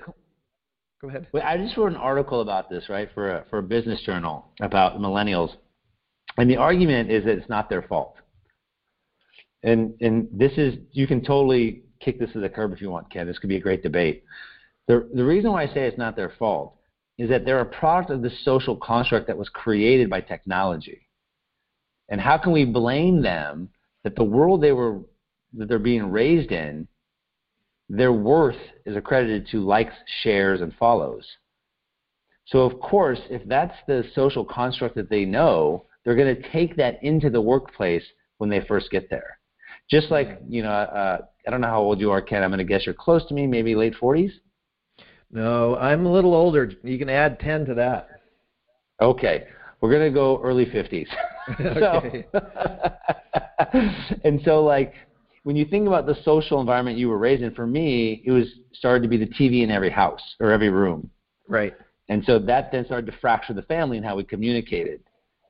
Go 1.00 1.10
ahead. 1.10 1.28
Wait, 1.34 1.44
I 1.44 1.56
just 1.58 1.78
wrote 1.78 1.92
an 1.92 1.98
article 1.98 2.42
about 2.42 2.68
this, 2.68 2.90
right, 2.90 3.08
for 3.14 3.30
a, 3.30 3.46
for 3.52 3.60
a 3.60 3.64
business 3.64 4.02
journal 4.02 4.48
about 4.60 4.98
millennials, 4.98 5.52
and 6.38 6.50
the 6.50 6.58
argument 6.58 7.12
is 7.12 7.26
that 7.26 7.38
it's 7.38 7.48
not 7.48 7.70
their 7.70 7.84
fault. 7.84 8.16
And 9.62 9.94
and 10.02 10.28
this 10.32 10.54
is 10.58 10.80
you 10.94 11.06
can 11.06 11.24
totally 11.24 11.84
kick 12.00 12.20
this 12.20 12.32
to 12.32 12.40
the 12.40 12.50
curb 12.50 12.74
if 12.74 12.82
you 12.82 12.90
want, 12.90 13.12
Ken. 13.12 13.28
This 13.28 13.38
could 13.38 13.50
be 13.50 13.58
a 13.58 13.62
great 13.62 13.84
debate. 13.84 14.24
The 14.88 15.08
the 15.14 15.24
reason 15.24 15.52
why 15.52 15.62
I 15.62 15.68
say 15.68 15.82
it's 15.82 16.00
not 16.00 16.16
their 16.16 16.34
fault 16.40 16.74
is 17.18 17.30
that 17.30 17.46
they're 17.46 17.62
a 17.62 17.66
product 17.66 18.12
of 18.12 18.22
the 18.22 18.32
social 18.44 18.76
construct 18.76 19.28
that 19.28 19.38
was 19.38 19.50
created 19.50 20.10
by 20.10 20.22
technology. 20.22 21.08
And 22.10 22.22
how 22.22 22.38
can 22.38 22.52
we 22.52 22.66
blame 22.66 23.22
them 23.22 23.70
that 24.04 24.16
the 24.16 24.24
world 24.24 24.62
they 24.62 24.72
were 24.72 25.02
that 25.54 25.68
they're 25.68 25.80
being 25.80 26.12
raised 26.12 26.52
in 26.52 26.88
their 27.90 28.12
worth 28.12 28.58
is 28.86 28.96
accredited 28.96 29.48
to 29.48 29.66
likes, 29.66 29.94
shares, 30.22 30.62
and 30.62 30.74
follows. 30.76 31.26
So, 32.46 32.60
of 32.60 32.80
course, 32.80 33.20
if 33.30 33.46
that's 33.48 33.76
the 33.88 34.04
social 34.14 34.46
construct 34.46 34.96
that 34.96 35.10
they 35.10 35.26
know, 35.26 35.86
they're 36.04 36.16
going 36.16 36.36
to 36.36 36.52
take 36.52 36.76
that 36.78 37.02
into 37.04 37.30
the 37.30 37.42
workplace 37.42 38.04
when 38.38 38.50
they 38.50 38.62
first 38.62 38.92
get 38.92 39.10
there. 39.10 39.40
Just 39.90 40.12
like, 40.12 40.40
you 40.48 40.64
know, 40.64 40.70
uh, 40.70 41.20
I 41.46 41.52
don't 41.52 41.62
know 41.62 41.68
how 41.68 41.82
old 41.82 42.00
you 42.00 42.12
are, 42.12 42.22
Ken. 42.22 42.44
I'm 42.44 42.50
going 42.50 42.60
to 42.60 42.66
guess 42.66 42.86
you're 42.86 42.96
close 42.96 43.26
to 43.28 43.34
me, 43.34 43.48
maybe 43.48 43.76
late 43.76 43.96
40s? 44.02 44.32
No, 45.32 45.76
I'm 45.78 46.06
a 46.06 46.12
little 46.12 46.34
older. 46.34 46.72
You 46.84 46.98
can 46.98 47.10
add 47.10 47.40
10 47.40 47.66
to 47.66 47.74
that. 47.76 48.10
Okay. 49.02 49.48
We're 49.82 49.92
going 49.92 50.12
to 50.12 50.14
go 50.14 50.42
early 50.42 50.66
50s. 50.66 51.08
okay. 51.60 52.26
and 54.24 54.42
so, 54.44 54.64
like, 54.64 54.94
when 55.44 55.56
you 55.56 55.66
think 55.66 55.88
about 55.88 56.06
the 56.06 56.16
social 56.24 56.60
environment 56.60 56.98
you 56.98 57.08
were 57.08 57.18
raised 57.18 57.42
in, 57.42 57.54
for 57.54 57.66
me, 57.66 58.22
it 58.26 58.32
was 58.32 58.48
started 58.74 59.04
to 59.04 59.08
be 59.08 59.18
the 59.18 59.28
TV 59.28 59.64
in 59.64 59.72
every 59.72 59.90
house 59.90 60.22
or 60.40 60.52
every 60.52 60.70
room. 60.70 61.10
Right. 61.48 61.74
And 62.10 62.24
so 62.26 62.40
that 62.40 62.72
then 62.72 62.86
started 62.86 63.10
to 63.12 63.18
fracture 63.20 63.54
the 63.54 63.62
family 63.64 63.98
and 63.98 64.06
how 64.06 64.16
we 64.16 64.24
communicated 64.24 65.02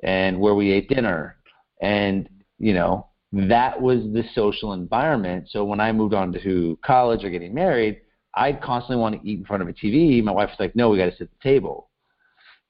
and 0.03 0.39
where 0.39 0.55
we 0.55 0.71
ate 0.71 0.89
dinner. 0.89 1.37
And, 1.81 2.29
you 2.59 2.73
know, 2.73 3.07
that 3.33 3.79
was 3.79 4.01
the 4.13 4.23
social 4.33 4.73
environment. 4.73 5.47
So 5.49 5.65
when 5.65 5.79
I 5.79 5.91
moved 5.91 6.13
on 6.13 6.33
to 6.43 6.77
college 6.83 7.23
or 7.23 7.29
getting 7.29 7.53
married, 7.53 8.01
I'd 8.35 8.61
constantly 8.61 9.01
want 9.01 9.21
to 9.21 9.27
eat 9.27 9.39
in 9.39 9.45
front 9.45 9.63
of 9.63 9.69
a 9.69 9.73
TV. 9.73 10.23
My 10.23 10.31
wife 10.31 10.49
was 10.49 10.59
like, 10.59 10.75
no, 10.75 10.89
we 10.89 10.97
got 10.97 11.05
to 11.05 11.11
sit 11.11 11.21
at 11.21 11.29
the 11.31 11.49
table. 11.49 11.89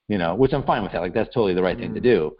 You 0.08 0.16
know, 0.16 0.34
which 0.34 0.54
I'm 0.54 0.62
fine 0.62 0.82
with 0.82 0.92
that. 0.92 1.02
Like, 1.02 1.12
that's 1.12 1.32
totally 1.34 1.54
the 1.54 1.62
right 1.62 1.76
mm. 1.76 1.80
thing 1.80 1.94
to 1.94 2.00
mm. 2.00 2.04
do. 2.04 2.36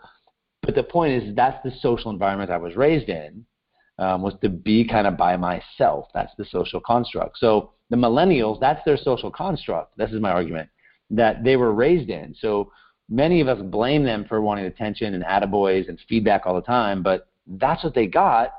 But 0.62 0.75
the 0.75 0.83
point 0.83 1.23
is, 1.23 1.35
that's 1.37 1.62
the 1.62 1.73
social 1.81 2.11
environment 2.11 2.51
I 2.51 2.57
was 2.57 2.77
raised 2.77 3.09
in 3.09 3.45
um, 3.99 4.23
was 4.23 4.35
to 4.43 4.49
be 4.49 4.87
kind 4.87 5.07
of 5.07 5.16
by 5.16 5.37
myself. 5.37 6.07
That's 6.14 6.33
the 6.39 6.45
social 6.47 6.81
construct. 6.81 7.39
So 7.39 7.73
the 7.91 7.97
millennials, 7.97 8.61
that's 8.61 8.85
their 8.85 8.97
social 8.97 9.31
construct. 9.31 9.97
This 9.97 10.11
is 10.11 10.21
my 10.21 10.31
argument 10.31 10.69
that 11.11 11.45
they 11.45 11.57
were 11.57 11.73
raised 11.73 12.11
in. 12.11 12.35
So 12.39 12.73
many 13.09 13.41
of 13.41 13.49
us 13.49 13.61
blame 13.62 14.05
them 14.05 14.25
for 14.29 14.41
wanting 14.41 14.66
attention 14.66 15.14
and 15.14 15.25
attaboys 15.25 15.89
and 15.89 15.99
feedback 16.09 16.43
all 16.45 16.55
the 16.55 16.62
time, 16.62 17.03
but 17.03 17.29
that's 17.47 17.83
what 17.83 17.95
they 17.95 18.07
got 18.07 18.53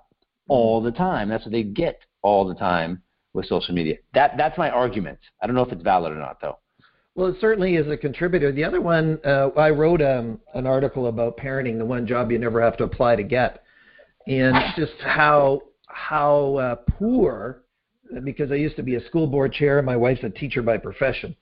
all 0.47 0.81
the 0.81 0.91
time. 0.91 1.29
That's 1.29 1.45
what 1.45 1.51
they 1.51 1.63
get 1.63 1.99
all 2.21 2.47
the 2.47 2.55
time 2.55 3.01
with 3.39 3.47
social 3.47 3.73
media. 3.73 3.95
That 4.13 4.35
that's 4.37 4.57
my 4.57 4.69
argument. 4.69 5.19
I 5.41 5.47
don't 5.47 5.55
know 5.55 5.63
if 5.63 5.71
it's 5.71 5.83
valid 5.83 6.11
or 6.11 6.17
not, 6.17 6.39
though. 6.41 6.59
Well, 7.15 7.27
it 7.27 7.37
certainly 7.41 7.75
is 7.75 7.87
a 7.87 7.97
contributor. 7.97 8.51
The 8.51 8.63
other 8.63 8.79
one, 8.79 9.19
uh, 9.25 9.49
I 9.57 9.71
wrote 9.71 10.01
um, 10.01 10.39
an 10.53 10.67
article 10.67 11.07
about 11.07 11.37
parenting, 11.37 11.77
the 11.77 11.85
one 11.85 12.07
job 12.07 12.31
you 12.31 12.39
never 12.39 12.61
have 12.61 12.77
to 12.77 12.83
apply 12.83 13.15
to 13.17 13.23
get 13.23 13.63
and 14.29 14.55
just 14.77 14.93
how 15.01 15.61
how 15.87 16.55
uh, 16.55 16.75
poor 16.97 17.63
because 18.23 18.51
I 18.51 18.55
used 18.55 18.75
to 18.77 18.83
be 18.83 18.95
a 18.95 19.05
school 19.07 19.27
board 19.27 19.53
chair 19.53 19.77
and 19.77 19.85
my 19.85 19.95
wife's 19.95 20.23
a 20.23 20.29
teacher 20.29 20.61
by 20.61 20.77
profession. 20.77 21.35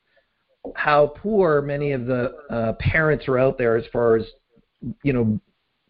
How 0.75 1.07
poor 1.07 1.61
many 1.61 1.91
of 1.91 2.05
the 2.05 2.35
uh, 2.49 2.73
parents 2.73 3.27
are 3.27 3.37
out 3.37 3.57
there 3.57 3.77
as 3.77 3.85
far 3.91 4.15
as 4.15 4.25
you 5.03 5.13
know 5.13 5.39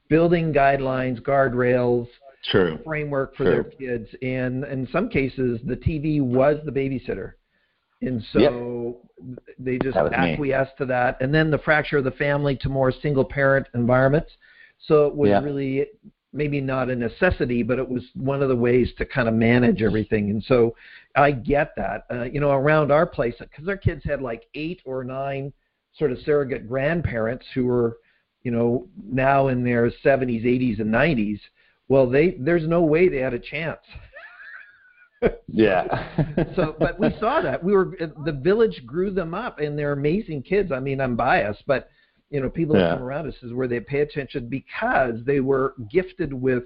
building 0.10 0.54
guidelines, 0.54 1.22
guardrails, 1.22 2.08
True. 2.52 2.80
framework 2.86 3.36
for 3.36 3.44
True. 3.44 3.52
their 3.52 3.64
kids, 3.64 4.10
and 4.22 4.64
in 4.66 4.88
some 4.92 5.10
cases 5.10 5.60
the 5.66 5.76
TV 5.76 6.22
was 6.22 6.58
the 6.66 6.72
babysitter, 6.72 7.34
and 8.02 8.24
so 8.32 9.00
yep. 9.18 9.36
they 9.60 9.78
just 9.78 9.98
acquiesced 9.98 10.80
me. 10.80 10.86
to 10.86 10.86
that. 10.88 11.22
And 11.22 11.34
then 11.34 11.52
the 11.52 11.58
fracture 11.60 11.98
of 11.98 12.04
the 12.04 12.12
family 12.12 12.56
to 12.58 12.70
more 12.70 12.92
single 12.92 13.26
parent 13.26 13.68
environments. 13.74 14.32
So 14.86 15.08
it 15.08 15.16
was 15.16 15.30
yeah. 15.30 15.42
really 15.42 15.88
maybe 16.34 16.62
not 16.62 16.90
a 16.90 16.96
necessity, 16.96 17.64
but 17.64 17.80
it 17.80 17.90
was 17.90 18.04
one 18.14 18.42
of 18.44 18.50
the 18.50 18.56
ways 18.56 18.92
to 18.98 19.06
kind 19.06 19.28
of 19.28 19.34
manage 19.34 19.82
everything. 19.82 20.30
And 20.30 20.44
so 20.44 20.76
I 21.16 21.32
get 21.32 21.74
that. 21.78 22.04
Uh, 22.12 22.24
you 22.24 22.40
know, 22.40 22.52
around 22.52 22.92
our 22.92 23.06
place, 23.06 23.34
because 23.40 23.68
our 23.68 23.78
kids 23.78 24.04
had 24.04 24.22
like 24.22 24.44
eight 24.54 24.82
or 24.86 25.04
nine 25.04 25.52
sort 25.98 26.12
of 26.12 26.20
surrogate 26.20 26.68
grandparents 26.68 27.46
who 27.56 27.66
were, 27.66 27.98
you 28.44 28.52
know, 28.52 28.88
now 29.04 29.48
in 29.48 29.64
their 29.64 29.90
70s, 29.90 30.46
80s, 30.46 30.80
and 30.80 30.94
90s. 30.94 31.40
Well, 31.90 32.10
they 32.10 32.38
there's 32.40 32.68
no 32.68 32.82
way 32.82 33.10
they 33.10 33.18
had 33.18 33.34
a 33.34 33.40
chance. 33.40 33.80
yeah. 35.48 36.10
so, 36.56 36.76
but 36.80 37.00
we 37.00 37.10
saw 37.20 37.42
that 37.42 37.64
we 37.64 37.74
were 37.74 37.98
the 38.26 38.32
village 38.32 38.84
grew 38.86 39.12
them 39.12 39.34
up, 39.34 39.60
and 39.60 39.78
they're 39.78 39.94
amazing 39.94 40.44
kids. 40.44 40.72
I 40.72 40.80
mean, 40.80 41.02
I'm 41.02 41.16
biased, 41.16 41.64
but 41.66 41.90
you 42.30 42.42
know, 42.42 42.50
people 42.50 42.76
yeah. 42.76 42.90
that 42.90 42.98
come 42.98 43.04
around 43.04 43.28
us 43.28 43.36
is 43.42 43.54
where 43.54 43.68
they 43.68 43.80
pay 43.80 44.02
attention 44.02 44.48
because 44.50 45.24
they 45.26 45.40
were 45.40 45.76
gifted 45.90 46.34
with 46.34 46.64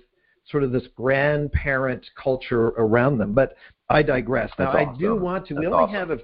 sort 0.50 0.64
of 0.64 0.72
this 0.72 0.88
grandparent 0.96 2.06
culture 2.22 2.68
around 2.70 3.20
them. 3.20 3.34
But 3.34 3.56
I 3.90 4.02
digress. 4.02 4.52
Now, 4.58 4.70
awesome. 4.70 4.96
I 4.96 4.98
do 4.98 5.16
want 5.16 5.48
to. 5.48 5.54
That's 5.54 5.62
we 5.62 5.68
only 5.68 5.96
awesome. 5.96 5.96
have 5.96 6.12
a 6.12 6.20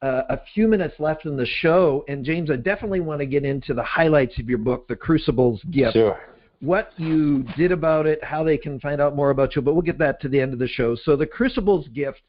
uh, 0.00 0.22
a 0.30 0.40
few 0.54 0.68
minutes 0.68 0.94
left 0.98 1.26
in 1.26 1.36
the 1.36 1.46
show, 1.46 2.04
and 2.08 2.24
James, 2.24 2.50
I 2.50 2.56
definitely 2.56 3.00
want 3.00 3.20
to 3.20 3.26
get 3.26 3.44
into 3.44 3.74
the 3.74 3.82
highlights 3.82 4.38
of 4.38 4.48
your 4.48 4.58
book, 4.58 4.86
The 4.86 4.94
Crucible's 4.94 5.60
Gift. 5.72 5.94
Sure. 5.94 6.20
What 6.60 6.92
you 6.96 7.44
did 7.56 7.70
about 7.70 8.06
it, 8.06 8.22
how 8.24 8.42
they 8.42 8.56
can 8.56 8.80
find 8.80 9.00
out 9.00 9.14
more 9.14 9.30
about 9.30 9.54
you, 9.54 9.62
but 9.62 9.74
we'll 9.74 9.82
get 9.82 9.98
that 9.98 10.20
to 10.22 10.28
the 10.28 10.40
end 10.40 10.52
of 10.52 10.58
the 10.58 10.66
show. 10.66 10.96
So, 10.96 11.14
The 11.14 11.26
Crucible's 11.26 11.86
Gift, 11.88 12.22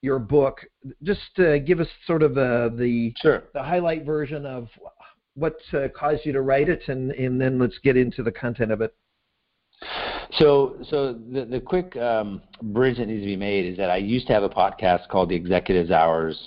your 0.00 0.18
book, 0.18 0.64
just 1.02 1.38
uh, 1.38 1.58
give 1.58 1.80
us 1.80 1.88
sort 2.06 2.22
of 2.22 2.38
uh, 2.38 2.70
the 2.76 3.12
sure. 3.20 3.44
the 3.52 3.62
highlight 3.62 4.06
version 4.06 4.46
of 4.46 4.68
what 5.34 5.56
uh, 5.72 5.88
caused 5.94 6.24
you 6.24 6.32
to 6.32 6.40
write 6.40 6.68
it, 6.68 6.82
and, 6.88 7.12
and 7.12 7.40
then 7.40 7.58
let's 7.58 7.78
get 7.82 7.96
into 7.96 8.22
the 8.22 8.32
content 8.32 8.72
of 8.72 8.80
it. 8.80 8.94
So, 10.32 10.76
so 10.90 11.12
the, 11.12 11.44
the 11.44 11.60
quick 11.60 11.96
um, 11.96 12.42
bridge 12.62 12.98
that 12.98 13.06
needs 13.06 13.22
to 13.22 13.26
be 13.26 13.36
made 13.36 13.64
is 13.64 13.76
that 13.78 13.90
I 13.90 13.96
used 13.96 14.26
to 14.26 14.32
have 14.32 14.42
a 14.42 14.48
podcast 14.48 15.08
called 15.08 15.30
the 15.30 15.36
Executives 15.36 15.90
Hours 15.90 16.38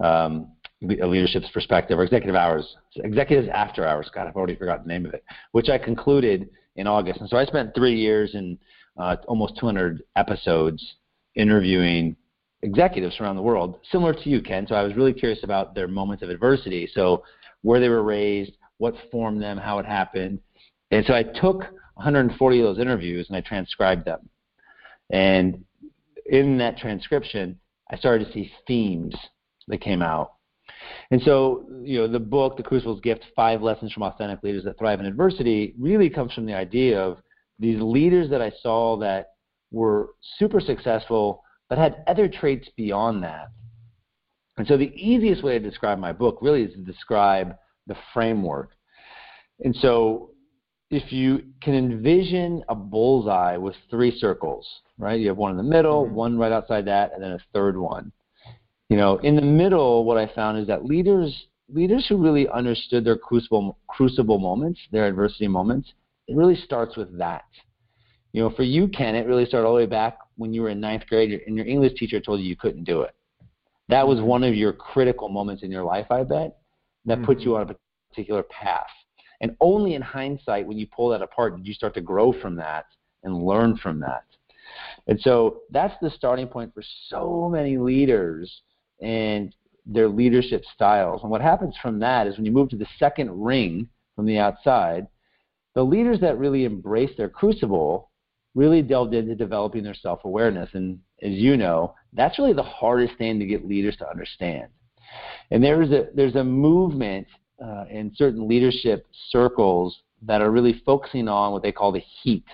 um, 0.00 0.52
a 0.82 1.06
leadership's 1.06 1.50
perspective, 1.50 1.98
or 1.98 2.04
executive 2.04 2.36
hours, 2.36 2.76
executives 2.96 3.48
after 3.52 3.84
hours. 3.86 4.10
God, 4.14 4.26
I've 4.26 4.36
already 4.36 4.54
forgotten 4.54 4.84
the 4.84 4.92
name 4.92 5.06
of 5.06 5.14
it, 5.14 5.24
which 5.52 5.68
I 5.68 5.78
concluded 5.78 6.48
in 6.76 6.86
August. 6.86 7.20
And 7.20 7.28
so 7.28 7.36
I 7.36 7.44
spent 7.44 7.74
three 7.74 7.96
years 7.96 8.34
and 8.34 8.58
uh, 8.96 9.16
almost 9.26 9.58
200 9.58 10.02
episodes 10.16 10.94
interviewing 11.34 12.16
executives 12.62 13.16
around 13.20 13.36
the 13.36 13.42
world, 13.42 13.78
similar 13.90 14.12
to 14.12 14.28
you, 14.28 14.40
Ken. 14.40 14.66
So 14.66 14.74
I 14.74 14.82
was 14.82 14.94
really 14.94 15.12
curious 15.12 15.42
about 15.44 15.74
their 15.74 15.88
moments 15.88 16.22
of 16.22 16.30
adversity. 16.30 16.88
So 16.92 17.22
where 17.62 17.80
they 17.80 17.88
were 17.88 18.02
raised, 18.02 18.52
what 18.78 18.94
formed 19.10 19.42
them, 19.42 19.58
how 19.58 19.78
it 19.78 19.86
happened. 19.86 20.40
And 20.90 21.04
so 21.06 21.14
I 21.14 21.22
took 21.22 21.60
140 21.94 22.60
of 22.60 22.64
those 22.64 22.78
interviews 22.78 23.26
and 23.28 23.36
I 23.36 23.40
transcribed 23.40 24.04
them. 24.04 24.28
And 25.10 25.64
in 26.26 26.58
that 26.58 26.78
transcription, 26.78 27.58
I 27.90 27.96
started 27.96 28.26
to 28.26 28.32
see 28.32 28.52
themes 28.66 29.14
that 29.68 29.80
came 29.80 30.02
out. 30.02 30.34
And 31.10 31.22
so, 31.22 31.64
you 31.82 31.98
know, 31.98 32.08
the 32.08 32.18
book, 32.18 32.56
The 32.56 32.62
Crucible's 32.62 33.00
Gift, 33.00 33.24
Five 33.34 33.62
Lessons 33.62 33.92
from 33.92 34.02
Authentic 34.02 34.42
Leaders 34.42 34.64
That 34.64 34.78
Thrive 34.78 35.00
in 35.00 35.06
Adversity, 35.06 35.74
really 35.78 36.10
comes 36.10 36.32
from 36.32 36.46
the 36.46 36.54
idea 36.54 37.00
of 37.00 37.18
these 37.58 37.80
leaders 37.80 38.30
that 38.30 38.42
I 38.42 38.52
saw 38.62 38.96
that 38.98 39.30
were 39.70 40.10
super 40.38 40.60
successful, 40.60 41.42
but 41.68 41.78
had 41.78 42.04
other 42.06 42.28
traits 42.28 42.68
beyond 42.76 43.22
that. 43.24 43.48
And 44.56 44.66
so 44.66 44.76
the 44.76 44.92
easiest 44.94 45.42
way 45.42 45.58
to 45.58 45.70
describe 45.70 45.98
my 45.98 46.12
book 46.12 46.38
really 46.42 46.62
is 46.62 46.74
to 46.74 46.80
describe 46.80 47.54
the 47.86 47.96
framework. 48.12 48.70
And 49.64 49.74
so 49.76 50.30
if 50.90 51.12
you 51.12 51.42
can 51.62 51.74
envision 51.74 52.64
a 52.68 52.74
bullseye 52.74 53.56
with 53.56 53.76
three 53.90 54.16
circles, 54.18 54.66
right? 54.96 55.20
You 55.20 55.28
have 55.28 55.36
one 55.36 55.50
in 55.50 55.56
the 55.56 55.62
middle, 55.62 56.04
mm-hmm. 56.04 56.14
one 56.14 56.38
right 56.38 56.52
outside 56.52 56.86
that, 56.86 57.12
and 57.12 57.22
then 57.22 57.32
a 57.32 57.38
third 57.52 57.76
one 57.76 58.12
you 58.88 58.96
know, 58.96 59.18
in 59.18 59.36
the 59.36 59.42
middle, 59.42 60.04
what 60.04 60.16
I 60.16 60.32
found 60.34 60.58
is 60.58 60.66
that 60.68 60.84
leaders 60.84 61.46
leaders 61.70 62.06
who 62.08 62.16
really 62.16 62.48
understood 62.48 63.04
their 63.04 63.16
crucible 63.16 63.78
crucible 63.88 64.38
moments, 64.38 64.80
their 64.90 65.06
adversity 65.06 65.48
moments, 65.48 65.92
it 66.26 66.36
really 66.36 66.56
starts 66.56 66.96
with 66.96 67.16
that. 67.18 67.44
You 68.32 68.42
know, 68.42 68.50
for 68.50 68.62
you, 68.62 68.88
Ken, 68.88 69.14
it 69.14 69.26
really 69.26 69.46
started 69.46 69.66
all 69.66 69.74
the 69.74 69.80
way 69.80 69.86
back 69.86 70.18
when 70.36 70.52
you 70.52 70.62
were 70.62 70.68
in 70.70 70.80
ninth 70.80 71.06
grade 71.08 71.40
and 71.46 71.56
your 71.56 71.66
English 71.66 71.94
teacher 71.98 72.20
told 72.20 72.40
you 72.40 72.46
you 72.46 72.56
couldn't 72.56 72.84
do 72.84 73.02
it. 73.02 73.14
That 73.88 74.06
was 74.06 74.20
one 74.20 74.44
of 74.44 74.54
your 74.54 74.72
critical 74.72 75.28
moments 75.28 75.62
in 75.62 75.70
your 75.70 75.82
life, 75.82 76.06
I 76.10 76.22
bet, 76.22 76.58
that 77.06 77.16
mm-hmm. 77.16 77.24
put 77.24 77.40
you 77.40 77.56
on 77.56 77.70
a 77.70 77.76
particular 78.10 78.42
path. 78.42 78.86
And 79.40 79.56
only 79.60 79.94
in 79.94 80.02
hindsight, 80.02 80.66
when 80.66 80.78
you 80.78 80.86
pull 80.86 81.08
that 81.10 81.22
apart, 81.22 81.56
did 81.56 81.66
you 81.66 81.72
start 81.72 81.94
to 81.94 82.00
grow 82.00 82.32
from 82.32 82.56
that 82.56 82.86
and 83.24 83.42
learn 83.42 83.76
from 83.76 84.00
that. 84.00 84.24
And 85.06 85.18
so 85.20 85.60
that's 85.70 85.94
the 86.02 86.10
starting 86.10 86.46
point 86.46 86.74
for 86.74 86.82
so 87.08 87.48
many 87.50 87.78
leaders 87.78 88.62
and 89.00 89.54
their 89.86 90.08
leadership 90.08 90.64
styles. 90.74 91.22
And 91.22 91.30
what 91.30 91.40
happens 91.40 91.74
from 91.80 91.98
that 92.00 92.26
is 92.26 92.36
when 92.36 92.44
you 92.44 92.52
move 92.52 92.68
to 92.70 92.76
the 92.76 92.86
second 92.98 93.30
ring 93.30 93.88
from 94.14 94.26
the 94.26 94.38
outside, 94.38 95.06
the 95.74 95.82
leaders 95.82 96.20
that 96.20 96.38
really 96.38 96.64
embrace 96.64 97.10
their 97.16 97.28
crucible 97.28 98.10
really 98.54 98.82
delved 98.82 99.14
into 99.14 99.34
developing 99.34 99.82
their 99.82 99.94
self 99.94 100.24
awareness. 100.24 100.70
And 100.74 100.98
as 101.22 101.32
you 101.32 101.56
know, 101.56 101.94
that's 102.12 102.38
really 102.38 102.52
the 102.52 102.62
hardest 102.62 103.16
thing 103.16 103.38
to 103.38 103.46
get 103.46 103.66
leaders 103.66 103.96
to 103.98 104.08
understand. 104.08 104.68
And 105.50 105.62
there's 105.62 105.90
a, 105.90 106.08
there's 106.14 106.34
a 106.36 106.44
movement 106.44 107.26
uh, 107.64 107.84
in 107.90 108.12
certain 108.14 108.46
leadership 108.48 109.06
circles 109.30 109.96
that 110.22 110.42
are 110.42 110.50
really 110.50 110.82
focusing 110.84 111.28
on 111.28 111.52
what 111.52 111.62
they 111.62 111.72
call 111.72 111.92
the 111.92 112.04
heat 112.22 112.44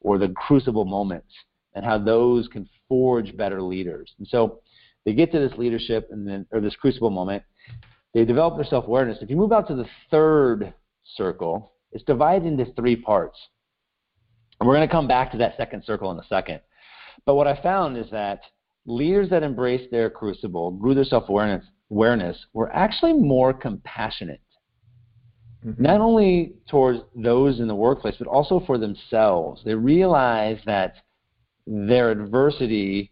or 0.00 0.18
the 0.18 0.28
crucible 0.28 0.84
moments 0.84 1.32
and 1.74 1.84
how 1.84 1.98
those 1.98 2.46
can 2.48 2.68
forge 2.88 3.36
better 3.36 3.60
leaders. 3.62 4.12
And 4.18 4.28
so 4.28 4.60
they 5.04 5.12
get 5.12 5.32
to 5.32 5.38
this 5.38 5.56
leadership 5.58 6.08
and 6.10 6.26
then, 6.26 6.46
or 6.50 6.60
this 6.60 6.76
crucible 6.76 7.10
moment. 7.10 7.42
They 8.14 8.24
develop 8.24 8.56
their 8.56 8.64
self 8.64 8.86
awareness. 8.86 9.18
If 9.20 9.30
you 9.30 9.36
move 9.36 9.52
out 9.52 9.68
to 9.68 9.74
the 9.74 9.86
third 10.10 10.72
circle, 11.16 11.72
it's 11.92 12.04
divided 12.04 12.46
into 12.46 12.72
three 12.72 12.96
parts. 12.96 13.38
And 14.60 14.68
we're 14.68 14.76
going 14.76 14.88
to 14.88 14.92
come 14.92 15.08
back 15.08 15.32
to 15.32 15.38
that 15.38 15.56
second 15.56 15.84
circle 15.84 16.10
in 16.12 16.18
a 16.18 16.26
second. 16.28 16.60
But 17.26 17.34
what 17.34 17.48
I 17.48 17.60
found 17.60 17.96
is 17.96 18.06
that 18.12 18.40
leaders 18.86 19.30
that 19.30 19.42
embraced 19.42 19.90
their 19.90 20.10
crucible, 20.10 20.70
grew 20.72 20.94
their 20.94 21.04
self 21.04 21.28
awareness, 21.28 21.64
awareness, 21.90 22.38
were 22.52 22.72
actually 22.72 23.14
more 23.14 23.52
compassionate. 23.52 24.40
Mm-hmm. 25.64 25.82
Not 25.82 26.00
only 26.00 26.54
towards 26.68 27.00
those 27.16 27.58
in 27.58 27.68
the 27.68 27.74
workplace, 27.74 28.16
but 28.18 28.28
also 28.28 28.60
for 28.66 28.78
themselves. 28.78 29.62
They 29.64 29.74
realized 29.74 30.66
that 30.66 30.96
their 31.66 32.10
adversity 32.10 33.10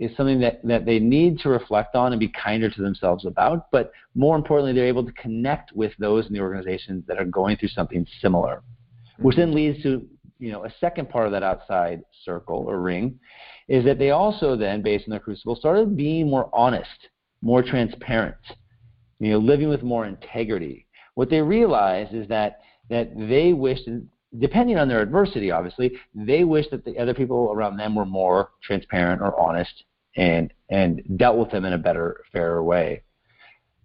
is 0.00 0.16
something 0.16 0.40
that, 0.40 0.60
that 0.64 0.86
they 0.86 0.98
need 0.98 1.38
to 1.38 1.50
reflect 1.50 1.94
on 1.94 2.12
and 2.12 2.18
be 2.18 2.28
kinder 2.28 2.70
to 2.70 2.82
themselves 2.82 3.26
about. 3.26 3.70
But 3.70 3.92
more 4.14 4.34
importantly, 4.34 4.72
they're 4.72 4.86
able 4.86 5.04
to 5.04 5.12
connect 5.12 5.72
with 5.72 5.92
those 5.98 6.26
in 6.26 6.32
the 6.32 6.40
organization 6.40 7.04
that 7.06 7.18
are 7.18 7.26
going 7.26 7.58
through 7.58 7.68
something 7.68 8.06
similar, 8.22 8.56
mm-hmm. 8.56 9.22
which 9.24 9.36
then 9.36 9.54
leads 9.54 9.82
to 9.82 10.08
you 10.38 10.50
know 10.50 10.64
a 10.64 10.72
second 10.80 11.10
part 11.10 11.26
of 11.26 11.32
that 11.32 11.42
outside 11.42 12.00
circle 12.24 12.64
or 12.66 12.80
ring, 12.80 13.20
is 13.68 13.84
that 13.84 13.98
they 13.98 14.10
also 14.10 14.56
then, 14.56 14.80
based 14.80 15.04
on 15.06 15.10
their 15.10 15.20
crucible, 15.20 15.54
started 15.54 15.94
being 15.98 16.30
more 16.30 16.48
honest, 16.54 17.08
more 17.42 17.62
transparent, 17.62 18.36
you 19.18 19.32
know, 19.32 19.38
living 19.38 19.68
with 19.68 19.82
more 19.82 20.06
integrity. 20.06 20.86
What 21.14 21.28
they 21.28 21.42
realized 21.42 22.14
is 22.14 22.26
that 22.28 22.60
that 22.88 23.10
they 23.14 23.52
wished, 23.52 23.86
depending 24.38 24.78
on 24.78 24.88
their 24.88 25.02
adversity, 25.02 25.50
obviously, 25.50 25.92
they 26.14 26.42
wished 26.44 26.70
that 26.70 26.86
the 26.86 26.96
other 26.96 27.12
people 27.12 27.52
around 27.52 27.76
them 27.76 27.94
were 27.94 28.06
more 28.06 28.52
transparent 28.62 29.20
or 29.20 29.38
honest 29.38 29.84
and 30.16 30.52
and 30.68 31.02
dealt 31.16 31.36
with 31.36 31.50
them 31.50 31.64
in 31.64 31.72
a 31.72 31.78
better, 31.78 32.22
fairer 32.32 32.62
way. 32.62 33.02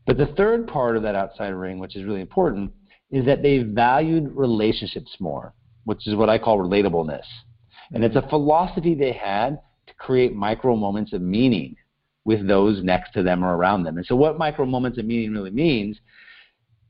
But 0.05 0.17
the 0.17 0.28
third 0.38 0.67
part 0.67 0.97
of 0.97 1.03
that 1.03 1.15
outside 1.15 1.49
ring, 1.49 1.80
which 1.80 1.95
is 1.95 2.05
really 2.05 2.21
important, 2.21 2.71
is 3.11 3.26
that 3.26 3.41
they 3.41 3.59
valued 3.59 4.32
relationships 4.36 5.15
more, 5.19 5.53
which 5.86 6.07
is 6.07 6.15
what 6.15 6.30
I 6.30 6.38
call 6.38 6.59
relatableness. 6.59 7.26
And 7.91 8.03
it's 8.03 8.15
a 8.15 8.28
philosophy 8.30 8.93
they 8.93 9.13
had 9.13 9.59
to 9.88 9.93
create 9.95 10.36
micro 10.36 10.76
moments 10.76 11.13
of 11.13 11.21
meaning 11.21 11.76
with 12.23 12.47
those 12.47 12.84
next 12.84 13.13
to 13.13 13.23
them 13.23 13.43
or 13.43 13.55
around 13.55 13.84
them. 13.84 13.97
And 13.97 14.05
so, 14.05 14.15
what 14.15 14.38
micro 14.38 14.65
moments 14.65 14.97
of 14.97 15.05
meaning 15.05 15.32
really 15.32 15.51
means 15.51 15.99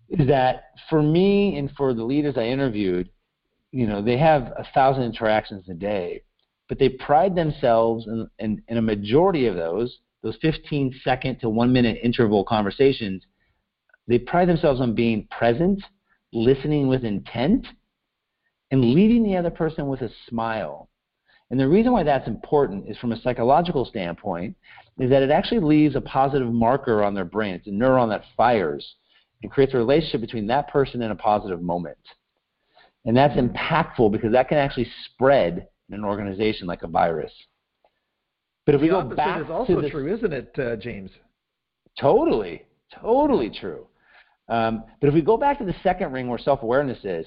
is 0.10 0.28
that 0.28 0.72
for 0.90 1.02
me 1.02 1.58
and 1.58 1.72
for 1.72 1.94
the 1.94 2.04
leaders 2.04 2.36
I 2.38 2.44
interviewed, 2.44 3.10
you 3.72 3.88
know, 3.88 4.02
they 4.02 4.18
have 4.18 4.54
a 4.58 4.66
thousand 4.74 5.04
interactions 5.04 5.68
a 5.70 5.74
day 5.74 6.24
but 6.68 6.80
they 6.80 6.89
pride 6.89 7.36
themselves 7.36 8.05
in, 8.07 8.28
in, 8.39 8.61
in 8.68 8.78
a 8.78 8.82
majority 8.82 9.47
of 9.47 9.55
those, 9.55 9.99
those 10.24 10.38
15 10.41 10.99
second 11.03 11.39
to 11.39 11.49
one 11.49 11.72
minute 11.72 11.97
interval 12.03 12.43
conversations, 12.43 13.24
they 14.07 14.20
pride 14.20 14.47
themselves 14.47 14.82
on 14.82 14.95
being 14.95 15.28
present, 15.32 15.82
listening 16.34 16.88
with 16.88 17.03
intent, 17.03 17.68
and 18.72 18.93
leaving 18.93 19.24
the 19.24 19.38
other 19.38 19.51
person 19.51 19.88
with 19.88 20.01
a 20.01 20.09
smile. 20.28 20.89
And 21.51 21.59
the 21.59 21.68
reason 21.68 21.91
why 21.91 22.03
that's 22.03 22.28
important 22.28 22.89
is 22.89 22.97
from 22.97 23.11
a 23.11 23.22
psychological 23.22 23.86
standpoint, 23.86 24.55
is 24.99 25.09
that 25.09 25.24
it 25.24 25.30
actually 25.30 25.59
leaves 25.59 25.95
a 25.95 26.01
positive 26.01 26.51
marker 26.51 27.03
on 27.03 27.13
their 27.13 27.26
brain. 27.26 27.53
It's 27.55 27.68
a 27.68 27.72
neuron 27.72 28.09
that 28.09 28.24
fires 28.36 28.95
and 29.43 29.51
creates 29.51 29.74
a 29.74 29.78
relationship 29.78 30.22
between 30.22 30.47
that 30.47 30.70
person 30.70 31.01
and 31.01 31.11
a 31.11 31.16
positive 31.16 31.61
moment. 31.61 31.97
And 33.05 33.16
that's 33.16 33.38
impactful 33.38 34.11
because 34.11 34.32
that 34.32 34.49
can 34.49 34.57
actually 34.57 34.88
spread 35.05 35.68
in 35.90 35.96
an 35.96 36.04
organization 36.04 36.68
like 36.68 36.84
a 36.84 36.88
virus. 36.88 37.32
But 38.66 38.76
if 38.76 38.82
the 38.82 38.88
we 38.88 38.92
go 38.92 39.04
back 39.04 39.42
is 39.42 39.50
also 39.50 39.82
to 39.82 39.90
true, 39.90 40.14
isn't 40.14 40.34
it, 40.34 40.52
uh, 40.58 40.76
James? 40.78 41.12
Totally, 42.00 42.64
totally 43.00 43.50
true. 43.50 43.88
Um, 44.50 44.84
but 45.00 45.08
if 45.08 45.14
we 45.14 45.22
go 45.22 45.38
back 45.38 45.58
to 45.60 45.66
the 45.66 45.76
second 45.84 46.12
ring 46.12 46.28
where 46.28 46.38
self-awareness 46.40 47.04
is, 47.04 47.26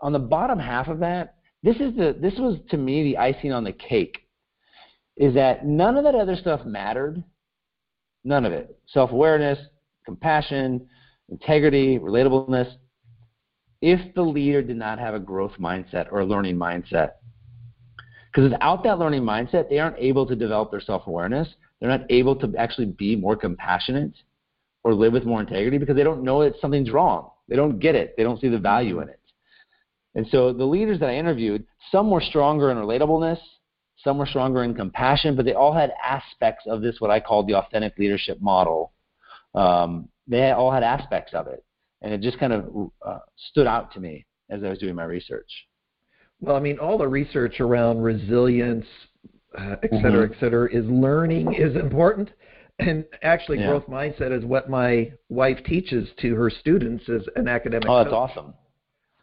on 0.00 0.12
the 0.12 0.18
bottom 0.18 0.58
half 0.58 0.88
of 0.88 0.98
that, 1.00 1.34
this 1.62 1.76
is 1.76 1.96
the 1.96 2.16
this 2.20 2.34
was 2.38 2.58
to 2.70 2.76
me 2.76 3.02
the 3.02 3.16
icing 3.18 3.52
on 3.52 3.64
the 3.64 3.72
cake. 3.72 4.18
Is 5.16 5.34
that 5.34 5.66
none 5.66 5.96
of 5.96 6.04
that 6.04 6.14
other 6.14 6.36
stuff 6.36 6.64
mattered? 6.64 7.22
None 8.24 8.44
of 8.44 8.52
it. 8.52 8.78
Self-awareness, 8.88 9.58
compassion, 10.04 10.86
integrity, 11.28 11.98
relatableness. 11.98 12.72
if 13.80 14.14
the 14.14 14.22
leader 14.22 14.62
did 14.62 14.76
not 14.76 14.98
have 14.98 15.14
a 15.14 15.20
growth 15.20 15.52
mindset 15.58 16.10
or 16.10 16.20
a 16.20 16.26
learning 16.26 16.56
mindset. 16.56 17.12
Because 18.38 18.52
without 18.52 18.84
that 18.84 19.00
learning 19.00 19.22
mindset, 19.22 19.68
they 19.68 19.80
aren't 19.80 19.98
able 19.98 20.24
to 20.24 20.36
develop 20.36 20.70
their 20.70 20.80
self 20.80 21.08
awareness. 21.08 21.48
They're 21.80 21.90
not 21.90 22.08
able 22.08 22.36
to 22.36 22.54
actually 22.56 22.86
be 22.86 23.16
more 23.16 23.34
compassionate 23.34 24.12
or 24.84 24.94
live 24.94 25.12
with 25.12 25.24
more 25.24 25.40
integrity 25.40 25.76
because 25.76 25.96
they 25.96 26.04
don't 26.04 26.22
know 26.22 26.44
that 26.44 26.52
something's 26.60 26.92
wrong. 26.92 27.30
They 27.48 27.56
don't 27.56 27.80
get 27.80 27.96
it. 27.96 28.14
They 28.16 28.22
don't 28.22 28.40
see 28.40 28.46
the 28.46 28.60
value 28.60 29.00
in 29.00 29.08
it. 29.08 29.18
And 30.14 30.24
so 30.28 30.52
the 30.52 30.64
leaders 30.64 31.00
that 31.00 31.08
I 31.08 31.16
interviewed, 31.16 31.66
some 31.90 32.12
were 32.12 32.20
stronger 32.20 32.70
in 32.70 32.76
relatableness, 32.76 33.40
some 34.04 34.18
were 34.18 34.26
stronger 34.26 34.62
in 34.62 34.72
compassion, 34.72 35.34
but 35.34 35.44
they 35.44 35.54
all 35.54 35.74
had 35.74 35.92
aspects 36.00 36.62
of 36.68 36.80
this, 36.80 37.00
what 37.00 37.10
I 37.10 37.18
call 37.18 37.44
the 37.44 37.56
authentic 37.56 37.98
leadership 37.98 38.40
model. 38.40 38.92
Um, 39.56 40.10
they 40.28 40.52
all 40.52 40.70
had 40.70 40.84
aspects 40.84 41.34
of 41.34 41.48
it. 41.48 41.64
And 42.02 42.12
it 42.12 42.20
just 42.20 42.38
kind 42.38 42.52
of 42.52 42.92
uh, 43.04 43.18
stood 43.50 43.66
out 43.66 43.92
to 43.94 44.00
me 44.00 44.26
as 44.48 44.62
I 44.62 44.68
was 44.68 44.78
doing 44.78 44.94
my 44.94 45.02
research. 45.02 45.50
Well, 46.40 46.56
I 46.56 46.60
mean, 46.60 46.78
all 46.78 46.98
the 46.98 47.08
research 47.08 47.60
around 47.60 48.00
resilience, 48.00 48.86
uh, 49.58 49.76
et 49.82 49.90
cetera, 49.90 50.28
mm-hmm. 50.28 50.34
et 50.34 50.40
cetera, 50.40 50.68
is 50.72 50.84
learning 50.86 51.54
is 51.54 51.74
important. 51.76 52.30
And 52.78 53.04
actually, 53.22 53.58
yeah. 53.58 53.68
growth 53.68 53.86
mindset 53.86 54.36
is 54.36 54.44
what 54.44 54.70
my 54.70 55.10
wife 55.28 55.58
teaches 55.64 56.08
to 56.20 56.34
her 56.36 56.48
students 56.48 57.08
as 57.08 57.22
an 57.34 57.48
academic. 57.48 57.88
Oh, 57.88 57.98
that's 57.98 58.10
coach. 58.10 58.30
awesome. 58.30 58.54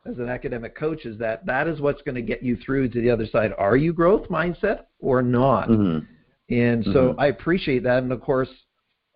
As 0.05 0.17
an 0.19 0.27
academic 0.27 0.75
coach, 0.75 1.05
is 1.05 1.17
that 1.19 1.45
that 1.45 1.67
is 1.67 1.79
what's 1.79 2.01
going 2.01 2.15
to 2.15 2.21
get 2.21 2.43
you 2.43 2.57
through 2.57 2.89
to 2.89 3.01
the 3.01 3.09
other 3.09 3.25
side. 3.25 3.53
Are 3.57 3.77
you 3.77 3.93
growth 3.93 4.27
mindset 4.27 4.81
or 4.99 5.21
not? 5.21 5.69
Mm-hmm. 5.69 6.05
And 6.53 6.83
so 6.85 6.91
mm-hmm. 6.91 7.19
I 7.19 7.27
appreciate 7.27 7.83
that. 7.83 8.03
And 8.03 8.11
of 8.11 8.21
course, 8.21 8.49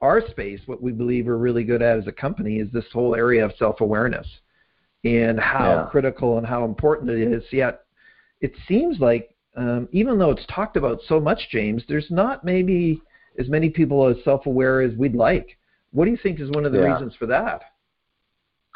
our 0.02 0.26
space, 0.30 0.62
what 0.66 0.82
we 0.82 0.94
believe 0.94 1.26
we're 1.26 1.36
really 1.36 1.64
good 1.66 1.82
at 1.82 2.00
as 2.00 2.08
a 2.08 2.12
company, 2.12 2.56
is 2.56 2.72
this 2.72 2.86
whole 2.94 3.16
area 3.16 3.46
of 3.46 3.52
self 3.60 3.82
awareness 3.82 4.26
and 5.04 5.40
how 5.40 5.84
yeah. 5.84 5.88
critical 5.92 6.38
and 6.38 6.48
how 6.48 6.64
important 6.66 7.10
it 7.10 7.20
is. 7.20 7.44
Yet, 7.52 7.82
it 8.42 8.54
seems 8.68 9.00
like 9.00 9.36
um, 9.56 9.90
even 9.92 10.18
though 10.18 10.32
it's 10.32 10.46
talked 10.54 10.78
about 10.78 11.00
so 11.08 11.20
much, 11.20 11.50
James, 11.52 11.84
there's 11.88 12.08
not 12.10 12.44
maybe 12.44 13.02
as 13.38 13.50
many 13.50 13.70
people 13.70 14.08
as 14.08 14.16
self 14.24 14.46
aware 14.46 14.82
as 14.82 14.96
we'd 14.96 15.16
like. 15.16 15.58
What 15.92 16.06
do 16.06 16.12
you 16.12 16.18
think 16.22 16.40
is 16.40 16.50
one 16.52 16.66
of 16.66 16.72
the 16.72 16.80
yeah. 16.80 16.94
reasons 16.94 17.16
for 17.16 17.26
that? 17.28 17.62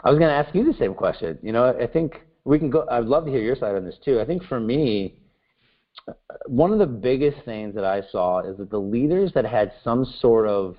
I 0.03 0.09
was 0.09 0.19
going 0.19 0.29
to 0.29 0.35
ask 0.35 0.53
you 0.53 0.65
the 0.65 0.77
same 0.77 0.93
question. 0.93 1.37
You 1.41 1.53
know, 1.53 1.77
I 1.79 1.87
think 1.87 2.21
we 2.43 2.59
can 2.59 2.69
go. 2.69 2.85
I'd 2.89 3.05
love 3.05 3.25
to 3.25 3.31
hear 3.31 3.41
your 3.41 3.55
side 3.55 3.75
on 3.75 3.85
this 3.85 3.95
too. 4.03 4.19
I 4.19 4.25
think 4.25 4.43
for 4.43 4.59
me, 4.59 5.15
one 6.47 6.73
of 6.73 6.79
the 6.79 6.85
biggest 6.85 7.37
things 7.45 7.75
that 7.75 7.85
I 7.85 8.01
saw 8.11 8.39
is 8.39 8.57
that 8.57 8.69
the 8.69 8.79
leaders 8.79 9.31
that 9.35 9.45
had 9.45 9.71
some 9.83 10.05
sort 10.19 10.47
of 10.47 10.75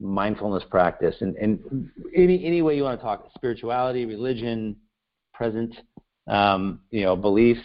mindfulness 0.00 0.62
practice 0.70 1.16
and, 1.20 1.36
and 1.36 1.90
any 2.16 2.44
any 2.44 2.62
way 2.62 2.76
you 2.76 2.84
want 2.84 2.98
to 2.98 3.04
talk 3.04 3.28
spirituality, 3.34 4.06
religion, 4.06 4.76
present, 5.34 5.74
um, 6.26 6.80
you 6.90 7.02
know, 7.02 7.16
beliefs, 7.16 7.60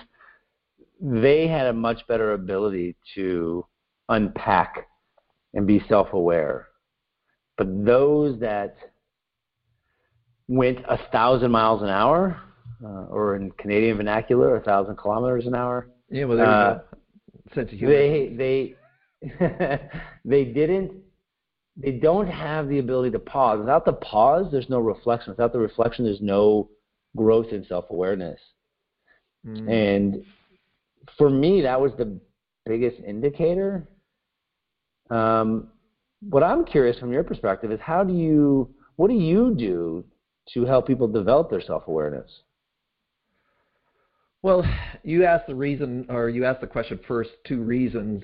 they 1.01 1.47
had 1.47 1.67
a 1.67 1.73
much 1.73 2.05
better 2.07 2.33
ability 2.33 2.95
to 3.15 3.65
unpack 4.09 4.87
and 5.53 5.65
be 5.65 5.81
self-aware. 5.87 6.67
But 7.57 7.85
those 7.85 8.39
that 8.39 8.75
went 10.47 10.79
a 10.87 10.99
thousand 11.11 11.51
miles 11.51 11.81
an 11.81 11.89
hour, 11.89 12.39
uh, 12.83 13.05
or 13.05 13.35
in 13.35 13.51
Canadian 13.51 13.97
vernacular, 13.97 14.57
a 14.57 14.61
thousand 14.61 14.97
kilometers 14.97 15.47
an 15.47 15.55
hour. 15.55 15.89
Yeah, 16.09 16.25
well, 16.25 16.37
there 16.37 16.45
uh. 16.45 16.79
Sense 17.53 17.71
of 17.71 17.77
humor. 17.77 17.93
They 17.93 18.35
they 18.37 18.75
they 20.25 20.45
didn't. 20.45 20.91
They 21.77 21.91
don't 21.91 22.27
have 22.27 22.69
the 22.69 22.79
ability 22.79 23.11
to 23.11 23.19
pause. 23.19 23.59
Without 23.59 23.85
the 23.85 23.93
pause, 23.93 24.47
there's 24.51 24.69
no 24.69 24.79
reflection. 24.79 25.31
Without 25.31 25.51
the 25.51 25.59
reflection, 25.59 26.05
there's 26.05 26.21
no 26.21 26.69
growth 27.17 27.47
in 27.51 27.65
self-awareness. 27.65 28.39
Mm. 29.45 29.69
And 29.69 30.23
for 31.17 31.29
me, 31.29 31.61
that 31.61 31.79
was 31.79 31.91
the 31.97 32.19
biggest 32.65 32.97
indicator. 33.05 33.87
Um, 35.09 35.69
what 36.21 36.43
I'm 36.43 36.65
curious 36.65 36.97
from 36.97 37.11
your 37.11 37.23
perspective 37.23 37.71
is 37.71 37.79
how 37.81 38.03
do 38.03 38.13
you, 38.13 38.73
what 38.95 39.09
do 39.09 39.15
you 39.15 39.53
do 39.55 40.03
to 40.53 40.65
help 40.65 40.87
people 40.87 41.07
develop 41.07 41.49
their 41.49 41.61
self 41.61 41.87
awareness? 41.87 42.29
Well, 44.41 44.63
you 45.03 45.25
asked 45.25 45.47
the 45.47 45.55
reason, 45.55 46.05
or 46.09 46.29
you 46.29 46.45
asked 46.45 46.61
the 46.61 46.67
question 46.67 46.99
first, 47.07 47.31
two 47.47 47.61
reasons. 47.61 48.23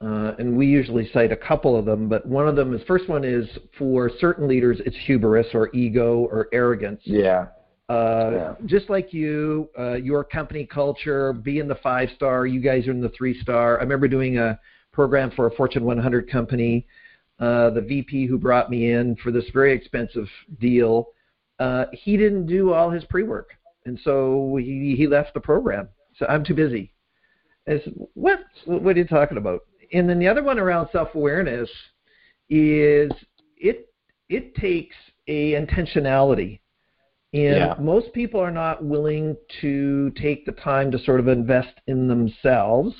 Uh, 0.00 0.32
and 0.38 0.56
we 0.56 0.66
usually 0.66 1.10
cite 1.12 1.32
a 1.32 1.36
couple 1.36 1.76
of 1.76 1.84
them, 1.84 2.08
but 2.08 2.24
one 2.24 2.46
of 2.46 2.54
them 2.54 2.72
is 2.72 2.80
first 2.86 3.08
one 3.08 3.24
is 3.24 3.46
for 3.76 4.10
certain 4.20 4.46
leaders, 4.46 4.80
it's 4.86 4.96
hubris 5.06 5.48
or 5.54 5.74
ego 5.74 6.18
or 6.30 6.48
arrogance. 6.52 7.00
Yeah. 7.04 7.48
Uh, 7.88 8.30
yeah. 8.32 8.54
Just 8.66 8.90
like 8.90 9.12
you, 9.12 9.70
uh, 9.78 9.94
your 9.94 10.22
company 10.22 10.66
culture, 10.66 11.32
being 11.32 11.68
the 11.68 11.76
five 11.76 12.10
star, 12.14 12.46
you 12.46 12.60
guys 12.60 12.86
are 12.86 12.90
in 12.90 13.00
the 13.00 13.08
three 13.10 13.40
star. 13.40 13.78
I 13.78 13.82
remember 13.82 14.08
doing 14.08 14.38
a 14.38 14.58
program 14.92 15.30
for 15.30 15.46
a 15.46 15.50
Fortune 15.52 15.84
100 15.84 16.30
company. 16.30 16.86
Uh, 17.40 17.70
the 17.70 17.80
VP 17.80 18.26
who 18.26 18.36
brought 18.36 18.68
me 18.68 18.90
in 18.90 19.16
for 19.16 19.30
this 19.30 19.44
very 19.54 19.72
expensive 19.72 20.26
deal 20.60 21.08
uh, 21.58 21.86
he 21.92 22.16
didn't 22.16 22.46
do 22.46 22.72
all 22.72 22.90
his 22.90 23.04
pre-work, 23.04 23.50
and 23.84 23.98
so 24.04 24.56
he 24.60 24.94
he 24.96 25.06
left 25.06 25.34
the 25.34 25.40
program. 25.40 25.88
So 26.16 26.26
I'm 26.26 26.44
too 26.44 26.54
busy. 26.54 26.92
I 27.66 27.80
said, 27.84 27.94
what? 28.14 28.40
What 28.64 28.96
are 28.96 28.98
you 28.98 29.06
talking 29.06 29.38
about? 29.38 29.62
And 29.92 30.08
then 30.08 30.18
the 30.18 30.28
other 30.28 30.42
one 30.42 30.58
around 30.58 30.88
self-awareness 30.92 31.68
is 32.48 33.10
it 33.56 33.92
it 34.28 34.54
takes 34.54 34.96
a 35.26 35.52
intentionality. 35.52 36.60
And 37.34 37.56
yeah. 37.56 37.74
most 37.78 38.12
people 38.14 38.40
are 38.40 38.50
not 38.50 38.82
willing 38.82 39.36
to 39.60 40.10
take 40.12 40.46
the 40.46 40.52
time 40.52 40.90
to 40.90 40.98
sort 40.98 41.20
of 41.20 41.28
invest 41.28 41.74
in 41.86 42.08
themselves. 42.08 42.94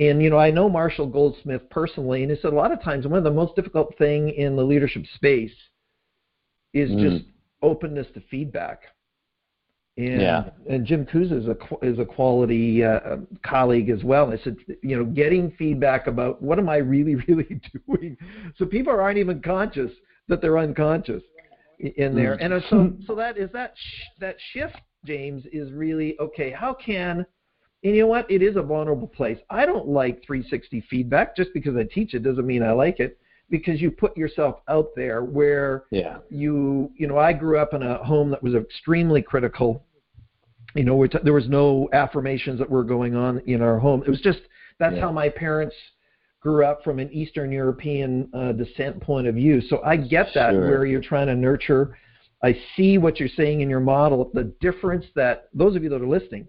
And 0.00 0.20
you 0.20 0.30
know, 0.30 0.38
I 0.38 0.50
know 0.50 0.68
Marshall 0.68 1.06
Goldsmith 1.06 1.62
personally, 1.70 2.22
and 2.22 2.30
he 2.30 2.36
said 2.40 2.52
a 2.52 2.56
lot 2.56 2.72
of 2.72 2.82
times 2.82 3.06
one 3.06 3.18
of 3.18 3.24
the 3.24 3.30
most 3.30 3.54
difficult 3.54 3.96
thing 3.98 4.30
in 4.30 4.56
the 4.56 4.64
leadership 4.64 5.04
space 5.14 5.52
is 6.74 6.90
mm. 6.90 7.08
just 7.08 7.24
openness 7.62 8.08
to 8.14 8.22
feedback. 8.30 8.80
And, 9.96 10.20
yeah. 10.22 10.44
and 10.68 10.86
Jim 10.86 11.04
Kouzes 11.04 11.42
is 11.42 11.46
a 11.46 11.86
is 11.86 11.98
a 11.98 12.04
quality 12.04 12.82
uh, 12.82 13.18
colleague 13.44 13.90
as 13.90 14.02
well. 14.02 14.32
I 14.32 14.42
said, 14.42 14.56
you 14.82 14.96
know, 14.96 15.04
getting 15.04 15.52
feedback 15.58 16.08
about 16.08 16.42
what 16.42 16.58
am 16.58 16.68
I 16.68 16.78
really 16.78 17.14
really 17.28 17.60
doing, 17.86 18.16
so 18.56 18.64
people 18.64 18.92
aren't 18.92 19.18
even 19.18 19.40
conscious 19.40 19.92
that 20.28 20.40
they're 20.40 20.58
unconscious 20.58 21.22
in 21.82 22.14
there. 22.14 22.36
Mm. 22.36 22.52
And 22.52 22.64
so 22.70 22.92
so 23.06 23.14
that 23.16 23.36
is 23.36 23.50
that 23.52 23.74
sh- 23.76 24.02
that 24.20 24.36
shift, 24.52 24.76
James, 25.04 25.44
is 25.52 25.72
really 25.72 26.16
okay. 26.20 26.50
How 26.50 26.74
can 26.74 27.26
and 27.84 27.96
you 27.96 28.02
know 28.02 28.08
what? 28.08 28.30
It 28.30 28.42
is 28.42 28.56
a 28.56 28.62
vulnerable 28.62 29.08
place. 29.08 29.38
I 29.50 29.66
don't 29.66 29.88
like 29.88 30.24
360 30.24 30.84
feedback. 30.88 31.36
Just 31.36 31.50
because 31.52 31.76
I 31.76 31.84
teach 31.92 32.14
it 32.14 32.22
doesn't 32.22 32.46
mean 32.46 32.62
I 32.62 32.72
like 32.72 33.00
it 33.00 33.18
because 33.50 33.80
you 33.80 33.90
put 33.90 34.16
yourself 34.16 34.60
out 34.68 34.90
there 34.94 35.24
where 35.24 35.84
yeah. 35.90 36.18
you 36.30 36.90
you 36.96 37.06
know 37.06 37.18
I 37.18 37.32
grew 37.32 37.58
up 37.58 37.74
in 37.74 37.82
a 37.82 38.02
home 38.04 38.30
that 38.30 38.42
was 38.42 38.54
extremely 38.54 39.20
critical. 39.20 39.84
You 40.74 40.84
know, 40.84 41.06
t- 41.06 41.18
there 41.22 41.34
was 41.34 41.48
no 41.48 41.88
affirmations 41.92 42.58
that 42.60 42.70
were 42.70 42.84
going 42.84 43.14
on 43.14 43.40
in 43.40 43.60
our 43.60 43.78
home. 43.78 44.02
It 44.06 44.10
was 44.10 44.20
just 44.20 44.40
that's 44.78 44.94
yeah. 44.94 45.02
how 45.02 45.12
my 45.12 45.28
parents 45.28 45.74
grew 46.42 46.66
up 46.66 46.82
from 46.82 46.98
an 46.98 47.10
Eastern 47.12 47.52
European 47.52 48.28
uh, 48.34 48.52
descent 48.52 49.00
point 49.00 49.28
of 49.28 49.36
view. 49.36 49.60
So 49.68 49.80
I 49.84 49.96
get 49.96 50.28
that 50.34 50.52
sure. 50.52 50.60
where 50.60 50.84
you're 50.84 51.00
trying 51.00 51.28
to 51.28 51.36
nurture. 51.36 51.96
I 52.42 52.58
see 52.76 52.98
what 52.98 53.20
you're 53.20 53.28
saying 53.28 53.60
in 53.60 53.70
your 53.70 53.80
model. 53.80 54.30
The 54.34 54.52
difference 54.60 55.06
that 55.14 55.48
those 55.54 55.76
of 55.76 55.84
you 55.84 55.88
that 55.90 56.02
are 56.02 56.06
listening, 56.06 56.48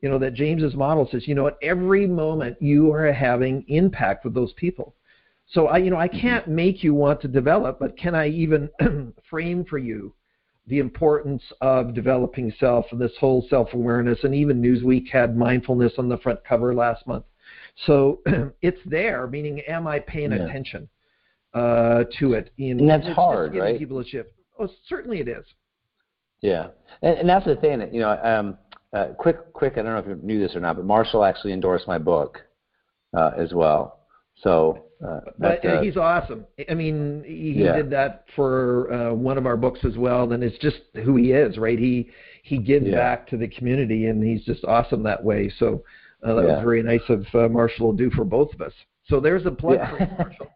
you 0.00 0.08
know, 0.08 0.18
that 0.18 0.34
James's 0.34 0.74
model 0.74 1.08
says, 1.10 1.26
you 1.26 1.34
know, 1.34 1.48
at 1.48 1.56
every 1.60 2.06
moment 2.06 2.56
you 2.60 2.92
are 2.92 3.12
having 3.12 3.64
impact 3.66 4.24
with 4.24 4.34
those 4.34 4.52
people. 4.52 4.94
So 5.48 5.66
I, 5.66 5.78
you 5.78 5.90
know, 5.90 5.98
I 5.98 6.08
mm-hmm. 6.08 6.20
can't 6.20 6.48
make 6.48 6.84
you 6.84 6.94
want 6.94 7.20
to 7.22 7.28
develop, 7.28 7.80
but 7.80 7.98
can 7.98 8.14
I 8.14 8.28
even 8.28 8.70
frame 9.28 9.64
for 9.64 9.78
you 9.78 10.14
the 10.68 10.78
importance 10.78 11.42
of 11.60 11.94
developing 11.94 12.52
self 12.60 12.86
and 12.92 13.00
this 13.00 13.12
whole 13.18 13.44
self-awareness? 13.50 14.20
And 14.22 14.36
even 14.36 14.62
Newsweek 14.62 15.10
had 15.10 15.36
mindfulness 15.36 15.94
on 15.98 16.08
the 16.08 16.18
front 16.18 16.44
cover 16.44 16.74
last 16.74 17.06
month. 17.08 17.24
So 17.86 18.20
it's 18.62 18.80
there, 18.86 19.26
meaning, 19.26 19.60
am 19.60 19.86
I 19.86 19.98
paying 19.98 20.32
yeah. 20.32 20.44
attention 20.44 20.88
uh, 21.54 22.04
to 22.18 22.34
it? 22.34 22.50
In, 22.58 22.80
and 22.80 22.88
that's 22.88 23.06
hard, 23.14 23.56
right? 23.56 23.78
People 23.78 24.02
to 24.02 24.08
shift. 24.08 24.30
Oh, 24.58 24.68
certainly 24.88 25.20
it 25.20 25.28
is. 25.28 25.44
Yeah, 26.40 26.68
and, 27.02 27.18
and 27.18 27.28
that's 27.28 27.46
the 27.46 27.56
thing. 27.56 27.80
You 27.92 28.00
know, 28.00 28.20
um, 28.22 28.58
uh, 28.92 29.08
quick, 29.18 29.52
quick. 29.52 29.74
I 29.74 29.82
don't 29.82 29.92
know 29.92 29.98
if 29.98 30.06
you 30.06 30.26
knew 30.26 30.40
this 30.40 30.56
or 30.56 30.60
not, 30.60 30.76
but 30.76 30.84
Marshall 30.84 31.24
actually 31.24 31.52
endorsed 31.52 31.86
my 31.86 31.98
book 31.98 32.38
uh, 33.16 33.30
as 33.36 33.52
well. 33.52 34.00
So 34.42 34.84
uh, 35.06 35.20
but 35.38 35.64
uh, 35.64 35.82
he's 35.82 35.96
awesome. 35.96 36.46
I 36.70 36.74
mean, 36.74 37.24
he, 37.26 37.64
yeah. 37.64 37.74
did 37.74 37.90
that 37.90 38.24
for 38.36 38.92
uh, 38.92 39.12
one 39.12 39.36
of 39.36 39.46
our 39.46 39.56
books 39.56 39.80
as 39.84 39.96
well. 39.96 40.30
And 40.32 40.44
it's 40.44 40.58
just 40.58 40.78
who 41.04 41.16
he 41.16 41.32
is, 41.32 41.58
right? 41.58 41.78
He 41.78 42.10
he 42.44 42.58
gives 42.58 42.86
yeah. 42.86 42.96
back 42.96 43.28
to 43.28 43.36
the 43.36 43.48
community, 43.48 44.06
and 44.06 44.22
he's 44.22 44.44
just 44.44 44.64
awesome 44.64 45.02
that 45.04 45.22
way. 45.22 45.52
So 45.58 45.82
uh, 46.24 46.34
that 46.34 46.46
yeah. 46.46 46.54
was 46.54 46.62
very 46.62 46.82
nice 46.82 47.02
of 47.08 47.26
uh, 47.34 47.48
Marshall 47.48 47.92
to 47.92 47.96
do 47.96 48.10
for 48.14 48.24
both 48.24 48.52
of 48.54 48.60
us. 48.60 48.72
So 49.04 49.20
there's 49.20 49.44
a 49.46 49.50
plug 49.50 49.78
for 49.90 49.98
Marshall. 50.18 50.46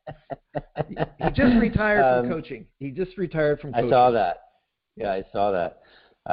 he, 1.18 1.30
just 1.32 1.60
retired 1.60 2.02
um, 2.02 2.24
from 2.24 2.32
coaching. 2.34 2.66
He 2.78 2.90
just 2.90 3.18
retired 3.18 3.60
from 3.60 3.72
coaching. 3.72 3.88
I 3.88 3.90
saw 3.90 4.10
that. 4.12 4.42
Yeah, 4.96 5.12
I 5.12 5.24
saw 5.32 5.50
that. 5.50 5.80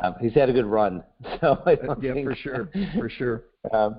Um, 0.02 0.16
he's 0.20 0.34
had 0.34 0.50
a 0.50 0.54
good 0.54 0.66
run, 0.66 1.04
so 1.42 1.62
yeah, 1.68 2.14
think, 2.14 2.28
for 2.28 2.36
sure, 2.36 2.70
for 2.98 3.10
sure. 3.10 3.44
Um, 3.72 3.98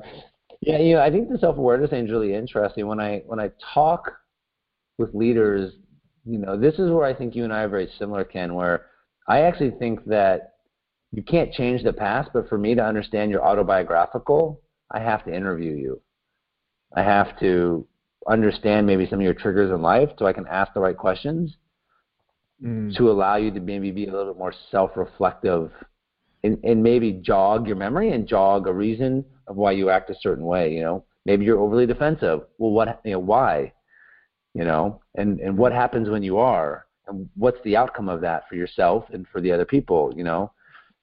yeah, 0.60 0.78
you 0.78 0.94
know, 0.94 1.02
I 1.02 1.10
think 1.10 1.28
the 1.28 1.38
self 1.38 1.56
awareness 1.56 1.90
thing 1.90 2.06
is 2.06 2.10
really 2.10 2.34
interesting. 2.34 2.86
When 2.86 3.00
I 3.00 3.22
when 3.26 3.38
I 3.38 3.50
talk 3.72 4.10
with 4.98 5.14
leaders, 5.14 5.74
you 6.24 6.38
know, 6.38 6.58
this 6.58 6.74
is 6.74 6.90
where 6.90 7.04
I 7.04 7.14
think 7.14 7.36
you 7.36 7.44
and 7.44 7.52
I 7.52 7.62
are 7.62 7.68
very 7.68 7.88
similar, 7.98 8.24
Ken. 8.24 8.54
Where 8.54 8.86
I 9.28 9.42
actually 9.42 9.70
think 9.72 10.04
that 10.06 10.54
you 11.12 11.22
can't 11.22 11.52
change 11.52 11.84
the 11.84 11.92
past, 11.92 12.30
but 12.32 12.48
for 12.48 12.58
me 12.58 12.74
to 12.74 12.84
understand 12.84 13.30
your 13.30 13.44
autobiographical, 13.44 14.60
I 14.94 15.00
have 15.00 15.24
to 15.24 15.34
interview 15.34 15.72
you. 15.72 16.00
I 16.96 17.02
have 17.02 17.38
to 17.40 17.86
understand 18.28 18.86
maybe 18.86 19.06
some 19.06 19.18
of 19.18 19.24
your 19.24 19.34
triggers 19.34 19.70
in 19.70 19.82
life 19.82 20.10
so 20.18 20.26
I 20.26 20.32
can 20.32 20.46
ask 20.46 20.72
the 20.72 20.80
right 20.80 20.96
questions 20.96 21.56
mm. 22.64 22.96
to 22.96 23.10
allow 23.10 23.36
you 23.36 23.50
to 23.50 23.60
maybe 23.60 23.90
be 23.90 24.06
a 24.06 24.12
little 24.12 24.32
bit 24.32 24.38
more 24.38 24.54
self-reflective 24.70 25.70
and, 26.44 26.58
and 26.62 26.82
maybe 26.82 27.12
jog 27.12 27.66
your 27.66 27.76
memory 27.76 28.12
and 28.12 28.28
jog 28.28 28.68
a 28.68 28.72
reason 28.72 29.24
of 29.48 29.56
why 29.56 29.72
you 29.72 29.90
act 29.90 30.10
a 30.10 30.14
certain 30.20 30.44
way. 30.44 30.72
You 30.72 30.82
know, 30.82 31.04
maybe 31.26 31.44
you're 31.44 31.58
overly 31.58 31.86
defensive. 31.86 32.42
Well, 32.58 32.70
what? 32.70 33.00
You 33.04 33.12
know, 33.12 33.18
why? 33.18 33.72
You 34.54 34.64
know, 34.64 35.00
and 35.16 35.40
and 35.40 35.58
what 35.58 35.72
happens 35.72 36.08
when 36.08 36.22
you 36.22 36.38
are, 36.38 36.86
and 37.08 37.28
what's 37.34 37.60
the 37.64 37.76
outcome 37.76 38.08
of 38.08 38.20
that 38.20 38.48
for 38.48 38.54
yourself 38.54 39.06
and 39.12 39.26
for 39.26 39.40
the 39.40 39.50
other 39.50 39.64
people? 39.64 40.12
You 40.16 40.22
know, 40.22 40.52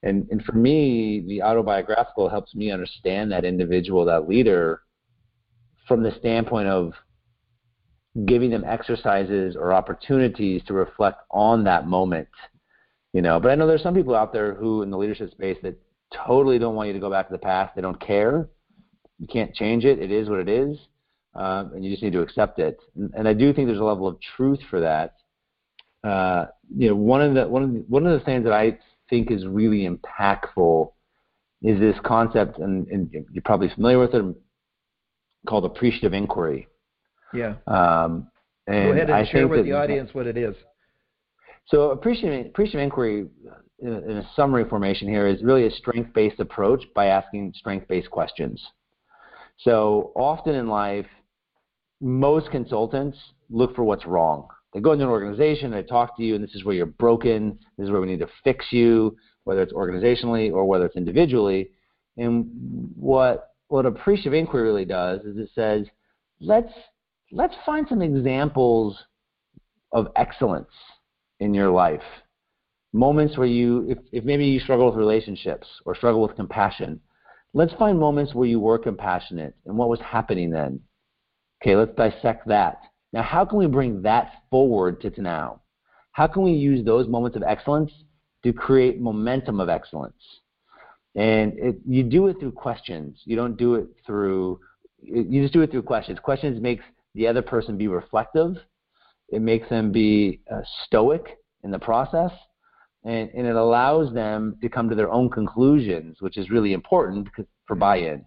and 0.04 0.28
and 0.32 0.44
for 0.44 0.54
me, 0.54 1.24
the 1.28 1.42
autobiographical 1.42 2.30
helps 2.30 2.56
me 2.56 2.72
understand 2.72 3.32
that 3.32 3.46
individual, 3.46 4.06
that 4.06 4.28
leader, 4.28 4.82
from 5.88 6.04
the 6.04 6.12
standpoint 6.20 6.68
of 6.68 6.94
giving 8.26 8.50
them 8.50 8.64
exercises 8.66 9.56
or 9.56 9.74
opportunities 9.74 10.62
to 10.66 10.74
reflect 10.74 11.22
on 11.32 11.64
that 11.64 11.88
moment. 11.88 12.28
You 13.14 13.22
know, 13.22 13.40
but 13.40 13.52
I 13.52 13.56
know 13.56 13.68
there's 13.68 13.84
some 13.84 13.94
people 13.94 14.16
out 14.16 14.34
there 14.34 14.54
who 14.54 14.82
in 14.84 14.90
the 14.90 14.98
leadership 14.98 15.32
space 15.32 15.58
that 15.64 15.80
totally 16.26 16.60
don't 16.60 16.76
want 16.76 16.88
you 16.88 16.94
to 16.94 17.00
go 17.00 17.10
back 17.10 17.28
to 17.28 17.34
the 17.34 17.40
past. 17.40 17.76
They 17.76 17.82
don't 17.82 18.00
care. 18.00 18.50
You 19.20 19.28
can't 19.28 19.54
change 19.54 19.86
it. 19.86 20.00
It 20.00 20.12
is 20.12 20.30
what 20.30 20.40
it 20.40 20.50
is, 20.50 20.78
um, 21.36 21.74
and 21.74 21.86
you 21.86 21.92
just 21.92 22.02
need 22.02 22.14
to 22.14 22.22
accept 22.22 22.58
it. 22.60 22.80
And, 22.96 23.14
and, 23.14 23.28
I 23.28 23.34
do 23.34 23.54
think 23.54 23.68
there's 23.68 23.80
a 23.80 23.84
level 23.84 24.08
of 24.08 24.18
truth 24.36 24.60
for 24.70 24.80
that. 24.80 25.16
Uh, 26.04 26.48
you 26.76 26.90
know, 26.90 26.96
one 26.96 27.22
of 27.22 27.36
the 27.36 27.48
one 27.48 27.64
of 27.64 27.74
the, 27.74 27.80
one 27.88 28.08
of 28.08 28.18
the 28.18 28.26
things 28.26 28.44
that 28.46 28.54
I 28.54 28.80
think 29.12 29.30
is 29.30 29.46
really 29.46 29.88
impactful 29.88 30.92
is 31.62 31.80
this 31.80 31.96
concept, 32.04 32.58
and, 32.58 32.88
and 32.88 33.12
you're 33.12 33.44
probably 33.46 33.70
familiar 33.70 34.00
with 34.00 34.16
it, 34.16 34.26
called 35.48 35.66
appreciative 35.66 36.14
inquiry. 36.14 36.68
Yeah. 37.36 37.56
Um, 37.68 38.32
and 38.66 38.88
Go 38.88 38.92
ahead 38.94 39.10
and 39.10 39.14
I 39.14 39.26
share 39.26 39.48
with 39.48 39.66
the 39.66 39.74
audience 39.74 40.10
what 40.14 40.26
it 40.26 40.38
is. 40.38 40.56
So 41.68 41.92
appreciative, 41.92 42.48
appreciative 42.48 42.82
inquiry, 42.82 43.28
in 43.80 43.94
a, 43.94 44.00
in 44.00 44.18
a 44.18 44.30
summary 44.36 44.66
formation 44.68 45.08
here, 45.08 45.28
is 45.28 45.44
really 45.44 45.68
a 45.68 45.72
strength-based 45.72 46.40
approach 46.40 46.84
by 46.96 47.06
asking 47.08 47.54
strength-based 47.56 48.10
questions. 48.10 48.60
So 49.60 50.12
often 50.16 50.56
in 50.56 50.68
life, 50.68 51.06
most 52.00 52.50
consultants 52.50 53.18
look 53.52 53.76
for 53.76 53.84
what's 53.84 54.08
wrong. 54.08 54.48
They 54.74 54.80
go 54.80 54.94
into 54.94 55.06
an 55.06 55.12
organization, 55.12 55.72
they 55.72 55.84
talk 55.84 56.16
to 56.18 56.24
you, 56.24 56.36
and 56.36 56.44
this 56.44 56.56
is 56.56 56.64
where 56.64 56.76
you're 56.76 56.86
broken. 56.86 57.60
This 57.78 57.86
is 57.86 57.92
where 57.92 58.02
we 58.02 58.08
need 58.08 58.20
to 58.20 58.30
fix 58.44 58.66
you, 58.72 59.18
whether 59.44 59.62
it's 59.62 59.74
organizationally 59.74 60.52
or 60.52 60.66
whether 60.66 60.86
it's 60.86 60.96
individually. 60.96 61.72
And 62.18 62.92
what 62.96 63.50
what 63.68 63.86
appreciative 63.86 64.34
inquiry 64.34 64.64
really 64.64 64.86
does 64.86 65.22
is 65.22 65.38
it 65.38 65.50
says, 65.56 65.86
let's 66.40 66.74
let's 67.32 67.56
find 67.66 67.86
some 67.88 68.02
examples 68.02 68.98
of 69.92 70.08
excellence 70.16 70.72
in 71.40 71.54
your 71.54 71.70
life. 71.70 72.02
Moments 72.94 73.38
where 73.38 73.48
you, 73.48 73.90
if, 73.90 73.98
if 74.12 74.24
maybe 74.26 74.46
you 74.46 74.60
struggle 74.60 74.88
with 74.88 74.96
relationships 74.96 75.68
or 75.86 75.96
struggle 75.96 76.22
with 76.22 76.36
compassion, 76.36 77.00
let's 77.54 77.74
find 77.74 77.98
moments 77.98 78.34
where 78.34 78.48
you 78.48 78.60
were 78.60 78.78
compassionate 78.78 79.56
and 79.66 79.78
what 79.78 79.90
was 79.90 80.00
happening 80.02 80.50
then. 80.50 80.80
Okay, 81.62 81.76
let's 81.76 81.96
dissect 81.96 82.48
that. 82.48 82.80
Now, 83.14 83.24
how 83.24 83.46
can 83.46 83.58
we 83.58 83.68
bring 83.68 84.02
that 84.04 84.44
forward 84.50 85.02
to 85.02 85.22
now? 85.22 85.62
How 86.14 86.28
can 86.28 86.44
we 86.44 86.52
use 86.52 86.86
those 86.86 87.08
moments 87.08 87.38
of 87.38 87.44
excellence 87.44 87.92
to 88.44 88.54
create 88.54 89.00
momentum 89.00 89.60
of 89.60 89.70
excellence? 89.70 90.22
And 91.16 91.54
it, 91.58 91.76
you 91.86 92.04
do 92.04 92.28
it 92.28 92.40
through 92.40 92.54
questions. 92.54 93.20
You 93.26 93.36
don't 93.36 93.58
do 93.58 93.76
it 93.76 93.88
through, 94.06 94.60
you 95.02 95.42
just 95.42 95.54
do 95.54 95.62
it 95.62 95.72
through 95.72 95.84
questions. 95.84 96.20
Questions 96.20 96.62
makes 96.62 96.86
the 97.16 97.28
other 97.28 97.42
person 97.42 97.78
be 97.78 97.88
reflective. 97.88 98.56
It 99.30 99.42
makes 99.42 99.68
them 99.70 99.92
be 99.92 100.42
uh, 100.52 100.62
stoic 100.86 101.38
in 101.64 101.72
the 101.72 101.80
process, 101.80 102.32
and, 103.04 103.30
and 103.34 103.48
it 103.48 103.56
allows 103.56 104.14
them 104.14 104.58
to 104.62 104.70
come 104.70 104.90
to 104.90 104.96
their 104.96 105.12
own 105.12 105.30
conclusions, 105.30 106.18
which 106.20 106.38
is 106.38 106.50
really 106.50 106.74
important 106.74 107.28
for 107.66 107.76
buy-in 107.76 108.26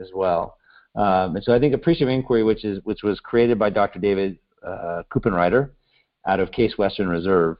as 0.00 0.10
well. 0.14 0.57
Um, 0.98 1.36
and 1.36 1.44
so 1.44 1.54
I 1.54 1.60
think 1.60 1.74
appreciative 1.74 2.08
inquiry, 2.08 2.42
which 2.42 2.64
is 2.64 2.80
which 2.84 3.02
was 3.02 3.20
created 3.20 3.58
by 3.58 3.70
Dr. 3.70 3.98
David 3.98 4.38
uh, 4.66 5.02
Cooperrider 5.10 5.70
out 6.26 6.40
of 6.40 6.50
Case 6.50 6.76
Western 6.76 7.08
Reserve, 7.08 7.56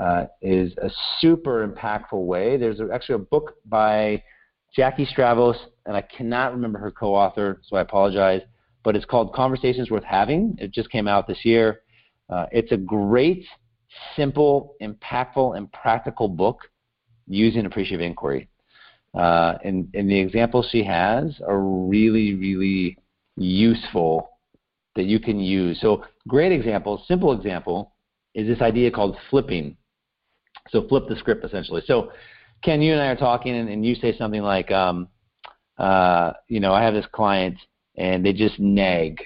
uh, 0.00 0.24
is 0.40 0.72
a 0.78 0.90
super 1.20 1.66
impactful 1.68 2.26
way. 2.26 2.56
There's 2.56 2.80
actually 2.92 3.16
a 3.16 3.18
book 3.18 3.56
by 3.66 4.22
Jackie 4.74 5.04
Stavros, 5.04 5.56
and 5.86 5.96
I 5.96 6.00
cannot 6.02 6.52
remember 6.52 6.78
her 6.78 6.90
co-author, 6.90 7.60
so 7.64 7.76
I 7.76 7.82
apologize 7.82 8.42
but 8.88 8.96
it's 8.96 9.04
called 9.04 9.34
Conversations 9.34 9.90
Worth 9.90 10.04
Having. 10.04 10.56
It 10.58 10.72
just 10.72 10.90
came 10.90 11.06
out 11.06 11.26
this 11.26 11.44
year. 11.44 11.82
Uh, 12.30 12.46
it's 12.50 12.72
a 12.72 12.76
great, 12.76 13.44
simple, 14.16 14.76
impactful, 14.82 15.56
and 15.56 15.70
practical 15.72 16.26
book 16.26 16.60
using 17.26 17.66
appreciative 17.66 18.00
inquiry. 18.00 18.48
Uh, 19.18 19.58
and, 19.64 19.88
and 19.94 20.08
the 20.08 20.18
examples 20.18 20.68
she 20.70 20.84
has 20.84 21.40
are 21.46 21.60
really, 21.60 22.34
really 22.34 22.96
useful 23.36 24.30
that 24.94 25.06
you 25.06 25.18
can 25.18 25.40
use. 25.40 25.80
So, 25.80 26.04
great 26.28 26.52
example, 26.52 27.02
simple 27.08 27.32
example, 27.32 27.94
is 28.36 28.46
this 28.46 28.62
idea 28.62 28.92
called 28.92 29.16
flipping. 29.28 29.76
So, 30.68 30.86
flip 30.86 31.08
the 31.08 31.16
script 31.16 31.44
essentially. 31.44 31.82
So, 31.84 32.12
Ken, 32.62 32.80
you 32.80 32.92
and 32.92 33.02
I 33.02 33.06
are 33.06 33.16
talking, 33.16 33.56
and, 33.56 33.68
and 33.68 33.84
you 33.84 33.96
say 33.96 34.16
something 34.16 34.42
like, 34.42 34.70
um, 34.70 35.08
uh, 35.78 36.34
you 36.46 36.60
know, 36.60 36.72
I 36.72 36.84
have 36.84 36.94
this 36.94 37.06
client 37.10 37.56
and 37.96 38.24
they 38.24 38.32
just 38.32 38.60
nag. 38.60 39.20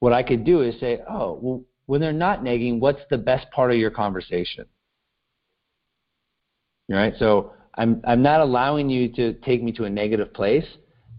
What 0.00 0.14
I 0.14 0.22
could 0.22 0.44
do 0.44 0.62
is 0.62 0.80
say, 0.80 1.00
oh, 1.08 1.38
well, 1.40 1.62
when 1.84 2.00
they're 2.00 2.14
not 2.14 2.42
nagging, 2.42 2.80
what's 2.80 3.02
the 3.10 3.18
best 3.18 3.50
part 3.50 3.72
of 3.72 3.76
your 3.76 3.90
conversation? 3.90 4.64
All 6.90 6.96
right, 6.96 7.12
so 7.18 7.52
I'm, 7.76 8.02
I'm 8.06 8.22
not 8.22 8.40
allowing 8.40 8.90
you 8.90 9.08
to 9.14 9.32
take 9.34 9.62
me 9.62 9.72
to 9.72 9.84
a 9.84 9.90
negative 9.90 10.32
place, 10.34 10.66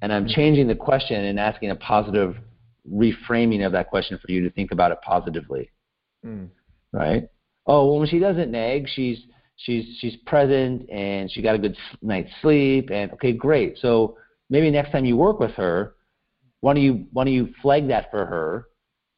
and 0.02 0.14
I'm 0.14 0.28
changing 0.28 0.68
the 0.68 0.76
question 0.76 1.24
and 1.26 1.40
asking 1.40 1.72
a 1.72 1.76
positive 1.76 2.36
reframing 2.92 3.66
of 3.66 3.72
that 3.72 3.90
question 3.90 4.20
for 4.24 4.32
you 4.32 4.42
to 4.42 4.50
think 4.52 4.72
about 4.72 4.92
it 4.92 5.00
positively. 5.02 5.72
Mm. 6.26 6.50
Right? 6.92 7.28
Oh, 7.66 7.88
well, 7.88 8.00
when 8.00 8.08
she 8.08 8.20
doesn't 8.20 8.52
nag, 8.52 8.88
she's 8.94 9.20
she's 9.56 9.86
she's 10.00 10.16
present 10.26 10.90
and 10.90 11.32
she 11.32 11.42
got 11.42 11.56
a 11.56 11.60
good 11.60 11.76
night's 12.02 12.32
sleep, 12.42 12.90
and 12.92 13.12
okay, 13.14 13.32
great. 13.32 13.78
So 13.80 14.18
maybe 14.50 14.70
next 14.70 14.92
time 14.92 15.06
you 15.06 15.18
work 15.18 15.40
with 15.40 15.52
her, 15.52 15.96
why 16.60 16.74
don't 16.74 16.84
you 16.84 17.06
why 17.14 17.24
don't 17.24 17.34
you 17.34 17.54
flag 17.62 17.88
that 17.88 18.12
for 18.12 18.26
her? 18.26 18.68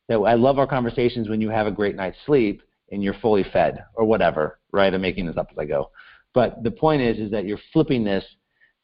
That 0.07 0.19
I 0.19 0.35
love 0.35 0.59
our 0.59 0.67
conversations 0.67 1.29
when 1.29 1.41
you 1.41 1.49
have 1.49 1.67
a 1.67 1.71
great 1.71 1.95
night's 1.95 2.17
sleep 2.25 2.61
and 2.91 3.03
you're 3.03 3.15
fully 3.15 3.43
fed 3.51 3.83
or 3.95 4.05
whatever, 4.05 4.59
right? 4.71 4.93
I'm 4.93 5.01
making 5.01 5.25
this 5.25 5.37
up 5.37 5.47
as 5.51 5.57
I 5.57 5.65
go. 5.65 5.89
But 6.35 6.61
the 6.63 6.71
point 6.71 7.01
is 7.01 7.17
is 7.17 7.31
that 7.31 7.45
you're 7.45 7.59
flipping 7.73 8.03
this 8.03 8.23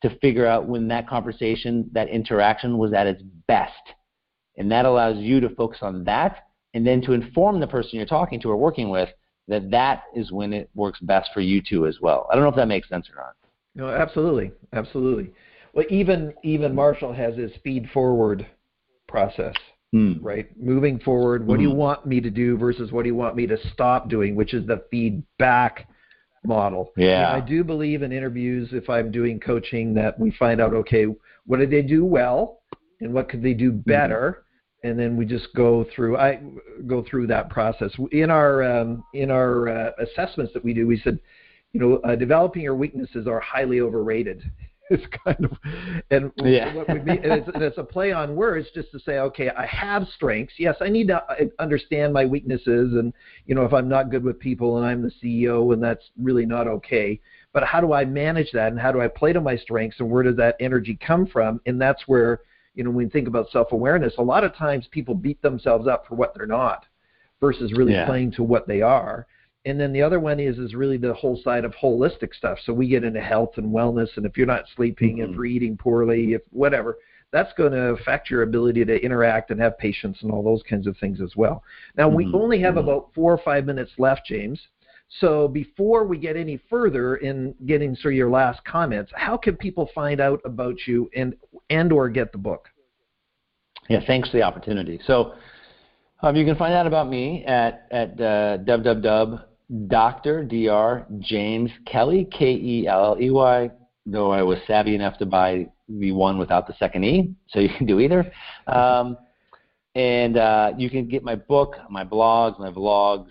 to 0.02 0.18
figure 0.20 0.48
out 0.48 0.68
when 0.68 0.88
that 0.88 1.08
conversation, 1.08 1.88
that 1.94 2.08
interaction 2.08 2.80
was 2.80 2.94
at 2.94 3.06
its 3.06 3.22
best. 3.48 3.74
And 4.58 4.72
that 4.72 4.86
allows 4.86 5.18
you 5.18 5.40
to 5.42 5.50
focus 5.50 5.80
on 5.84 6.04
that 6.06 6.48
and 6.74 6.88
then 6.88 7.02
to 7.02 7.12
inform 7.12 7.60
the 7.60 7.68
person 7.68 7.92
you're 7.98 8.06
talking 8.06 8.40
to 8.42 8.50
or 8.50 8.58
working 8.58 8.90
with 8.90 9.10
that 9.48 9.70
that 9.72 10.04
is 10.16 10.32
when 10.32 10.54
it 10.54 10.70
works 10.76 11.00
best 11.02 11.30
for 11.34 11.42
you 11.42 11.62
too 11.62 11.86
as 11.86 11.98
well. 12.02 12.28
I 12.32 12.36
don't 12.36 12.44
know 12.44 12.50
if 12.50 12.56
that 12.56 12.68
makes 12.68 12.90
sense 12.90 13.08
or 13.10 13.16
not. 13.16 13.36
No, 13.76 13.90
absolutely, 13.90 14.52
absolutely. 14.74 15.32
Well, 15.74 15.86
even 15.90 16.34
even 16.44 16.76
Marshall 16.76 17.14
has 17.14 17.36
his 17.36 17.52
feed 17.64 17.90
forward 17.94 18.46
process, 19.08 19.56
mm. 19.94 20.20
right? 20.22 20.50
Moving 20.58 21.00
forward, 21.00 21.46
what 21.46 21.56
mm. 21.56 21.58
do 21.60 21.64
you 21.64 21.72
hmm. 21.72 21.78
want 21.78 22.06
me 22.06 22.20
to 22.22 22.30
do 22.30 22.58
versus 22.58 22.92
what 22.92 23.04
do 23.04 23.10
you 23.10 23.16
want 23.16 23.36
me 23.36 23.48
to 23.48 23.58
stop 23.74 24.10
doing, 24.10 24.36
which 24.36 24.54
is 24.54 24.66
the 24.68 24.84
feedback 24.92 25.88
model. 26.44 26.92
Yeah. 26.98 27.34
And 27.34 27.44
I 27.44 27.46
do 27.46 27.64
believe 27.64 28.02
in 28.02 28.12
interviews, 28.12 28.70
if 28.72 28.90
I'm 28.90 29.12
doing 29.12 29.40
coaching, 29.40 29.94
that 29.96 30.20
we 30.20 30.32
find 30.32 30.60
out, 30.62 30.74
okay, 30.74 31.06
what 31.46 31.58
did 31.58 31.72
they 31.72 31.82
do 31.82 32.06
well, 32.06 32.62
and 33.00 33.14
what 33.14 33.30
could 33.30 33.42
they 33.44 33.54
do 33.54 33.72
hmm. 33.72 33.80
better, 33.80 34.46
mm. 34.84 34.90
and 34.90 35.00
then 35.00 35.18
we 35.18 35.26
just 35.26 35.48
go 35.56 35.86
through. 35.96 36.18
I 36.18 36.40
go 36.88 37.04
through 37.10 37.28
that 37.28 37.50
process 37.50 37.92
in 38.12 38.30
our 38.30 38.64
um, 38.64 39.04
in 39.14 39.32
our 39.32 39.70
uh, 39.70 39.92
assessments 40.00 40.54
that 40.54 40.64
we 40.64 40.74
do. 40.74 40.88
We 40.88 41.00
said, 41.00 41.20
you 41.74 41.80
know, 41.80 41.96
uh, 41.98 42.16
developing 42.16 42.62
your 42.62 42.76
weaknesses 42.76 43.28
are 43.28 43.40
highly 43.40 43.82
overrated 43.82 44.44
it's 44.90 45.06
kind 45.24 45.46
of 45.46 45.52
and 46.10 46.32
yeah. 46.38 46.74
what 46.74 46.90
would 46.90 47.06
be 47.06 47.12
and 47.12 47.26
it's, 47.26 47.48
and 47.54 47.64
it's 47.64 47.78
a 47.78 47.84
play 47.84 48.12
on 48.12 48.36
words 48.36 48.68
just 48.74 48.92
to 48.92 49.00
say 49.00 49.20
okay 49.20 49.50
i 49.52 49.66
have 49.66 50.08
strengths 50.16 50.54
yes 50.58 50.76
i 50.82 50.90
need 50.90 51.08
to 51.08 51.16
uh, 51.16 51.46
understand 51.60 52.12
my 52.12 52.26
weaknesses 52.26 52.94
and 52.94 53.14
you 53.46 53.54
know 53.54 53.64
if 53.64 53.74
i'm 53.74 53.88
not 53.88 54.10
good 54.10 54.24
with 54.24 54.40
people 54.40 54.78
and 54.78 54.86
i'm 54.86 55.02
the 55.02 55.12
ceo 55.24 55.74
and 55.74 55.82
that's 55.82 56.10
really 56.20 56.46
not 56.46 56.68
okay 56.68 57.20
but 57.54 57.64
how 57.64 57.80
do 57.80 57.94
i 57.94 58.04
manage 58.04 58.52
that 58.52 58.72
and 58.72 58.80
how 58.80 58.92
do 58.92 59.00
i 59.00 59.08
play 59.08 59.32
to 59.32 59.40
my 59.40 59.56
strengths 59.56 60.00
and 60.00 60.10
where 60.10 60.24
does 60.24 60.36
that 60.36 60.56
energy 60.60 60.98
come 61.06 61.28
from 61.28 61.62
and 61.66 61.80
that's 61.80 62.08
where 62.08 62.42
you 62.74 62.84
know 62.84 62.90
when 62.90 63.06
we 63.06 63.10
think 63.10 63.28
about 63.28 63.50
self 63.52 63.72
awareness 63.72 64.14
a 64.18 64.22
lot 64.22 64.44
of 64.44 64.56
times 64.56 64.88
people 64.92 65.14
beat 65.14 65.42
themselves 65.42 65.88
up 65.88 66.08
for 66.08 66.16
what 66.16 66.34
they're 66.36 66.48
not 66.48 66.86
versus 67.40 67.72
really 67.74 67.94
yeah. 67.94 68.06
playing 68.06 68.32
to 68.32 68.44
what 68.44 68.68
they 68.68 68.82
are 68.82 69.28
and 69.66 69.80
then 69.80 69.94
the 69.94 70.02
other 70.02 70.20
one 70.20 70.40
is 70.40 70.58
is 70.58 70.74
really 70.74 70.98
the 70.98 71.14
whole 71.14 71.40
side 71.44 71.66
of 71.66 71.74
holistic 71.76 72.34
stuff. 72.34 72.58
So 72.66 72.74
we 72.74 72.88
get 72.88 73.04
into 73.04 73.22
health 73.22 73.54
and 73.58 73.74
wellness, 73.74 74.10
and 74.18 74.26
if 74.26 74.38
you're 74.38 74.48
not 74.48 74.66
sleeping, 74.76 75.18
mm-hmm. 75.18 75.32
if 75.32 75.36
you're 75.36 75.46
eating 75.46 75.78
poorly, 75.78 76.34
if 76.34 76.42
whatever, 76.50 76.98
that's 77.32 77.54
going 77.54 77.72
to 77.72 77.90
affect 77.90 78.30
your 78.30 78.42
ability 78.42 78.84
to 78.86 79.04
interact 79.04 79.52
and 79.52 79.62
have 79.62 79.78
patience 79.78 80.18
and 80.22 80.32
all 80.32 80.44
those 80.44 80.64
kinds 80.68 80.88
of 80.88 80.98
things 80.98 81.22
as 81.22 81.36
well. 81.36 81.64
Now 81.96 82.08
mm-hmm. 82.08 82.16
we 82.16 82.32
only 82.34 82.60
have 82.62 82.76
mm-hmm. 82.76 82.90
about 82.90 83.12
four 83.14 83.32
or 83.32 83.38
five 83.38 83.66
minutes 83.66 83.92
left, 83.98 84.26
James. 84.26 84.60
So 85.20 85.48
before 85.48 86.06
we 86.06 86.18
get 86.18 86.38
any 86.38 86.60
further 86.70 87.18
in 87.18 87.54
getting 87.66 87.96
through 87.96 88.14
your 88.14 88.30
last 88.30 88.64
comments, 88.64 89.12
how 89.14 89.38
can 89.38 89.58
people 89.58 89.90
find 89.94 90.22
out 90.22 90.42
about 90.46 90.76
you 90.88 91.10
and 91.16 91.36
and 91.70 91.92
or 91.92 92.10
get 92.10 92.32
the 92.32 92.38
book? 92.38 92.70
Yeah, 93.90 94.00
thanks 94.08 94.30
for 94.30 94.38
the 94.38 94.44
opportunity. 94.44 95.02
So 95.06 95.34
um, 96.22 96.36
you 96.36 96.46
can 96.46 96.56
find 96.56 96.74
out 96.74 96.88
about 96.88 97.10
me 97.10 97.44
at 97.46 97.88
at 97.92 98.12
uh, 98.22 98.58
www 98.60 99.44
Dr. 99.88 100.44
Dr. 100.44 101.06
James 101.20 101.72
Kelley, 101.86 102.28
K 102.38 102.52
E 102.52 102.88
L 102.88 103.16
L 103.16 103.22
E 103.22 103.30
Y, 103.30 103.72
though 104.06 104.32
I 104.32 104.42
was 104.42 104.60
savvy 104.68 104.96
enough 104.96 105.18
to 105.20 105.26
buy 105.26 105.68
the 105.88 106.12
one 106.12 106.38
without 106.38 106.68
the 106.68 106.74
second 106.78 107.06
E, 107.06 107.34
so 107.50 107.60
you 107.60 107.70
can 107.78 107.86
do 107.86 108.00
either. 108.00 108.32
Um, 108.68 109.18
and 109.96 110.38
uh, 110.38 110.74
you 110.78 110.90
can 110.90 111.08
get 111.08 111.24
my 111.24 111.36
book, 111.36 111.76
my 111.90 112.04
blogs, 112.04 112.60
my 112.60 112.70
vlogs, 112.70 113.30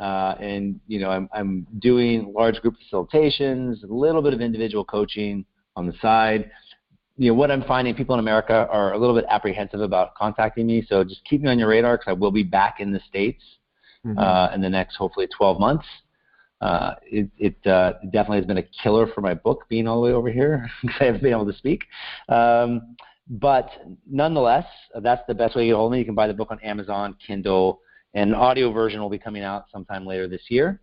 uh, 0.00 0.34
and 0.40 0.80
you 0.88 0.98
know 0.98 1.10
I'm, 1.10 1.28
I'm 1.32 1.66
doing 1.78 2.32
large 2.36 2.60
group 2.60 2.74
facilitations, 2.92 3.84
a 3.84 3.86
little 3.94 4.22
bit 4.22 4.34
of 4.34 4.40
individual 4.40 4.84
coaching 4.84 5.44
on 5.76 5.86
the 5.86 5.94
side. 6.02 6.50
You 7.16 7.30
know 7.30 7.34
what 7.34 7.50
I'm 7.50 7.62
finding, 7.62 7.94
people 7.94 8.14
in 8.14 8.18
America 8.18 8.66
are 8.70 8.94
a 8.94 8.98
little 8.98 9.14
bit 9.14 9.26
apprehensive 9.28 9.80
about 9.80 10.14
contacting 10.16 10.66
me, 10.66 10.84
so 10.88 11.04
just 11.04 11.24
keep 11.24 11.42
me 11.42 11.48
on 11.48 11.60
your 11.60 11.68
radar 11.68 11.96
because 11.96 12.10
I 12.10 12.14
will 12.14 12.32
be 12.32 12.42
back 12.42 12.80
in 12.80 12.92
the 12.92 13.00
states 13.08 13.42
mm-hmm. 14.06 14.18
uh, 14.18 14.52
in 14.54 14.60
the 14.60 14.68
next 14.68 14.96
hopefully 14.96 15.28
12 15.36 15.60
months. 15.60 15.86
Uh, 16.60 16.94
it, 17.06 17.30
it 17.38 17.66
uh, 17.66 17.94
definitely 18.12 18.36
has 18.36 18.46
been 18.46 18.58
a 18.58 18.68
killer 18.82 19.06
for 19.14 19.22
my 19.22 19.32
book 19.32 19.64
being 19.70 19.88
all 19.88 20.00
the 20.00 20.06
way 20.06 20.12
over 20.12 20.30
here 20.30 20.68
because 20.82 20.96
I 21.00 21.04
haven't 21.04 21.22
been 21.22 21.32
able 21.32 21.50
to 21.50 21.56
speak. 21.56 21.84
Um, 22.28 22.96
but 23.28 23.70
nonetheless, 24.10 24.66
that's 25.02 25.22
the 25.28 25.34
best 25.34 25.54
way 25.54 25.62
to 25.62 25.68
get 25.68 25.76
hold 25.76 25.92
of 25.92 25.92
me. 25.92 26.00
You 26.00 26.04
can 26.04 26.14
buy 26.14 26.26
the 26.26 26.34
book 26.34 26.50
on 26.50 26.58
Amazon, 26.60 27.16
Kindle, 27.24 27.80
and 28.14 28.30
an 28.30 28.36
audio 28.36 28.72
version 28.72 29.00
will 29.00 29.08
be 29.08 29.18
coming 29.18 29.44
out 29.44 29.66
sometime 29.72 30.04
later 30.04 30.26
this 30.26 30.42
year 30.48 30.80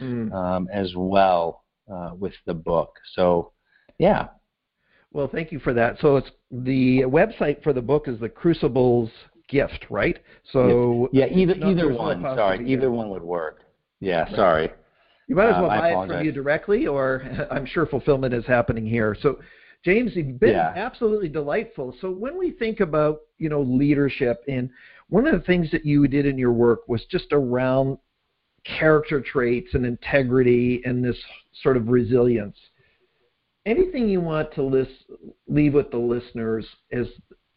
mm. 0.00 0.32
um, 0.32 0.68
as 0.72 0.92
well 0.94 1.64
uh, 1.92 2.10
with 2.18 2.34
the 2.44 2.54
book. 2.54 2.94
So, 3.14 3.52
yeah. 3.98 4.28
Well, 5.12 5.28
thank 5.28 5.52
you 5.52 5.58
for 5.58 5.72
that. 5.72 5.96
So 6.00 6.16
it's 6.16 6.30
the 6.50 7.00
website 7.02 7.62
for 7.62 7.72
the 7.72 7.80
book 7.80 8.08
is 8.08 8.20
the 8.20 8.28
Crucibles 8.28 9.10
gift, 9.48 9.86
right? 9.90 10.18
So 10.52 11.08
yeah, 11.12 11.26
either 11.26 11.54
either 11.54 11.92
one. 11.92 12.22
Sorry, 12.22 12.68
either 12.70 12.90
one 12.90 13.10
would 13.10 13.22
work. 13.22 13.60
Yeah, 14.00 14.22
right. 14.22 14.36
sorry. 14.36 14.72
You 15.28 15.34
might 15.34 15.48
as 15.48 15.54
well 15.60 15.70
um, 15.70 15.78
buy 15.78 15.90
it 15.90 16.06
from 16.08 16.24
you 16.24 16.32
directly, 16.32 16.86
or 16.86 17.22
I'm 17.50 17.66
sure 17.66 17.86
fulfillment 17.86 18.32
is 18.32 18.46
happening 18.46 18.86
here. 18.86 19.16
So, 19.20 19.40
James, 19.84 20.12
you've 20.14 20.38
been 20.38 20.50
yeah. 20.50 20.72
absolutely 20.76 21.28
delightful. 21.28 21.94
So, 22.00 22.10
when 22.10 22.38
we 22.38 22.52
think 22.52 22.80
about 22.80 23.20
you 23.38 23.48
know 23.48 23.62
leadership, 23.62 24.42
and 24.48 24.70
one 25.08 25.26
of 25.26 25.32
the 25.32 25.46
things 25.46 25.70
that 25.72 25.84
you 25.84 26.06
did 26.08 26.26
in 26.26 26.38
your 26.38 26.52
work 26.52 26.88
was 26.88 27.04
just 27.10 27.26
around 27.32 27.98
character 28.78 29.20
traits 29.20 29.68
and 29.74 29.86
integrity 29.86 30.82
and 30.84 31.04
this 31.04 31.16
sort 31.62 31.76
of 31.76 31.88
resilience. 31.88 32.56
Anything 33.64 34.08
you 34.08 34.20
want 34.20 34.52
to 34.54 34.62
list, 34.62 34.92
leave 35.48 35.74
with 35.74 35.90
the 35.90 35.98
listeners 35.98 36.66
as 36.92 37.06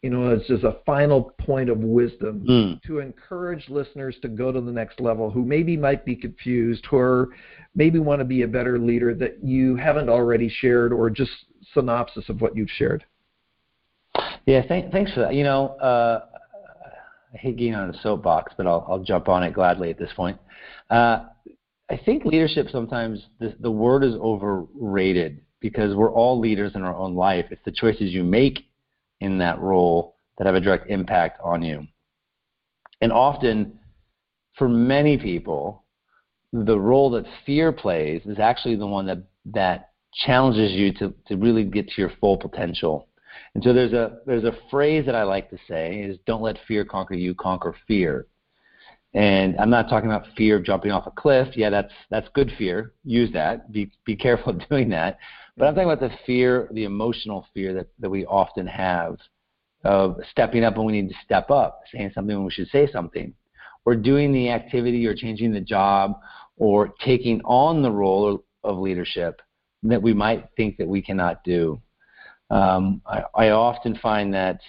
you 0.02 0.08
know, 0.08 0.30
it's 0.30 0.46
just 0.46 0.64
a 0.64 0.78
final 0.86 1.34
point 1.38 1.68
of 1.68 1.78
wisdom 1.78 2.44
mm. 2.48 2.82
to 2.82 3.00
encourage 3.00 3.68
listeners 3.68 4.16
to 4.22 4.28
go 4.28 4.50
to 4.50 4.60
the 4.60 4.72
next 4.72 4.98
level 4.98 5.30
who 5.30 5.44
maybe 5.44 5.76
might 5.76 6.06
be 6.06 6.16
confused 6.16 6.86
or 6.90 7.28
maybe 7.74 7.98
want 7.98 8.18
to 8.20 8.24
be 8.24 8.42
a 8.42 8.48
better 8.48 8.78
leader 8.78 9.14
that 9.14 9.44
you 9.44 9.76
haven't 9.76 10.08
already 10.08 10.48
shared 10.48 10.92
or 10.92 11.10
just 11.10 11.30
synopsis 11.74 12.28
of 12.30 12.40
what 12.40 12.56
you've 12.56 12.70
shared. 12.70 13.04
Yeah, 14.46 14.62
th- 14.62 14.90
thanks 14.90 15.12
for 15.12 15.20
that. 15.20 15.34
You 15.34 15.44
know, 15.44 15.68
uh, 15.76 16.24
I 17.34 17.36
hate 17.36 17.58
getting 17.58 17.74
on 17.74 17.90
a 17.90 18.00
soapbox, 18.00 18.54
but 18.56 18.66
I'll, 18.66 18.86
I'll 18.88 19.04
jump 19.04 19.28
on 19.28 19.42
it 19.42 19.52
gladly 19.52 19.90
at 19.90 19.98
this 19.98 20.10
point. 20.16 20.38
Uh, 20.88 21.26
I 21.90 22.00
think 22.04 22.24
leadership 22.24 22.68
sometimes 22.72 23.20
the, 23.38 23.54
the 23.60 23.70
word 23.70 24.02
is 24.02 24.14
overrated 24.14 25.42
because 25.60 25.94
we're 25.94 26.12
all 26.12 26.40
leaders 26.40 26.72
in 26.74 26.82
our 26.82 26.96
own 26.96 27.14
life. 27.14 27.46
It's 27.50 27.60
the 27.66 27.72
choices 27.72 28.12
you 28.12 28.24
make 28.24 28.69
in 29.20 29.38
that 29.38 29.60
role 29.60 30.16
that 30.38 30.46
have 30.46 30.54
a 30.54 30.60
direct 30.60 30.90
impact 30.90 31.40
on 31.42 31.62
you. 31.62 31.86
And 33.00 33.12
often, 33.12 33.78
for 34.56 34.68
many 34.68 35.16
people, 35.16 35.84
the 36.52 36.78
role 36.78 37.10
that 37.10 37.26
fear 37.46 37.72
plays 37.72 38.22
is 38.26 38.38
actually 38.38 38.76
the 38.76 38.86
one 38.86 39.06
that, 39.06 39.22
that 39.46 39.90
challenges 40.12 40.72
you 40.72 40.92
to, 40.94 41.14
to 41.28 41.36
really 41.36 41.64
get 41.64 41.88
to 41.88 42.00
your 42.00 42.12
full 42.20 42.36
potential. 42.36 43.06
And 43.54 43.64
so 43.64 43.72
there's 43.72 43.92
a 43.92 44.18
there's 44.26 44.44
a 44.44 44.56
phrase 44.70 45.06
that 45.06 45.14
I 45.14 45.22
like 45.24 45.50
to 45.50 45.58
say 45.68 46.00
is 46.00 46.18
don't 46.26 46.42
let 46.42 46.58
fear 46.68 46.84
conquer 46.84 47.14
you, 47.14 47.34
conquer 47.34 47.74
fear. 47.86 48.26
And 49.12 49.56
I'm 49.58 49.70
not 49.70 49.88
talking 49.88 50.08
about 50.08 50.26
fear 50.36 50.56
of 50.56 50.64
jumping 50.64 50.92
off 50.92 51.06
a 51.06 51.10
cliff. 51.10 51.56
Yeah, 51.56 51.70
that's 51.70 51.92
that's 52.10 52.28
good 52.34 52.52
fear. 52.58 52.92
Use 53.04 53.32
that. 53.32 53.72
Be 53.72 53.90
be 54.04 54.14
careful 54.14 54.50
of 54.54 54.68
doing 54.68 54.88
that. 54.90 55.18
But 55.56 55.66
I'm 55.66 55.74
talking 55.74 55.90
about 55.90 56.00
the 56.00 56.16
fear, 56.26 56.68
the 56.72 56.84
emotional 56.84 57.46
fear 57.52 57.74
that, 57.74 57.88
that 57.98 58.10
we 58.10 58.24
often 58.26 58.66
have 58.66 59.18
of 59.84 60.16
stepping 60.30 60.64
up 60.64 60.76
when 60.76 60.86
we 60.86 60.92
need 60.92 61.08
to 61.08 61.14
step 61.24 61.50
up, 61.50 61.80
saying 61.92 62.12
something 62.14 62.36
when 62.36 62.44
we 62.44 62.50
should 62.50 62.68
say 62.68 62.90
something, 62.90 63.32
or 63.84 63.94
doing 63.94 64.32
the 64.32 64.50
activity 64.50 65.06
or 65.06 65.14
changing 65.14 65.52
the 65.52 65.60
job 65.60 66.20
or 66.56 66.92
taking 67.04 67.40
on 67.42 67.82
the 67.82 67.90
role 67.90 68.44
of 68.62 68.78
leadership 68.78 69.40
that 69.82 70.02
we 70.02 70.12
might 70.12 70.46
think 70.56 70.76
that 70.76 70.86
we 70.86 71.00
cannot 71.00 71.42
do. 71.44 71.80
Um, 72.50 73.00
I, 73.06 73.22
I 73.34 73.48
often 73.50 73.96
find 73.96 74.34
that, 74.34 74.60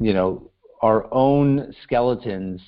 you 0.00 0.12
know, 0.12 0.50
our 0.82 1.12
own 1.12 1.72
skeletons 1.84 2.60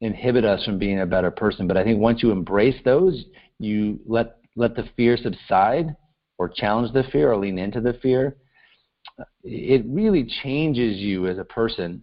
inhibit 0.00 0.44
us 0.44 0.64
from 0.64 0.78
being 0.78 1.00
a 1.00 1.06
better 1.06 1.30
person. 1.30 1.66
But 1.66 1.76
I 1.76 1.84
think 1.84 2.00
once 2.00 2.22
you 2.22 2.30
embrace 2.30 2.76
those, 2.84 3.24
you 3.58 4.00
let 4.06 4.37
let 4.58 4.74
the 4.74 4.88
fear 4.96 5.16
subside 5.16 5.94
or 6.36 6.48
challenge 6.48 6.92
the 6.92 7.04
fear 7.04 7.32
or 7.32 7.36
lean 7.36 7.58
into 7.58 7.80
the 7.80 7.94
fear, 7.94 8.36
it 9.44 9.84
really 9.86 10.28
changes 10.42 10.98
you 10.98 11.26
as 11.28 11.38
a 11.38 11.44
person, 11.44 12.02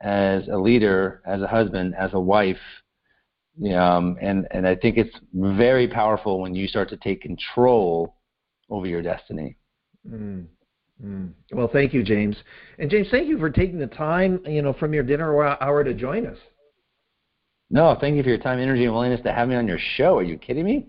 as 0.00 0.46
a 0.48 0.56
leader, 0.56 1.22
as 1.26 1.42
a 1.42 1.46
husband, 1.46 1.94
as 1.98 2.14
a 2.14 2.20
wife. 2.20 2.56
Um, 3.74 4.16
and, 4.20 4.46
and 4.52 4.66
I 4.66 4.76
think 4.76 4.96
it's 4.96 5.16
very 5.34 5.88
powerful 5.88 6.40
when 6.40 6.54
you 6.54 6.68
start 6.68 6.88
to 6.90 6.96
take 6.96 7.20
control 7.20 8.14
over 8.70 8.86
your 8.86 9.02
destiny. 9.02 9.56
Mm. 10.08 10.46
Mm. 11.04 11.32
Well, 11.52 11.68
thank 11.72 11.92
you, 11.92 12.04
James. 12.04 12.36
And 12.78 12.88
James, 12.90 13.08
thank 13.10 13.28
you 13.28 13.38
for 13.38 13.50
taking 13.50 13.78
the 13.78 13.86
time, 13.88 14.40
you 14.46 14.62
know, 14.62 14.72
from 14.72 14.94
your 14.94 15.02
dinner 15.02 15.44
hour 15.60 15.82
to 15.82 15.94
join 15.94 16.26
us. 16.26 16.38
No, 17.70 17.96
thank 18.00 18.16
you 18.16 18.22
for 18.22 18.30
your 18.30 18.38
time, 18.38 18.60
energy, 18.60 18.84
and 18.84 18.94
willingness 18.94 19.20
to 19.22 19.32
have 19.32 19.48
me 19.48 19.56
on 19.56 19.68
your 19.68 19.78
show. 19.96 20.16
Are 20.16 20.22
you 20.22 20.38
kidding 20.38 20.64
me? 20.64 20.86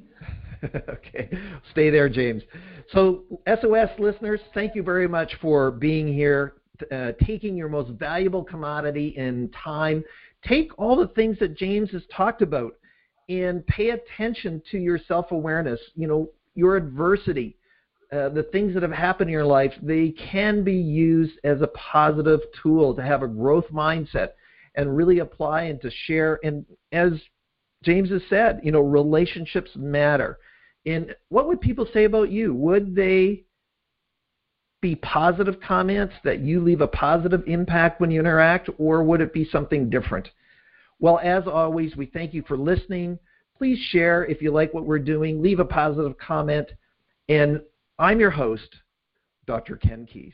okay. 0.90 1.30
Stay 1.72 1.90
there, 1.90 2.10
James. 2.10 2.44
So, 2.92 3.24
SOS 3.48 3.90
listeners, 3.98 4.40
thank 4.54 4.76
you 4.76 4.84
very 4.84 5.08
much 5.08 5.34
for 5.42 5.72
being 5.72 6.12
here, 6.12 6.56
uh, 6.92 7.12
taking 7.26 7.56
your 7.56 7.70
most 7.70 7.92
valuable 7.92 8.44
commodity 8.44 9.10
in 9.18 9.50
time. 9.64 10.04
Take 10.46 10.78
all 10.78 10.96
the 10.96 11.08
things 11.10 11.38
that 11.40 11.58
James 11.58 11.92
has 11.92 12.04
talked 12.16 12.42
about 12.42 12.74
and 13.30 13.66
pay 13.68 13.92
attention 13.92 14.62
to 14.72 14.78
your 14.78 14.98
self 15.08 15.32
awareness, 15.32 15.80
you 15.96 16.08
know, 16.08 16.30
your 16.56 16.76
adversity. 16.76 17.56
Uh, 18.12 18.28
the 18.30 18.44
things 18.52 18.74
that 18.74 18.82
have 18.82 18.92
happened 18.92 19.30
in 19.30 19.34
your 19.34 19.46
life, 19.46 19.72
they 19.84 20.10
can 20.32 20.64
be 20.64 20.74
used 20.74 21.34
as 21.44 21.62
a 21.62 21.68
positive 21.68 22.40
tool 22.64 22.96
to 22.96 23.04
have 23.04 23.22
a 23.22 23.28
growth 23.28 23.68
mindset 23.72 24.30
and 24.74 24.98
really 24.98 25.20
apply 25.20 25.64
and 25.64 25.80
to 25.80 25.92
share. 26.06 26.40
And 26.44 26.66
as 26.92 27.12
James 27.84 28.10
has 28.10 28.24
said, 28.28 28.62
you 28.64 28.72
know, 28.72 28.82
relationships 28.82 29.70
matter. 29.76 30.40
And 30.90 31.16
what 31.28 31.48
would 31.48 31.62
people 31.62 31.88
say 31.94 32.06
about 32.06 32.32
you? 32.32 32.52
Would 32.56 32.96
they 32.96 33.44
be 34.82 34.96
positive 34.96 35.60
comments 35.62 36.16
that 36.24 36.40
you 36.40 36.62
leave 36.62 36.82
a 36.82 36.88
positive 36.88 37.44
impact 37.46 38.02
when 38.02 38.10
you 38.10 38.20
interact, 38.20 38.72
or 38.80 39.04
would 39.04 39.22
it 39.22 39.32
be 39.32 39.46
something 39.46 39.92
different? 39.92 40.30
Well, 41.00 41.20
as 41.22 41.44
always, 41.46 41.96
we 41.96 42.08
thank 42.08 42.34
you 42.34 42.42
for 42.48 42.58
listening. 42.58 43.20
Please 43.56 43.78
share 43.92 44.26
if 44.26 44.42
you 44.42 44.52
like 44.52 44.74
what 44.74 44.86
we're 44.86 44.98
doing, 44.98 45.44
leave 45.44 45.60
a 45.60 45.66
positive 45.66 46.18
comment, 46.18 46.72
and 47.28 47.62
I'm 48.00 48.20
your 48.20 48.32
host, 48.32 48.78
Dr. 49.46 49.76
Ken 49.76 50.08
Keis. 50.12 50.34